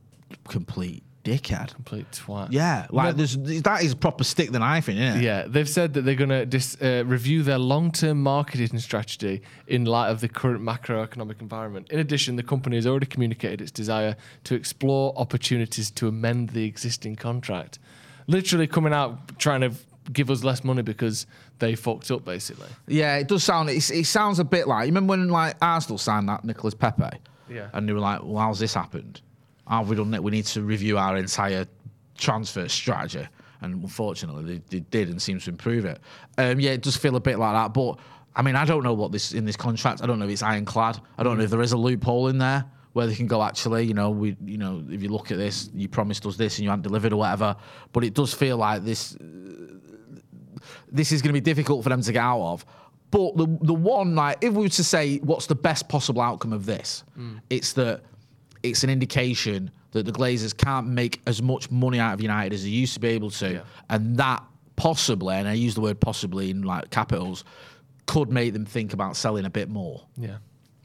complete 0.47 1.03
dickhead. 1.25 1.73
Complete 1.73 2.09
twat. 2.11 2.47
Yeah, 2.51 2.88
like 2.89 3.15
there's 3.15 3.35
that 3.38 3.83
is 3.83 3.95
proper 3.95 4.23
stick 4.23 4.51
than 4.51 4.61
I 4.61 4.79
think, 4.79 4.99
isn't 4.99 5.19
it? 5.19 5.23
Yeah, 5.23 5.45
they've 5.47 5.67
said 5.67 5.93
that 5.95 6.01
they're 6.03 6.15
going 6.15 6.29
to 6.29 6.45
dis- 6.45 6.77
uh, 6.81 7.03
review 7.05 7.43
their 7.43 7.57
long 7.57 7.91
term 7.91 8.21
marketing 8.21 8.77
strategy 8.79 9.41
in 9.67 9.85
light 9.85 10.09
of 10.09 10.21
the 10.21 10.29
current 10.29 10.61
macroeconomic 10.63 11.41
environment. 11.41 11.89
In 11.89 11.99
addition, 11.99 12.35
the 12.35 12.43
company 12.43 12.77
has 12.77 12.88
already 12.88 13.07
communicated 13.07 13.61
its 13.61 13.71
desire 13.71 14.15
to 14.45 14.55
explore 14.55 15.13
opportunities 15.17 15.91
to 15.91 16.07
amend 16.07 16.51
the 16.51 16.65
existing 16.65 17.15
contract. 17.15 17.79
Literally 18.27 18.67
coming 18.67 18.93
out 18.93 19.38
trying 19.38 19.61
to 19.61 19.71
give 20.13 20.29
us 20.29 20.43
less 20.43 20.63
money 20.63 20.81
because 20.81 21.25
they 21.59 21.75
fucked 21.75 22.11
up, 22.11 22.23
basically. 22.23 22.67
Yeah, 22.88 23.17
it 23.17 23.27
does 23.27 23.43
sound. 23.43 23.69
It, 23.69 23.89
it 23.89 24.05
sounds 24.05 24.39
a 24.39 24.43
bit 24.43 24.67
like 24.67 24.85
you 24.85 24.91
remember 24.91 25.11
when 25.11 25.29
like 25.29 25.55
Arsenal 25.61 25.97
signed 25.97 26.29
that 26.29 26.43
Nicholas 26.45 26.73
Pepe. 26.73 27.17
Yeah. 27.49 27.69
And 27.73 27.88
they 27.88 27.93
were 27.93 27.99
like, 27.99 28.21
"Well, 28.23 28.38
how's 28.38 28.59
this 28.59 28.73
happened? 28.73 29.21
Have 29.67 29.89
we 29.89 29.95
done 29.95 30.13
it? 30.13 30.23
We 30.23 30.32
need 30.32 30.45
to 30.47 30.62
review 30.62 30.97
our 30.97 31.17
entire 31.17 31.65
transfer 32.17 32.67
strategy." 32.67 33.28
And 33.62 33.84
unfortunately, 33.84 34.43
they, 34.43 34.62
they 34.69 34.80
did 34.82 35.10
and 35.10 35.21
seemed 35.21 35.41
to 35.41 35.49
improve 35.49 35.86
it. 35.86 35.99
Um, 36.38 36.60
yeah, 36.60 36.71
it 36.71 36.82
does 36.82 36.95
feel 36.95 37.15
a 37.15 37.19
bit 37.19 37.39
like 37.39 37.54
that. 37.54 37.73
But 37.73 37.99
I 38.36 38.41
mean, 38.41 38.56
I 38.56 38.65
don't 38.65 38.84
know 38.84 38.93
what 38.93 39.12
this 39.12 39.34
in 39.34 39.45
this 39.45 39.56
contract. 39.56 40.01
I 40.04 40.06
don't 40.06 40.19
know 40.19 40.25
if 40.25 40.32
it's 40.32 40.43
ironclad. 40.43 40.99
I 41.17 41.23
don't 41.23 41.38
know 41.38 41.43
if 41.43 41.49
there 41.49 41.62
is 41.62 41.71
a 41.71 41.78
loophole 41.78 42.28
in 42.28 42.38
there 42.38 42.65
where 42.93 43.08
they 43.08 43.15
can 43.15 43.28
go. 43.28 43.41
Actually, 43.41 43.86
you 43.86 43.93
know, 43.93 44.10
we, 44.10 44.38
you 44.45 44.58
know, 44.58 44.84
if 44.89 45.01
you 45.01 45.10
look 45.10 45.32
at 45.32 45.38
this, 45.38 45.69
you 45.73 45.88
promised 45.88 46.25
us 46.25 46.38
this 46.38 46.58
and 46.58 46.63
you 46.63 46.69
haven't 46.69 46.84
delivered 46.84 47.13
or 47.13 47.17
whatever. 47.17 47.56
But 47.91 48.04
it 48.04 48.13
does 48.13 48.34
feel 48.34 48.58
like 48.58 48.84
this 48.84 49.17
this 50.91 51.12
is 51.12 51.21
going 51.21 51.30
to 51.30 51.34
be 51.34 51.41
difficult 51.41 51.84
for 51.84 51.89
them 51.89 52.01
to 52.01 52.12
get 52.12 52.21
out 52.21 52.41
of. 52.41 52.65
But 53.12 53.38
the 53.38 53.47
the 53.62 53.73
one 53.73 54.15
like 54.15 54.38
if 54.41 54.54
we 54.54 54.63
were 54.63 54.69
to 54.69 54.84
say 54.84 55.17
what's 55.19 55.45
the 55.45 55.56
best 55.56 55.88
possible 55.88 56.21
outcome 56.21 56.54
of 56.54 56.65
this, 56.65 57.04
it's 57.49 57.73
that 57.73 58.01
it's 58.69 58.84
an 58.84 58.89
indication 58.89 59.71
that 59.91 60.06
the 60.06 60.12
Glazers 60.12 60.56
can't 60.56 60.88
make 60.88 61.21
as 61.25 61.41
much 61.41 61.71
money 61.71 61.99
out 61.99 62.13
of 62.13 62.21
United 62.21 62.54
as 62.54 62.63
they 62.63 62.69
used 62.69 62.93
to 62.95 62.99
be 62.99 63.10
able 63.10 63.32
to, 63.32 63.54
Yeah. 63.54 63.62
and 63.89 64.17
that 64.17 64.43
possibly, 64.75 65.36
and 65.36 65.47
I 65.47 65.54
use 65.54 65.73
the 65.75 65.82
word 65.82 65.99
possibly 65.99 66.49
in 66.51 66.63
like 66.63 66.89
capitals, 66.89 67.43
could 68.06 68.30
make 68.30 68.54
them 68.54 68.65
think 68.65 68.93
about 68.93 69.15
selling 69.15 69.45
a 69.45 69.49
bit 69.49 69.69
more. 69.69 70.04
Yeah. 70.17 70.38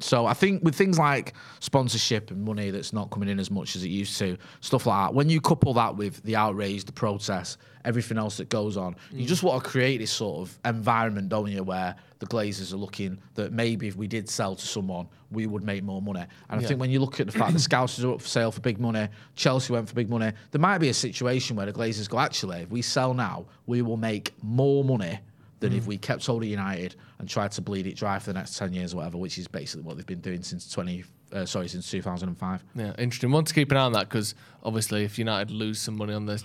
So 0.03 0.27
I 0.27 0.35
think 0.35 0.63
with 0.65 0.75
things 0.75 0.99
like 0.99 1.35
sponsorship 1.61 2.31
and 2.31 2.43
money 2.45 2.71
that's 2.71 2.93
not 2.93 3.11
coming 3.11 3.29
in 3.29 3.39
as 3.39 3.51
much 3.51 3.77
as 3.77 3.85
it 3.85 3.89
used 3.89 4.19
to, 4.19 4.37
stuff 4.61 4.87
like 4.87 5.09
that, 5.09 5.15
when 5.15 5.29
you 5.29 5.41
couple 5.41 5.75
that 5.75 5.97
with 5.97 6.23
the 6.23 6.37
outrage, 6.37 6.85
the 6.85 6.93
protests, 6.93 7.59
everything 7.85 8.19
else 8.19 8.37
that 8.39 8.49
goes 8.49 8.77
on, 8.77 8.97
you 9.11 9.25
mm. 9.25 9.29
just 9.29 9.43
want 9.43 9.63
to 9.63 9.69
create 9.69 9.99
this 9.99 10.11
sort 10.11 10.41
of 10.41 10.59
environment, 10.65 11.29
don't 11.29 11.51
you, 11.51 11.63
where 11.63 11.95
the 12.19 12.27
Glazers 12.27 12.73
are 12.73 12.77
looking 12.77 13.19
that 13.35 13.53
maybe 13.53 13.89
if 13.89 13.97
we 13.97 14.07
did 14.07 14.29
sell 14.29 14.55
to 14.55 14.67
someone, 14.67 15.09
we 15.31 15.47
would 15.47 15.65
make 15.65 15.83
more 15.83 16.03
money. 16.03 16.25
And 16.51 16.61
I 16.61 16.67
think 16.67 16.79
when 16.79 16.91
you 16.91 17.01
look 17.01 17.19
at 17.21 17.27
the 17.27 17.33
fact 17.33 17.53
that 17.53 17.59
Scousers 17.59 18.05
are 18.05 18.13
up 18.15 18.21
for 18.21 18.29
sale 18.29 18.53
for 18.53 18.61
big 18.61 18.79
money, 18.79 19.09
Chelsea 19.37 19.73
went 19.73 19.89
for 19.89 19.95
big 19.95 20.11
money, 20.11 20.33
there 20.51 20.61
might 20.61 20.79
be 20.79 20.91
a 20.91 20.95
situation 20.95 21.57
where 21.57 21.67
the 21.67 21.73
Glazers 21.73 22.09
go, 22.09 22.19
actually, 22.19 22.63
if 22.63 22.71
we 22.71 22.83
sell 22.83 23.15
now, 23.15 23.47
we 23.67 23.81
will 23.81 23.97
make 23.97 24.35
more 24.43 24.85
money 24.85 25.19
than 25.61 25.75
if 25.75 25.87
we 25.87 25.99
kept 25.99 26.27
hold 26.27 26.43
of 26.43 26.49
United 26.49 26.97
and 27.19 27.29
tried 27.29 27.53
to 27.53 27.61
bleed 27.61 27.87
it 27.87 27.95
dry 27.95 28.19
for 28.19 28.33
the 28.33 28.39
next 28.39 28.57
10 28.57 28.73
years 28.73 28.95
or 28.95 28.99
whatever, 28.99 29.19
which 29.19 29.39
is 29.39 29.47
basically 29.47 29.83
what 29.83 29.97
they've 29.97 30.07
been 30.07 30.21
doing 30.21 30.43
since 30.43 30.71
20, 30.71 31.05
uh, 31.33 31.45
sorry, 31.45 31.69
since 31.69 31.91
2005. 31.91 32.65
Yeah, 32.75 32.93
interesting. 32.99 33.31
One 33.31 33.45
to 33.45 33.55
keep 33.55 33.71
an 33.71 33.77
eye 33.77 33.83
on 33.83 33.93
that 33.93 34.09
because 34.09 34.35
obviously, 34.63 35.05
if 35.05 35.19
United 35.19 35.51
lose 35.51 35.79
some 35.79 35.97
money 35.97 36.15
on 36.15 36.25
their 36.25 36.39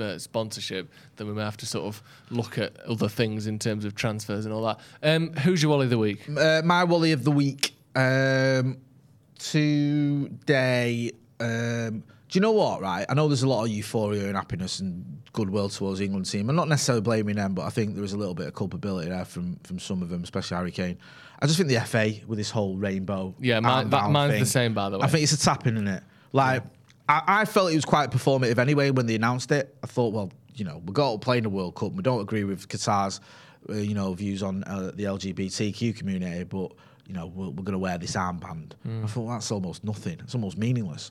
uh, 0.00 0.18
sponsorship, 0.18 0.90
then 1.16 1.26
we 1.26 1.34
may 1.34 1.42
have 1.42 1.58
to 1.58 1.66
sort 1.66 1.84
of 1.84 2.02
look 2.30 2.56
at 2.56 2.80
other 2.80 3.08
things 3.08 3.46
in 3.46 3.58
terms 3.58 3.84
of 3.84 3.94
transfers 3.94 4.46
and 4.46 4.54
all 4.54 4.62
that. 4.62 4.80
Um, 5.02 5.34
who's 5.34 5.62
your 5.62 5.70
Wally 5.70 5.84
of 5.84 5.90
the 5.90 5.98
week? 5.98 6.26
Uh, 6.34 6.62
my 6.64 6.84
Wally 6.84 7.12
of 7.12 7.24
the 7.24 7.30
week 7.30 7.74
um, 7.94 8.78
today. 9.38 11.12
Um, 11.38 12.04
do 12.32 12.38
you 12.38 12.40
know 12.40 12.52
what? 12.52 12.80
Right, 12.80 13.04
I 13.10 13.12
know 13.12 13.28
there's 13.28 13.42
a 13.42 13.48
lot 13.48 13.62
of 13.64 13.68
euphoria 13.68 14.26
and 14.26 14.34
happiness 14.36 14.80
and 14.80 15.20
goodwill 15.34 15.68
towards 15.68 15.98
the 15.98 16.06
England 16.06 16.24
team. 16.30 16.48
I'm 16.48 16.56
not 16.56 16.66
necessarily 16.66 17.02
blaming 17.02 17.36
them, 17.36 17.52
but 17.52 17.66
I 17.66 17.68
think 17.68 17.92
there 17.92 18.00
was 18.00 18.14
a 18.14 18.16
little 18.16 18.32
bit 18.34 18.46
of 18.46 18.54
culpability 18.54 19.10
there 19.10 19.26
from 19.26 19.56
from 19.64 19.78
some 19.78 20.00
of 20.00 20.08
them, 20.08 20.22
especially 20.24 20.56
Harry 20.56 20.70
Kane. 20.70 20.96
I 21.40 21.46
just 21.46 21.58
think 21.58 21.68
the 21.68 21.78
FA 21.80 22.14
with 22.26 22.38
this 22.38 22.48
whole 22.50 22.78
rainbow. 22.78 23.34
Yeah, 23.38 23.60
mine- 23.60 23.90
that- 23.90 24.10
mine's 24.10 24.38
the 24.40 24.46
same, 24.46 24.72
by 24.72 24.88
the 24.88 24.98
way. 24.98 25.04
I 25.04 25.08
think 25.08 25.24
it's 25.24 25.32
a 25.34 25.38
tapping 25.38 25.76
in 25.76 25.86
it. 25.86 26.02
Like 26.32 26.62
I, 27.06 27.22
I 27.26 27.44
felt 27.44 27.70
it 27.70 27.74
was 27.74 27.84
quite 27.84 28.10
performative 28.10 28.56
anyway 28.56 28.90
when 28.92 29.04
they 29.04 29.14
announced 29.16 29.52
it. 29.52 29.76
I 29.82 29.86
thought, 29.86 30.14
well, 30.14 30.32
you 30.54 30.64
know, 30.64 30.80
we 30.86 30.94
got 30.94 31.12
to 31.12 31.18
play 31.18 31.36
in 31.36 31.42
the 31.42 31.50
World 31.50 31.74
Cup. 31.74 31.92
We 31.92 32.02
don't 32.02 32.22
agree 32.22 32.44
with 32.44 32.66
Qatar's, 32.66 33.20
uh, 33.68 33.74
you 33.74 33.92
know, 33.92 34.14
views 34.14 34.42
on 34.42 34.64
uh, 34.64 34.90
the 34.94 35.04
LGBTQ 35.04 35.94
community, 35.98 36.44
but 36.44 36.72
you 37.06 37.12
know, 37.12 37.26
we're, 37.26 37.48
we're 37.50 37.64
going 37.64 37.72
to 37.72 37.78
wear 37.78 37.98
this 37.98 38.12
armband. 38.12 38.72
Hmm. 38.84 39.04
I 39.04 39.08
thought 39.08 39.28
that's 39.28 39.50
almost 39.50 39.84
nothing. 39.84 40.18
It's 40.20 40.34
almost 40.34 40.56
meaningless. 40.56 41.10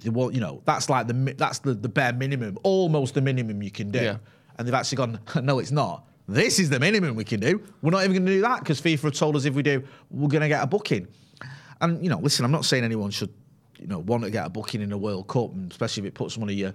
They 0.00 0.10
won't, 0.10 0.34
you 0.34 0.40
know, 0.40 0.62
that's 0.64 0.90
like 0.90 1.06
the 1.06 1.34
that's 1.38 1.60
the, 1.60 1.74
the 1.74 1.88
bare 1.88 2.12
minimum, 2.12 2.58
almost 2.62 3.14
the 3.14 3.20
minimum 3.22 3.62
you 3.62 3.70
can 3.70 3.90
do. 3.90 4.00
Yeah. 4.00 4.16
And 4.58 4.66
they've 4.66 4.74
actually 4.74 4.96
gone, 4.96 5.20
no, 5.42 5.58
it's 5.58 5.70
not. 5.70 6.06
This 6.28 6.58
is 6.58 6.68
the 6.70 6.78
minimum 6.78 7.16
we 7.16 7.24
can 7.24 7.40
do. 7.40 7.62
We're 7.82 7.90
not 7.90 8.04
even 8.04 8.12
going 8.12 8.26
to 8.26 8.32
do 8.32 8.40
that 8.42 8.60
because 8.60 8.80
FIFA 8.80 9.02
have 9.02 9.14
told 9.14 9.36
us 9.36 9.44
if 9.46 9.54
we 9.54 9.62
do, 9.62 9.82
we're 10.10 10.28
going 10.28 10.42
to 10.42 10.48
get 10.48 10.62
a 10.62 10.66
booking. 10.66 11.08
And 11.80 12.02
you 12.04 12.10
know, 12.10 12.18
listen, 12.18 12.44
I'm 12.44 12.52
not 12.52 12.64
saying 12.64 12.84
anyone 12.84 13.10
should, 13.10 13.32
you 13.78 13.86
know, 13.86 13.98
want 14.00 14.22
to 14.24 14.30
get 14.30 14.46
a 14.46 14.50
booking 14.50 14.82
in 14.82 14.92
a 14.92 14.98
World 14.98 15.26
Cup, 15.28 15.52
and 15.54 15.70
especially 15.72 16.02
if 16.02 16.08
it 16.08 16.14
puts 16.14 16.36
one 16.36 16.48
of 16.48 16.54
your 16.54 16.74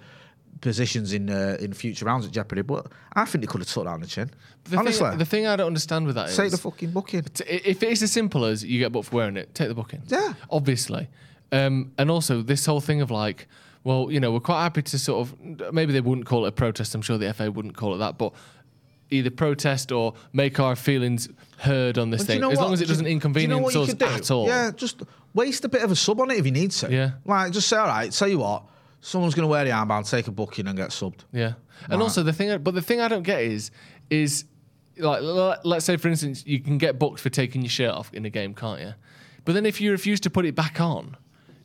positions 0.62 1.14
in 1.14 1.30
uh, 1.30 1.58
in 1.60 1.74
future 1.74 2.06
rounds 2.06 2.26
at 2.26 2.32
jeopardy. 2.32 2.64
But 2.64 2.88
I 3.14 3.26
think 3.26 3.44
they 3.44 3.48
could 3.48 3.62
have 3.62 3.68
took 3.70 3.86
down 3.86 4.02
the 4.02 4.08
chin. 4.08 4.32
The 4.66 4.78
Honestly, 4.78 5.10
thing, 5.10 5.18
the 5.20 5.26
thing 5.26 5.48
I 5.48 5.56
don't 5.56 5.68
understand 5.68 6.06
with 6.08 6.16
that 6.16 6.30
is 6.30 6.36
take 6.38 6.52
the 6.52 6.58
fucking 6.58 6.92
booking. 6.92 7.22
T- 7.24 7.44
If 7.46 7.84
it 7.84 7.90
is 7.90 8.04
as 8.04 8.12
simple 8.12 8.46
as 8.46 8.64
you 8.64 8.80
get 8.80 8.92
booked 8.92 9.10
for 9.10 9.18
wearing 9.18 9.38
it, 9.38 9.54
take 9.54 9.68
the 9.68 9.76
booking. 9.76 10.02
Yeah. 10.08 10.34
Obviously. 10.50 11.08
Um, 11.52 11.92
and 11.98 12.12
also, 12.12 12.42
this 12.42 12.66
whole 12.66 12.82
thing 12.82 13.02
of 13.02 13.12
like, 13.12 13.48
well, 13.84 14.12
you 14.12 14.20
know, 14.20 14.32
we're 14.32 14.40
quite 14.40 14.64
happy 14.64 14.82
to 14.82 15.00
sort 15.00 15.28
of, 15.28 15.74
maybe 15.74 15.94
they 15.94 16.02
wouldn't 16.02 16.26
call 16.26 16.46
it 16.46 16.50
a 16.50 16.52
protest. 16.52 16.96
I'm 16.96 17.02
sure 17.02 17.18
the 17.18 17.34
FA 17.34 17.52
wouldn't 17.52 17.78
call 17.78 17.94
it 17.94 18.00
that, 18.00 18.18
but 18.18 18.34
either 19.12 19.30
protest 19.30 19.92
or 19.92 20.14
make 20.34 20.60
our 20.60 20.76
feelings 20.76 21.30
heard 21.60 21.98
on 21.98 22.10
this 22.10 22.26
thing, 22.26 22.38
you 22.38 22.42
know 22.42 22.52
as 22.52 22.58
what? 22.58 22.66
long 22.66 22.74
as 22.74 22.82
it 22.82 22.88
doesn't 22.88 23.04
do 23.06 23.10
you 23.10 23.14
know 23.14 23.18
inconvenience 23.18 23.74
you 23.76 23.82
us 23.82 24.02
at 24.02 24.32
all. 24.32 24.48
Yeah, 24.48 24.72
just 24.76 25.04
waste 25.34 25.64
a 25.66 25.70
bit 25.70 25.84
of 25.84 25.92
a 25.92 25.96
sub 25.96 26.20
on 26.20 26.32
it 26.32 26.38
if 26.38 26.46
you 26.46 26.52
need 26.52 26.72
to. 26.72 26.92
Yeah. 26.92 27.12
Like, 27.26 27.52
just 27.52 27.68
say, 27.68 27.78
all 27.78 27.88
right, 27.88 28.12
tell 28.12 28.28
you 28.28 28.40
what, 28.40 28.64
someone's 29.02 29.36
going 29.36 29.44
to 29.44 29.52
wear 29.52 29.64
the 29.64 29.72
armband, 29.72 30.10
take 30.10 30.28
a 30.28 30.32
booking, 30.32 30.68
and 30.68 30.76
get 30.76 30.90
subbed. 30.90 31.20
Yeah, 31.32 31.54
and 31.90 32.02
also 32.02 32.24
the 32.24 32.34
thing, 32.34 32.58
but 32.64 32.74
the 32.74 32.82
thing 32.82 33.02
I 33.02 33.08
don't 33.08 33.24
get 33.24 33.42
is, 33.42 33.70
is 34.10 34.46
like 34.98 35.22
let's 35.64 35.86
say 35.86 35.98
for 35.98 36.08
instance, 36.08 36.44
you 36.46 36.60
can 36.60 36.78
get 36.78 36.98
booked 36.98 37.20
for 37.20 37.30
taking 37.30 37.62
your 37.62 37.70
shirt 37.70 37.92
off 37.92 38.14
in 38.14 38.26
a 38.26 38.30
game, 38.30 38.54
can't 38.54 38.82
you? 38.82 38.94
But 39.44 39.54
then 39.54 39.66
if 39.66 39.80
you 39.80 39.92
refuse 39.92 40.20
to 40.22 40.30
put 40.30 40.46
it 40.46 40.56
back 40.56 40.82
on, 40.82 41.18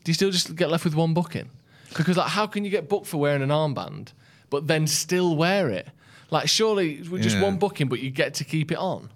do 0.05 0.11
you 0.11 0.15
still 0.15 0.31
just 0.31 0.55
get 0.57 0.71
left 0.71 0.85
with 0.85 0.95
one 0.95 1.15
booking? 1.15 1.49
Because 1.97 2.17
like, 2.17 2.29
how 2.29 2.47
can 2.47 2.65
you 2.65 2.71
get 2.71 2.89
booked 2.89 3.07
for 3.07 3.19
wearing 3.19 3.43
an 3.43 3.49
armband, 3.51 4.13
but 4.49 4.67
then 4.67 4.87
still 4.87 5.37
wear 5.37 5.69
it? 5.71 5.89
Like, 6.31 6.49
surely 6.49 7.03
with 7.03 7.23
just 7.23 7.37
Yeah. 7.37 7.43
one 7.43 7.57
booking, 7.59 7.89
but 7.89 8.01
you 8.01 8.11
get 8.11 8.35
to 8.35 8.45
keep 8.45 8.71
it 8.71 8.79
on. 8.79 9.11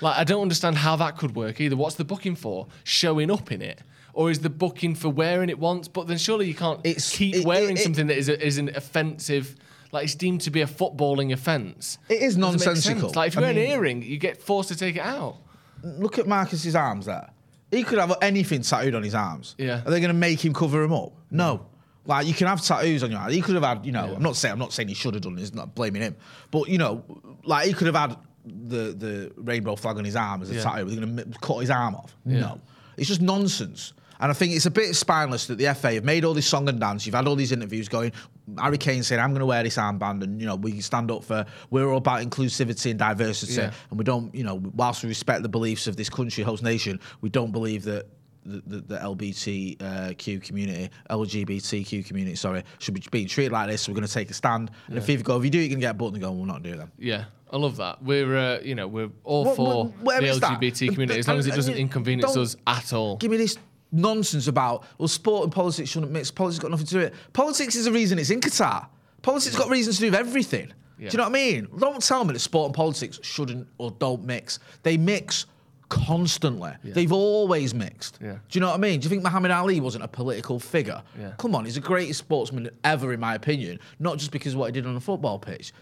Like, 0.00 0.16
I 0.18 0.24
don't 0.24 0.42
understand 0.42 0.76
how 0.76 0.96
that 0.96 1.16
could 1.16 1.34
work 1.36 1.60
either. 1.60 1.76
What's 1.76 1.94
the 1.96 2.04
booking 2.04 2.34
for? 2.36 2.66
Showing 2.84 3.30
up 3.30 3.50
in 3.52 3.62
it. 3.62 3.80
Or 4.12 4.30
is 4.30 4.40
the 4.40 4.50
booking 4.50 4.96
for 4.96 5.08
wearing 5.08 5.48
it 5.48 5.58
once? 5.60 5.86
But 5.86 6.08
then 6.08 6.18
surely 6.18 6.46
you 6.48 6.54
can't 6.54 6.80
It's- 6.84 7.10
keep 7.16 7.36
it- 7.36 7.44
wearing 7.46 7.76
it- 7.76 7.80
something 7.82 8.08
that 8.08 8.16
is, 8.18 8.28
a, 8.28 8.44
is 8.44 8.58
an 8.58 8.70
offensive, 8.74 9.54
like 9.92 10.04
it's 10.04 10.16
deemed 10.16 10.40
to 10.42 10.50
be 10.50 10.60
a 10.60 10.66
footballing 10.66 11.32
offence. 11.32 11.98
It 12.08 12.14
is 12.22 12.34
Doesn't 12.34 12.40
make 12.40 12.50
sense. 12.62 12.66
nonsensical. 12.86 13.12
Like 13.14 13.28
if 13.28 13.34
you 13.36 13.40
I 13.40 13.44
wear 13.44 13.54
mean- 13.54 13.64
an 13.64 13.70
earring, 13.70 14.02
you 14.02 14.18
get 14.18 14.42
forced 14.42 14.68
to 14.70 14.76
take 14.76 14.96
it 14.96 15.02
out. 15.02 15.36
Look 15.84 16.18
at 16.18 16.26
Marcus's 16.26 16.74
arms 16.74 17.06
there. 17.06 17.30
He 17.70 17.82
could 17.82 17.98
have 17.98 18.16
anything 18.22 18.62
tattooed 18.62 18.94
on 18.94 19.02
his 19.02 19.14
arms. 19.14 19.54
Yeah. 19.58 19.82
Are 19.84 19.90
they 19.90 20.00
going 20.00 20.08
to 20.08 20.14
make 20.14 20.42
him 20.44 20.54
cover 20.54 20.82
him 20.82 20.92
up? 20.92 21.12
No. 21.30 21.66
Like 22.06 22.26
you 22.26 22.32
can 22.32 22.46
have 22.46 22.62
tattoos 22.64 23.02
on 23.02 23.10
your 23.10 23.20
arm. 23.20 23.30
He 23.30 23.42
could 23.42 23.54
have 23.54 23.64
had, 23.64 23.84
you 23.84 23.92
know. 23.92 24.14
I'm 24.14 24.22
not 24.22 24.36
saying 24.36 24.52
I'm 24.52 24.58
not 24.58 24.72
saying 24.72 24.88
he 24.88 24.94
should 24.94 25.12
have 25.14 25.22
done. 25.22 25.36
It's 25.38 25.52
not 25.52 25.74
blaming 25.74 26.00
him, 26.00 26.16
but 26.50 26.68
you 26.68 26.78
know, 26.78 27.04
like 27.44 27.66
he 27.66 27.74
could 27.74 27.86
have 27.86 27.96
had 27.96 28.16
the 28.46 28.94
the 28.94 29.32
rainbow 29.36 29.76
flag 29.76 29.98
on 29.98 30.04
his 30.06 30.16
arm 30.16 30.40
as 30.40 30.50
a 30.50 30.54
Yeah. 30.54 30.62
tattoo. 30.62 30.84
They're 30.86 31.04
going 31.04 31.16
to 31.32 31.38
cut 31.40 31.58
his 31.58 31.68
arm 31.70 31.94
off. 31.96 32.16
Yeah. 32.24 32.40
No, 32.40 32.60
it's 32.96 33.08
just 33.08 33.20
nonsense. 33.20 33.92
And 34.20 34.30
I 34.30 34.34
think 34.34 34.54
it's 34.54 34.64
a 34.66 34.70
bit 34.70 34.96
spineless 34.96 35.46
that 35.48 35.58
the 35.58 35.66
FA 35.74 35.92
have 35.94 36.04
made 36.04 36.24
all 36.24 36.32
this 36.34 36.46
song 36.46 36.68
and 36.70 36.80
dance. 36.80 37.04
You've 37.04 37.14
had 37.14 37.28
all 37.28 37.36
these 37.36 37.52
interviews 37.52 37.88
going. 37.88 38.12
Harry 38.58 38.78
Kane 38.78 39.02
saying, 39.02 39.20
"I'm 39.20 39.30
going 39.30 39.40
to 39.40 39.46
wear 39.46 39.62
this 39.62 39.76
armband," 39.76 40.22
and 40.22 40.40
you 40.40 40.46
know 40.46 40.56
we 40.56 40.80
stand 40.80 41.10
up 41.10 41.24
for. 41.24 41.44
We're 41.70 41.88
all 41.90 41.98
about 41.98 42.22
inclusivity 42.22 42.90
and 42.90 42.98
diversity, 42.98 43.54
Yeah. 43.54 43.72
and 43.90 43.98
we 43.98 44.04
don't, 44.04 44.34
you 44.34 44.44
know, 44.44 44.56
whilst 44.74 45.02
we 45.02 45.08
respect 45.08 45.42
the 45.42 45.48
beliefs 45.48 45.86
of 45.86 45.96
this 45.96 46.08
country, 46.08 46.44
host 46.44 46.62
nation, 46.62 47.00
we 47.20 47.28
don't 47.28 47.52
believe 47.52 47.84
that. 47.84 48.06
The, 48.46 48.62
the, 48.66 48.80
the 48.80 48.96
LBTQ 48.96 50.42
community, 50.42 50.88
LGBTQ 51.10 52.06
community, 52.06 52.34
sorry, 52.34 52.62
should 52.78 52.94
be 52.94 53.02
being 53.10 53.26
treated 53.28 53.52
like 53.52 53.68
this. 53.68 53.82
So 53.82 53.92
we're 53.92 53.96
going 53.96 54.06
to 54.06 54.12
take 54.14 54.30
a 54.30 54.34
stand. 54.34 54.70
And 54.86 54.96
if 54.96 55.06
FIFA 55.06 55.22
go, 55.24 55.36
if 55.38 55.44
you 55.44 55.50
do, 55.50 55.58
it, 55.60 55.64
you 55.64 55.68
can 55.68 55.80
get 55.80 55.90
a 55.90 55.94
button 55.94 56.14
and 56.14 56.22
go, 56.22 56.32
we'll 56.32 56.46
not 56.46 56.62
do 56.62 56.74
them. 56.74 56.90
Yeah, 56.98 57.24
I 57.52 57.58
love 57.58 57.76
that. 57.76 58.02
We're 58.02 58.36
uh, 58.38 58.60
you 58.62 58.74
know 58.74 58.86
we're 58.88 59.10
all 59.24 59.44
What- 59.44 59.56
for 59.56 59.84
what- 60.00 60.20
the 60.20 60.26
is 60.28 60.40
that? 60.40 60.60
LGBT 60.60 60.92
community 60.92 61.18
as 61.20 61.28
long 61.28 61.38
as 61.38 61.46
it 61.46 61.54
doesn't 61.54 61.74
inconvenience 61.74 62.36
us 62.38 62.56
at 62.66 62.92
all. 62.94 63.16
Give 63.16 63.30
me 63.30 63.36
this 63.36 63.58
nonsense 63.92 64.46
about 64.48 64.84
well, 64.98 65.08
sport 65.08 65.44
and 65.44 65.52
politics 65.52 65.90
shouldn't 65.90 66.12
mix. 66.12 66.30
Politics 66.30 66.60
got 66.60 66.70
nothing 66.70 66.86
to 66.86 66.92
do 66.92 66.98
with 66.98 67.08
it. 67.08 67.14
Politics 67.32 67.74
is 67.74 67.84
the 67.84 67.92
reason 67.92 68.18
it's 68.18 68.30
in 68.30 68.40
Qatar. 68.40 68.86
Politics 69.22 69.56
got 69.56 69.68
reasons 69.68 69.96
to 69.96 70.02
do 70.02 70.06
with 70.08 70.20
everything. 70.20 70.72
Yeah. 70.98 71.10
Do 71.10 71.14
you 71.14 71.18
know 71.18 71.24
what 71.24 71.30
I 71.30 71.32
mean? 71.32 71.68
Don't 71.78 72.02
tell 72.02 72.24
me 72.24 72.32
that 72.32 72.40
sport 72.40 72.66
and 72.66 72.74
politics 72.74 73.20
shouldn't 73.22 73.68
or 73.78 73.90
don't 73.92 74.24
mix. 74.24 74.58
They 74.82 74.96
mix 74.96 75.46
constantly. 75.88 76.72
They've 76.84 77.12
always 77.12 77.74
mixed. 77.74 78.18
Yeah. 78.20 78.32
Do 78.32 78.38
you 78.52 78.60
know 78.60 78.68
what 78.68 78.74
I 78.74 78.78
mean? 78.78 79.00
Do 79.00 79.04
you 79.04 79.10
think 79.10 79.22
Muhammad 79.22 79.50
Ali 79.50 79.80
wasn't 79.80 80.04
a 80.04 80.08
political 80.08 80.58
figure? 80.58 81.02
Yeah. 81.18 81.32
Come 81.38 81.54
on, 81.54 81.64
he's 81.64 81.76
the 81.76 81.80
greatest 81.80 82.18
sportsman 82.18 82.68
ever, 82.84 83.12
in 83.12 83.20
my 83.20 83.34
opinion. 83.34 83.78
Not 83.98 84.18
just 84.18 84.30
because 84.30 84.54
of 84.54 84.60
what 84.60 84.66
he 84.66 84.72
did 84.72 84.86
on 84.86 84.94
the 84.94 85.00
football 85.00 85.38
pitch. 85.38 85.72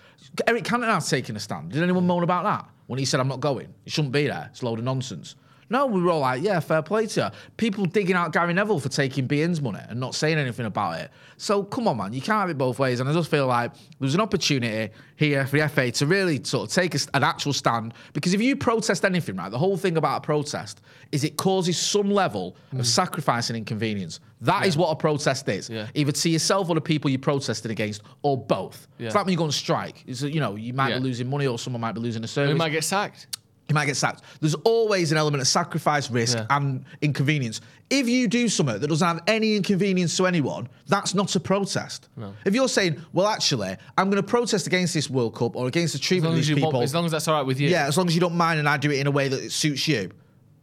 Eric 0.46 0.64
Cantona's 0.64 1.08
taking 1.08 1.36
a 1.36 1.40
stand. 1.40 1.72
Did 1.72 1.82
anyone 1.82 2.06
moan 2.06 2.22
about 2.22 2.44
that 2.44 2.68
when 2.86 2.98
he 2.98 3.04
said, 3.04 3.20
"I'm 3.20 3.28
not 3.28 3.40
going"? 3.40 3.72
He 3.84 3.90
shouldn't 3.90 4.12
be 4.12 4.26
there. 4.26 4.48
It's 4.50 4.62
a 4.62 4.64
load 4.66 4.78
of 4.78 4.84
nonsense. 4.84 5.34
No, 5.68 5.86
we 5.86 6.00
were 6.00 6.10
all 6.12 6.20
like, 6.20 6.42
yeah, 6.42 6.60
fair 6.60 6.80
play 6.82 7.06
to 7.06 7.20
you. 7.20 7.38
People 7.56 7.86
digging 7.86 8.14
out 8.14 8.32
Gary 8.32 8.54
Neville 8.54 8.78
for 8.78 8.88
taking 8.88 9.26
beIN's 9.26 9.60
money 9.60 9.80
and 9.88 9.98
not 9.98 10.14
saying 10.14 10.38
anything 10.38 10.66
about 10.66 11.00
it. 11.00 11.10
So 11.38 11.64
come 11.64 11.88
on, 11.88 11.96
man, 11.96 12.12
you 12.12 12.20
can't 12.20 12.38
have 12.40 12.50
it 12.50 12.56
both 12.58 12.78
ways. 12.78 13.00
And 13.00 13.08
I 13.08 13.12
just 13.12 13.30
feel 13.30 13.46
like 13.48 13.72
there's 13.98 14.14
an 14.14 14.20
opportunity 14.20 14.92
here 15.16 15.44
for 15.46 15.58
the 15.58 15.68
FA 15.68 15.90
to 15.90 16.06
really 16.06 16.42
sort 16.44 16.68
of 16.68 16.74
take 16.74 16.94
a, 16.94 16.98
an 17.14 17.24
actual 17.24 17.52
stand. 17.52 17.94
Because 18.12 18.32
if 18.32 18.40
you 18.40 18.54
protest 18.54 19.04
anything, 19.04 19.36
right, 19.36 19.50
the 19.50 19.58
whole 19.58 19.76
thing 19.76 19.96
about 19.96 20.18
a 20.18 20.20
protest 20.20 20.82
is 21.10 21.24
it 21.24 21.36
causes 21.36 21.76
some 21.78 22.10
level 22.10 22.56
of 22.78 22.86
sacrifice 22.86 23.50
and 23.50 23.56
inconvenience. 23.56 24.20
That 24.42 24.66
is 24.66 24.76
what 24.76 24.90
a 24.90 24.96
protest 24.96 25.48
is. 25.48 25.68
Mm. 25.68 25.74
Yeah. 25.74 25.86
Either 25.94 26.12
to 26.12 26.28
yourself 26.28 26.68
or 26.68 26.74
the 26.74 26.80
people 26.80 27.10
you 27.10 27.18
protested 27.18 27.70
against, 27.70 28.02
or 28.22 28.36
both. 28.36 28.86
Yeah. 28.98 29.06
It's 29.06 29.14
like 29.16 29.24
when 29.24 29.32
you 29.32 29.38
go 29.38 29.44
on 29.44 29.52
strike. 29.52 30.04
It's, 30.06 30.22
you 30.22 30.40
know, 30.40 30.54
you 30.56 30.72
might 30.74 30.90
Yeah. 30.90 30.98
be 30.98 31.04
losing 31.04 31.28
money 31.28 31.46
or 31.46 31.58
someone 31.58 31.80
might 31.80 31.92
be 31.92 32.00
losing 32.00 32.22
a 32.22 32.28
service 32.28 32.50
You 32.50 32.56
might 32.56 32.70
get 32.70 32.84
sacked. 32.84 33.26
You 33.68 33.74
might 33.74 33.86
get 33.86 33.96
sacked. 33.96 34.22
There's 34.40 34.54
always 34.54 35.10
an 35.12 35.18
element 35.18 35.40
of 35.40 35.48
sacrifice, 35.48 36.10
risk, 36.10 36.36
Yeah. 36.38 36.46
and 36.50 36.84
inconvenience. 37.02 37.60
If 37.90 38.08
you 38.08 38.28
do 38.28 38.48
something 38.48 38.78
that 38.78 38.86
doesn't 38.88 39.06
have 39.06 39.20
any 39.26 39.56
inconvenience 39.56 40.16
to 40.18 40.26
anyone, 40.26 40.68
that's 40.86 41.14
not 41.14 41.34
a 41.36 41.40
protest. 41.40 42.08
If 42.44 42.54
you're 42.54 42.68
saying, 42.68 43.00
well, 43.12 43.26
actually, 43.26 43.76
I'm 43.98 44.10
going 44.10 44.22
to 44.22 44.26
protest 44.28 44.66
against 44.66 44.94
this 44.94 45.08
World 45.10 45.34
Cup 45.34 45.56
or 45.56 45.66
against 45.66 45.94
the 45.94 45.98
treatment 45.98 46.34
of 46.34 46.40
as, 46.40 46.46
these 46.46 46.54
people, 46.54 46.72
want, 46.72 46.84
as 46.84 46.94
long 46.94 47.04
as 47.06 47.12
that's 47.12 47.26
all 47.28 47.34
right 47.34 47.46
with 47.46 47.60
you. 47.60 47.68
yeah, 47.68 47.86
as 47.86 47.96
long 47.96 48.06
as 48.08 48.14
you 48.14 48.20
don't 48.20 48.34
mind 48.36 48.58
and 48.60 48.68
I 48.68 48.76
do 48.76 48.90
it 48.90 48.98
in 49.00 49.06
a 49.06 49.10
way 49.10 49.28
that 49.28 49.40
it 49.42 49.50
suits 49.52 49.86
you, 49.88 50.10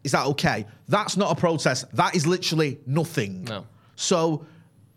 is 0.04 0.12
that 0.13 0.26
okay? 0.28 0.66
That's 0.89 1.16
not 1.18 1.32
a 1.32 1.36
protest. 1.39 1.86
That 1.96 2.16
is 2.16 2.28
literally 2.28 2.80
nothing. 2.86 3.46
No. 3.46 3.66
So, 3.96 4.46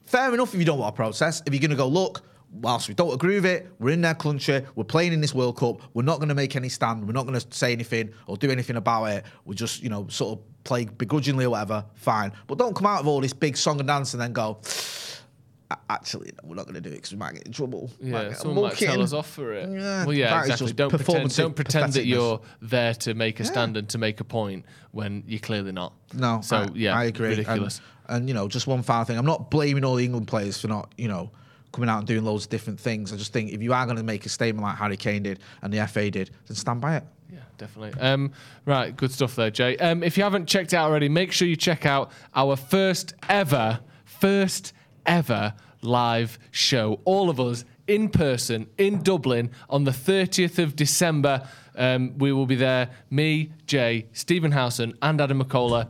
fair 0.05 0.33
enough 0.35 0.53
if 0.55 0.59
you 0.59 0.66
don't 0.66 0.79
want 0.79 0.95
to 0.95 0.97
protest. 0.97 1.45
If 1.47 1.53
you're 1.55 1.61
going 1.61 1.71
to 1.71 1.77
go, 1.77 1.87
look, 1.87 2.23
whilst 2.50 2.88
we 2.88 2.94
don't 2.94 3.12
agree 3.12 3.35
with 3.35 3.46
it, 3.46 3.68
we're 3.78 3.90
in 3.90 4.00
their 4.00 4.14
country, 4.14 4.64
we're 4.74 4.85
playing 4.85 5.12
in 5.12 5.20
this 5.20 5.35
World 5.35 5.56
Cup, 5.56 5.80
we're 5.94 6.02
not 6.02 6.18
going 6.18 6.28
to 6.28 6.35
make 6.35 6.56
any 6.56 6.68
stand, 6.68 7.06
we're 7.06 7.12
not 7.12 7.26
going 7.26 7.38
to 7.38 7.46
say 7.50 7.72
anything 7.72 8.12
or 8.26 8.37
do 8.37 8.50
anything 8.50 8.76
about 8.76 9.04
it. 9.06 9.24
We 9.44 9.54
just, 9.54 9.82
you 9.82 9.88
know, 9.88 10.06
sort 10.09 10.38
of 10.38 10.44
play 10.64 10.87
begrudgingly 10.87 11.44
or 11.44 11.50
whatever, 11.50 11.85
fine. 11.94 12.32
But 12.46 12.59
don't 12.59 12.74
come 12.74 12.87
out 12.87 13.00
of 13.00 13.06
all 13.06 13.20
this 13.20 13.32
big 13.32 13.56
song 13.56 13.78
and 13.78 13.87
dance 13.87 14.14
and 14.14 14.20
then 14.22 14.32
go, 14.32 14.59
actually, 15.90 16.32
no, 16.42 16.48
we're 16.48 16.54
not 16.54 16.64
going 16.64 16.74
to 16.74 16.80
do 16.80 16.90
it 16.90 16.96
because 16.96 17.12
we 17.12 17.18
might 17.18 17.35
get 17.35 17.46
in 17.46 17.52
trouble. 17.52 17.90
Yeah, 18.00 18.28
get 18.28 18.38
someone 18.38 18.64
might 18.64 18.76
tell 18.78 19.02
us 19.02 19.12
off 19.12 19.28
for 19.28 19.52
it. 19.52 19.68
Yeah, 19.68 20.04
well, 20.04 20.14
yeah, 20.14 20.30
that 20.30 20.44
is 20.44 20.46
exactly. 20.46 20.66
just 20.66 20.76
Don't 20.76 20.90
pretend, 20.90 21.37
don't 21.37 21.56
pretend 21.56 21.92
that 21.94 22.06
you're 22.06 22.40
there 22.62 22.94
to 22.94 23.14
make 23.14 23.40
a 23.40 23.44
stand 23.44 23.76
and 23.76 23.88
to 23.90 23.98
make 23.98 24.20
a 24.20 24.24
point 24.24 24.64
when 24.92 25.24
you're 25.26 25.40
clearly 25.40 25.72
not. 25.72 25.92
No, 26.14 26.40
So, 26.42 26.59
I, 26.59 26.68
yeah, 26.74 26.96
I 26.96 27.04
agree. 27.04 27.30
ridiculous. 27.30 27.80
And, 28.09 28.18
and, 28.18 28.28
you 28.28 28.35
know, 28.35 28.48
just 28.48 28.66
one 28.66 28.82
final 28.82 29.04
thing. 29.04 29.18
I'm 29.18 29.26
not 29.26 29.50
blaming 29.50 29.85
all 29.85 29.96
the 29.96 30.04
England 30.04 30.28
players 30.28 30.61
for 30.61 30.68
not, 30.68 30.92
you 30.96 31.09
know, 31.09 31.30
coming 31.76 31.90
out 31.90 31.98
and 31.98 32.06
doing 32.06 32.24
loads 32.24 32.44
of 32.44 32.50
different 32.50 32.80
things. 32.80 33.12
I 33.12 33.16
just 33.16 33.34
think 33.34 33.52
if 33.52 33.60
you 33.62 33.74
are 33.74 33.84
going 33.84 33.98
to 33.98 34.02
make 34.02 34.24
a 34.24 34.30
statement 34.30 34.66
like 34.66 34.76
Harry 34.76 34.96
Kane 34.96 35.22
did 35.22 35.40
and 35.60 35.70
the 35.70 35.86
FA 35.86 36.10
did, 36.10 36.30
then 36.46 36.56
stand 36.56 36.80
by 36.80 36.96
it. 36.96 37.04
Yeah, 37.30 37.40
definitely. 37.58 38.00
Um, 38.00 38.32
right, 38.64 38.96
good 38.96 39.12
stuff 39.12 39.36
there, 39.36 39.50
Jay. 39.50 39.76
Um, 39.76 40.02
if 40.02 40.16
you 40.16 40.24
haven't 40.24 40.46
checked 40.46 40.72
out 40.72 40.88
already, 40.88 41.10
make 41.10 41.32
sure 41.32 41.46
you 41.46 41.54
check 41.54 41.84
out 41.84 42.10
our 42.34 42.56
first 42.56 43.12
ever, 43.28 43.80
first 44.06 44.72
ever 45.04 45.52
live 45.82 46.38
show. 46.50 47.00
All 47.04 47.28
of 47.28 47.38
us 47.38 47.66
in 47.86 48.08
person 48.08 48.68
in 48.78 49.02
Dublin 49.02 49.50
on 49.68 49.84
the 49.84 49.90
30th 49.90 50.58
of 50.58 50.76
December. 50.76 51.46
Um, 51.76 52.16
we 52.16 52.32
will 52.32 52.46
be 52.46 52.56
there, 52.56 52.88
me, 53.10 53.52
Jay, 53.66 54.06
Stephen 54.14 54.52
Howson, 54.52 54.94
and 55.02 55.20
Adam 55.20 55.42
McCullough, 55.42 55.88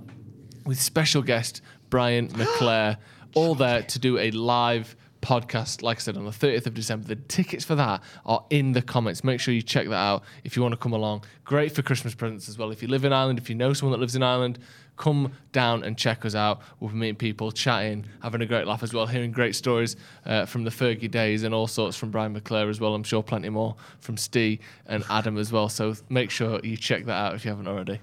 with 0.64 0.81
special 0.81 1.22
guest 1.22 1.62
Brian 1.90 2.29
McClair, 2.31 2.96
all 3.35 3.55
there 3.55 3.83
to 3.83 3.99
do 4.01 4.18
a 4.18 4.33
live 4.33 4.96
podcast, 5.27 5.83
like 5.83 5.97
I 5.97 6.01
said, 6.01 6.17
on 6.17 6.25
the 6.25 6.31
30th 6.31 6.67
of 6.67 6.75
December. 6.75 7.09
The 7.09 7.17
tickets 7.17 7.65
for 7.65 7.75
that 7.75 8.01
are 8.25 8.45
in 8.49 8.71
the 8.71 8.81
comments. 8.81 9.25
Make 9.25 9.41
sure 9.41 9.53
you 9.53 9.61
check 9.61 9.89
that 9.89 9.95
out 9.95 10.23
if 10.45 10.55
you 10.55 10.62
want 10.62 10.73
to 10.73 10.77
come 10.77 10.93
along. 10.93 11.25
Great 11.45 11.73
for 11.73 11.83
Christmas 11.83 12.15
presents 12.15 12.49
as 12.49 12.57
well. 12.57 12.71
If 12.71 12.81
you 12.81 12.87
live 12.87 13.05
in 13.05 13.12
Ireland, 13.12 13.41
if 13.41 13.49
you 13.49 13.57
know 13.57 13.73
someone 13.73 13.99
that 13.99 14.01
lives 14.01 14.15
in 14.15 14.23
Ireland, 14.23 14.61
come 14.97 15.33
down 15.51 15.83
and 15.83 15.99
check 15.99 16.25
us 16.25 16.37
out. 16.37 16.61
We'll 16.79 16.91
be 16.91 16.97
meeting 16.97 17.17
people, 17.17 17.51
chatting, 17.51 18.07
having 18.23 18.41
a 18.41 18.47
great 18.47 18.69
laugh 18.69 18.85
as 18.85 18.95
well, 18.95 19.05
hearing 19.05 19.33
great 19.33 19.57
stories 19.57 19.97
uh, 20.27 20.47
from 20.47 20.62
the 20.62 20.71
Fergie 20.71 21.11
days 21.11 21.43
and 21.43 21.53
all 21.53 21.67
sorts 21.67 21.97
from 21.97 22.12
Brian 22.12 22.33
McClair 22.33 22.71
as 22.71 22.79
well. 22.79 22.95
I'm 22.95 23.03
sure 23.03 23.25
plenty 23.25 23.49
more 23.49 23.75
from 23.99 24.17
Steve 24.17 24.61
and 24.87 25.03
Adam 25.11 25.39
as 25.39 25.51
well. 25.51 25.69
So 25.69 25.97
make 26.09 26.31
sure 26.31 26.61
you 26.62 26.77
check 26.77 27.05
that 27.07 27.12
out 27.15 27.35
if 27.35 27.45
you 27.45 27.51
haven't 27.51 27.67
already. 27.67 27.99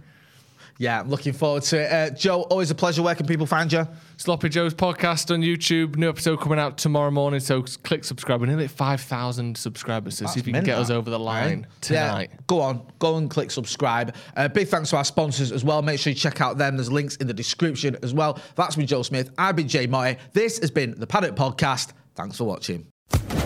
Yeah, 0.78 1.02
I'm 1.02 1.10
looking 1.10 1.34
forward 1.34 1.64
to 1.64 1.82
it. 1.82 1.92
Uh, 1.92 2.16
Joe, 2.16 2.42
always 2.44 2.72
a 2.72 2.76
pleasure. 2.76 3.04
Where 3.04 3.16
can 3.16 3.26
people 3.26 3.46
find 3.46 3.72
you? 3.72 3.88
Sloppy 4.18 4.50
Joe's 4.50 4.74
podcast 4.74 5.34
on 5.34 5.42
YouTube. 5.42 5.96
New 5.96 6.10
episode 6.10 6.40
coming 6.40 6.60
out 6.60 6.78
tomorrow 6.78 7.12
morning. 7.12 7.40
So 7.40 7.62
click 7.62 8.04
subscribe. 8.04 8.42
We're 8.42 8.48
nearly 8.48 8.68
5,000 8.68 9.58
subscribers. 9.58 10.18
So 10.18 10.26
see 10.26 10.40
if 10.40 10.48
you 10.48 10.54
can 10.54 10.64
mint, 10.64 10.66
get 10.66 10.80
us 10.80 10.90
over 10.90 11.10
the 11.10 11.20
line 11.20 11.62
right? 11.62 11.82
tonight. 11.82 12.30
Yeah, 12.32 12.40
go 12.48 12.62
on, 12.62 12.86
go 13.00 13.18
and 13.18 13.30
click 13.30 13.52
subscribe. 13.52 14.16
Uh, 14.36 14.48
big 14.48 14.68
thanks 14.68 14.90
to 14.92 14.98
our 14.98 15.06
sponsors 15.06 15.52
as 15.52 15.64
well. 15.64 15.82
Make 15.82 16.00
sure 16.00 16.12
you 16.12 16.16
check 16.16 16.42
out 16.42 16.58
them. 16.58 16.78
There's 16.78 16.92
links 16.92 17.16
in 17.18 17.28
the 17.28 17.34
description 17.34 17.98
as 18.04 18.14
well. 18.14 18.40
That's 18.56 18.76
been 18.76 18.88
Joe 18.88 19.04
Smith. 19.04 19.32
I've 19.38 19.56
been 19.56 19.68
Jay 19.68 19.88
Motti. 19.88 20.18
This 20.34 20.60
has 20.60 20.72
been 20.72 21.00
the 21.00 21.08
Paddock 21.08 21.36
Podcast. 21.36 21.92
Thanks 22.16 22.38
for 22.38 22.46
watching. 22.46 22.88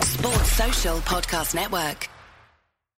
Sports 0.00 0.52
Social 0.52 0.98
Podcast 0.98 1.54
Network. 1.54 2.08